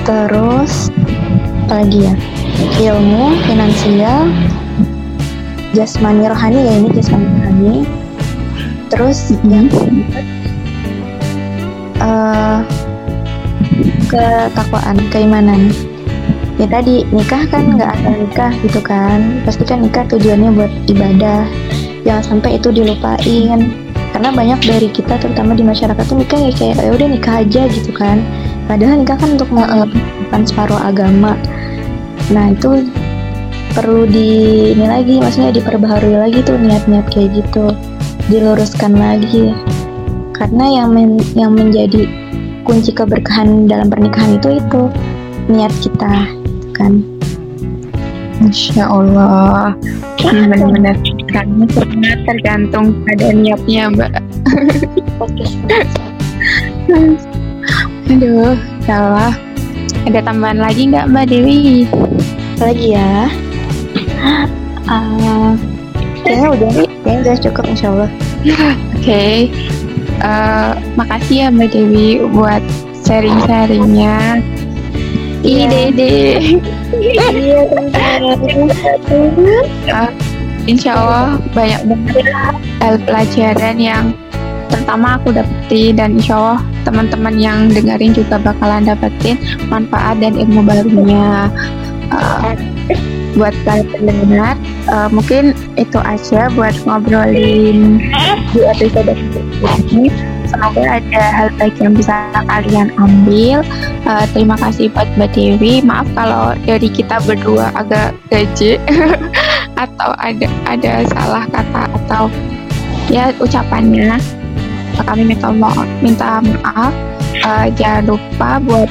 Terus 0.06 0.88
apa 1.66 1.82
lagi 1.82 2.06
ya? 2.06 2.14
Ilmu, 2.80 3.36
finansial, 3.44 4.32
jasmani 5.76 6.24
rohani 6.24 6.60
ya 6.62 6.72
ini 6.80 6.88
jasmani 6.94 7.26
rohani. 7.26 7.76
Terus 8.88 9.34
yang 9.44 9.66
keempat 9.68 10.24
eh 11.96 12.60
ketakwaan, 14.16 14.96
keimanan. 15.12 15.68
Ya 16.56 16.64
tadi 16.64 17.04
nikah 17.12 17.44
kan 17.52 17.76
nggak 17.76 18.00
asal 18.00 18.14
nikah 18.16 18.52
gitu 18.64 18.80
kan. 18.80 19.44
Pasti 19.44 19.62
kan 19.68 19.84
nikah 19.84 20.08
tujuannya 20.08 20.50
buat 20.56 20.72
ibadah. 20.88 21.44
Jangan 22.08 22.24
sampai 22.24 22.56
itu 22.56 22.72
dilupain. 22.72 23.60
Karena 24.16 24.32
banyak 24.32 24.60
dari 24.64 24.88
kita 24.88 25.20
terutama 25.20 25.52
di 25.52 25.60
masyarakat 25.60 26.00
tuh 26.08 26.16
nikah 26.16 26.40
ya 26.40 26.52
kayak 26.56 26.80
ya 26.80 26.90
udah 26.96 27.08
nikah 27.12 27.34
aja 27.44 27.62
gitu 27.68 27.92
kan. 27.92 28.24
Padahal 28.64 29.04
nikah 29.04 29.20
kan 29.20 29.36
untuk 29.36 29.52
melakukan 29.52 30.42
separuh 30.48 30.80
agama. 30.80 31.36
Nah 32.32 32.56
itu 32.56 32.88
perlu 33.76 34.08
di 34.08 34.72
ini 34.72 34.88
lagi, 34.88 35.20
maksudnya 35.20 35.52
diperbaharui 35.52 36.16
lagi 36.16 36.40
tuh 36.40 36.56
niat-niat 36.56 37.04
kayak 37.12 37.44
gitu, 37.44 37.76
diluruskan 38.32 38.96
lagi. 38.96 39.52
Karena 40.32 40.80
yang 40.80 40.96
men- 40.96 41.28
yang 41.36 41.52
menjadi 41.52 42.08
kunci 42.66 42.90
keberkahan 42.90 43.70
dalam 43.70 43.86
pernikahan 43.86 44.36
itu 44.42 44.58
itu 44.58 44.82
niat 45.46 45.70
kita, 45.78 46.14
gitu 46.42 46.68
kan. 46.74 46.92
Masya 48.36 48.84
Allah 48.84 49.72
Ini 50.20 50.44
benar-benar 50.52 50.96
karena 51.32 51.64
sangat 51.72 52.20
tergantung 52.28 52.92
pada 53.08 53.32
niatnya 53.32 53.88
Mbak 53.96 54.10
Aduh, 58.12 58.52
salah 58.84 59.32
Ada 60.04 60.20
tambahan 60.20 60.60
lagi 60.60 60.92
nggak 60.92 61.08
Mbak 61.08 61.24
Dewi? 61.32 61.88
Lagi 62.60 62.92
ya? 62.92 63.32
Ah, 64.86 65.56
kayaknya 66.20 66.48
udah, 66.60 66.70
kayaknya 67.02 67.18
udah 67.24 67.36
cukup 67.40 67.64
insya 67.72 67.88
Allah. 67.90 68.10
Oke 68.94 69.50
Eh, 70.16 70.72
Makasih 70.96 71.36
ya 71.44 71.48
Mbak 71.52 71.68
Dewi 71.76 72.24
buat 72.32 72.62
sharing-sharingnya 73.04 74.40
Ini 75.44 75.46
Iya. 75.46 75.66
Dede 75.68 76.16
Iya. 76.96 77.58
Eh, 79.86 80.10
insya 80.66 80.90
Allah 80.98 81.38
banyak 81.54 81.80
banget 81.86 82.26
pelajaran 83.06 83.76
yang 83.78 84.04
pertama 84.66 85.14
aku 85.18 85.30
dapetin 85.30 85.94
dan 85.94 86.18
insya 86.18 86.34
Allah 86.34 86.60
teman-teman 86.82 87.34
yang 87.38 87.70
dengerin 87.70 88.14
juga 88.14 88.38
bakalan 88.42 88.82
dapetin 88.82 89.38
manfaat 89.70 90.18
dan 90.18 90.34
ilmu 90.34 90.66
barunya 90.66 91.46
uh, 92.10 92.54
buat 93.38 93.54
kalian 93.62 93.86
pendengar 93.94 94.54
uh, 94.90 95.06
mungkin 95.12 95.54
itu 95.78 95.98
aja 96.02 96.50
buat 96.58 96.74
ngobrolin 96.82 98.02
di 98.50 98.60
episode 98.66 99.14
ini 99.64 100.12
semoga 100.46 101.00
ada 101.00 101.22
hal 101.32 101.48
baik 101.56 101.76
yang 101.80 101.96
bisa 101.96 102.28
kalian 102.46 102.92
ambil. 103.00 103.64
Uh, 104.04 104.24
terima 104.30 104.56
kasih 104.60 104.92
buat 104.92 105.08
Mbak 105.16 105.30
Dewi. 105.32 105.80
Maaf 105.82 106.06
kalau 106.12 106.52
dari 106.68 106.88
kita 106.92 107.18
berdua 107.24 107.72
agak 107.74 108.14
gaje 108.28 108.76
atau 109.84 110.10
ada 110.20 110.48
ada 110.68 110.92
salah 111.10 111.44
kata 111.48 111.82
atau 112.04 112.24
ya 113.08 113.32
ucapannya. 113.40 114.20
Kami 114.96 115.22
minta 115.28 115.52
maaf 115.52 115.88
minta 116.00 116.40
maaf. 116.40 116.92
Uh, 117.44 117.68
jangan 117.76 118.16
lupa 118.16 118.56
buat 118.64 118.88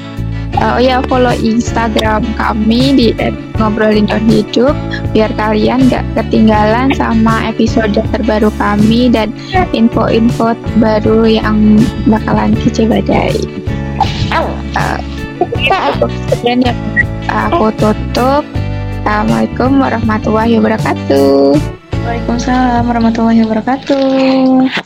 uh, 0.60 0.76
oh 0.76 0.82
ya 0.82 1.00
follow 1.08 1.34
Instagram 1.34 2.24
kami 2.36 2.82
di 2.96 3.08
ngobrolin 3.60 4.08
on 4.12 4.24
hidup 4.28 4.76
biar 5.16 5.32
kalian 5.40 5.88
gak 5.88 6.04
ketinggalan 6.16 6.92
sama 6.96 7.50
episode 7.50 7.96
terbaru 8.12 8.52
kami 8.60 9.08
dan 9.12 9.32
info-info 9.72 10.56
baru 10.80 11.28
yang 11.28 11.80
bakalan 12.08 12.56
kece 12.60 12.88
badai. 12.88 13.36
Uh, 14.32 15.00
sekian 16.32 16.64
ya 16.64 16.74
aku 17.32 17.72
tutup. 17.80 18.44
Assalamualaikum 19.06 19.78
warahmatullahi 19.78 20.58
wabarakatuh. 20.58 21.54
Waalaikumsalam 22.06 22.84
warahmatullahi 22.90 23.46
wabarakatuh. 23.46 24.85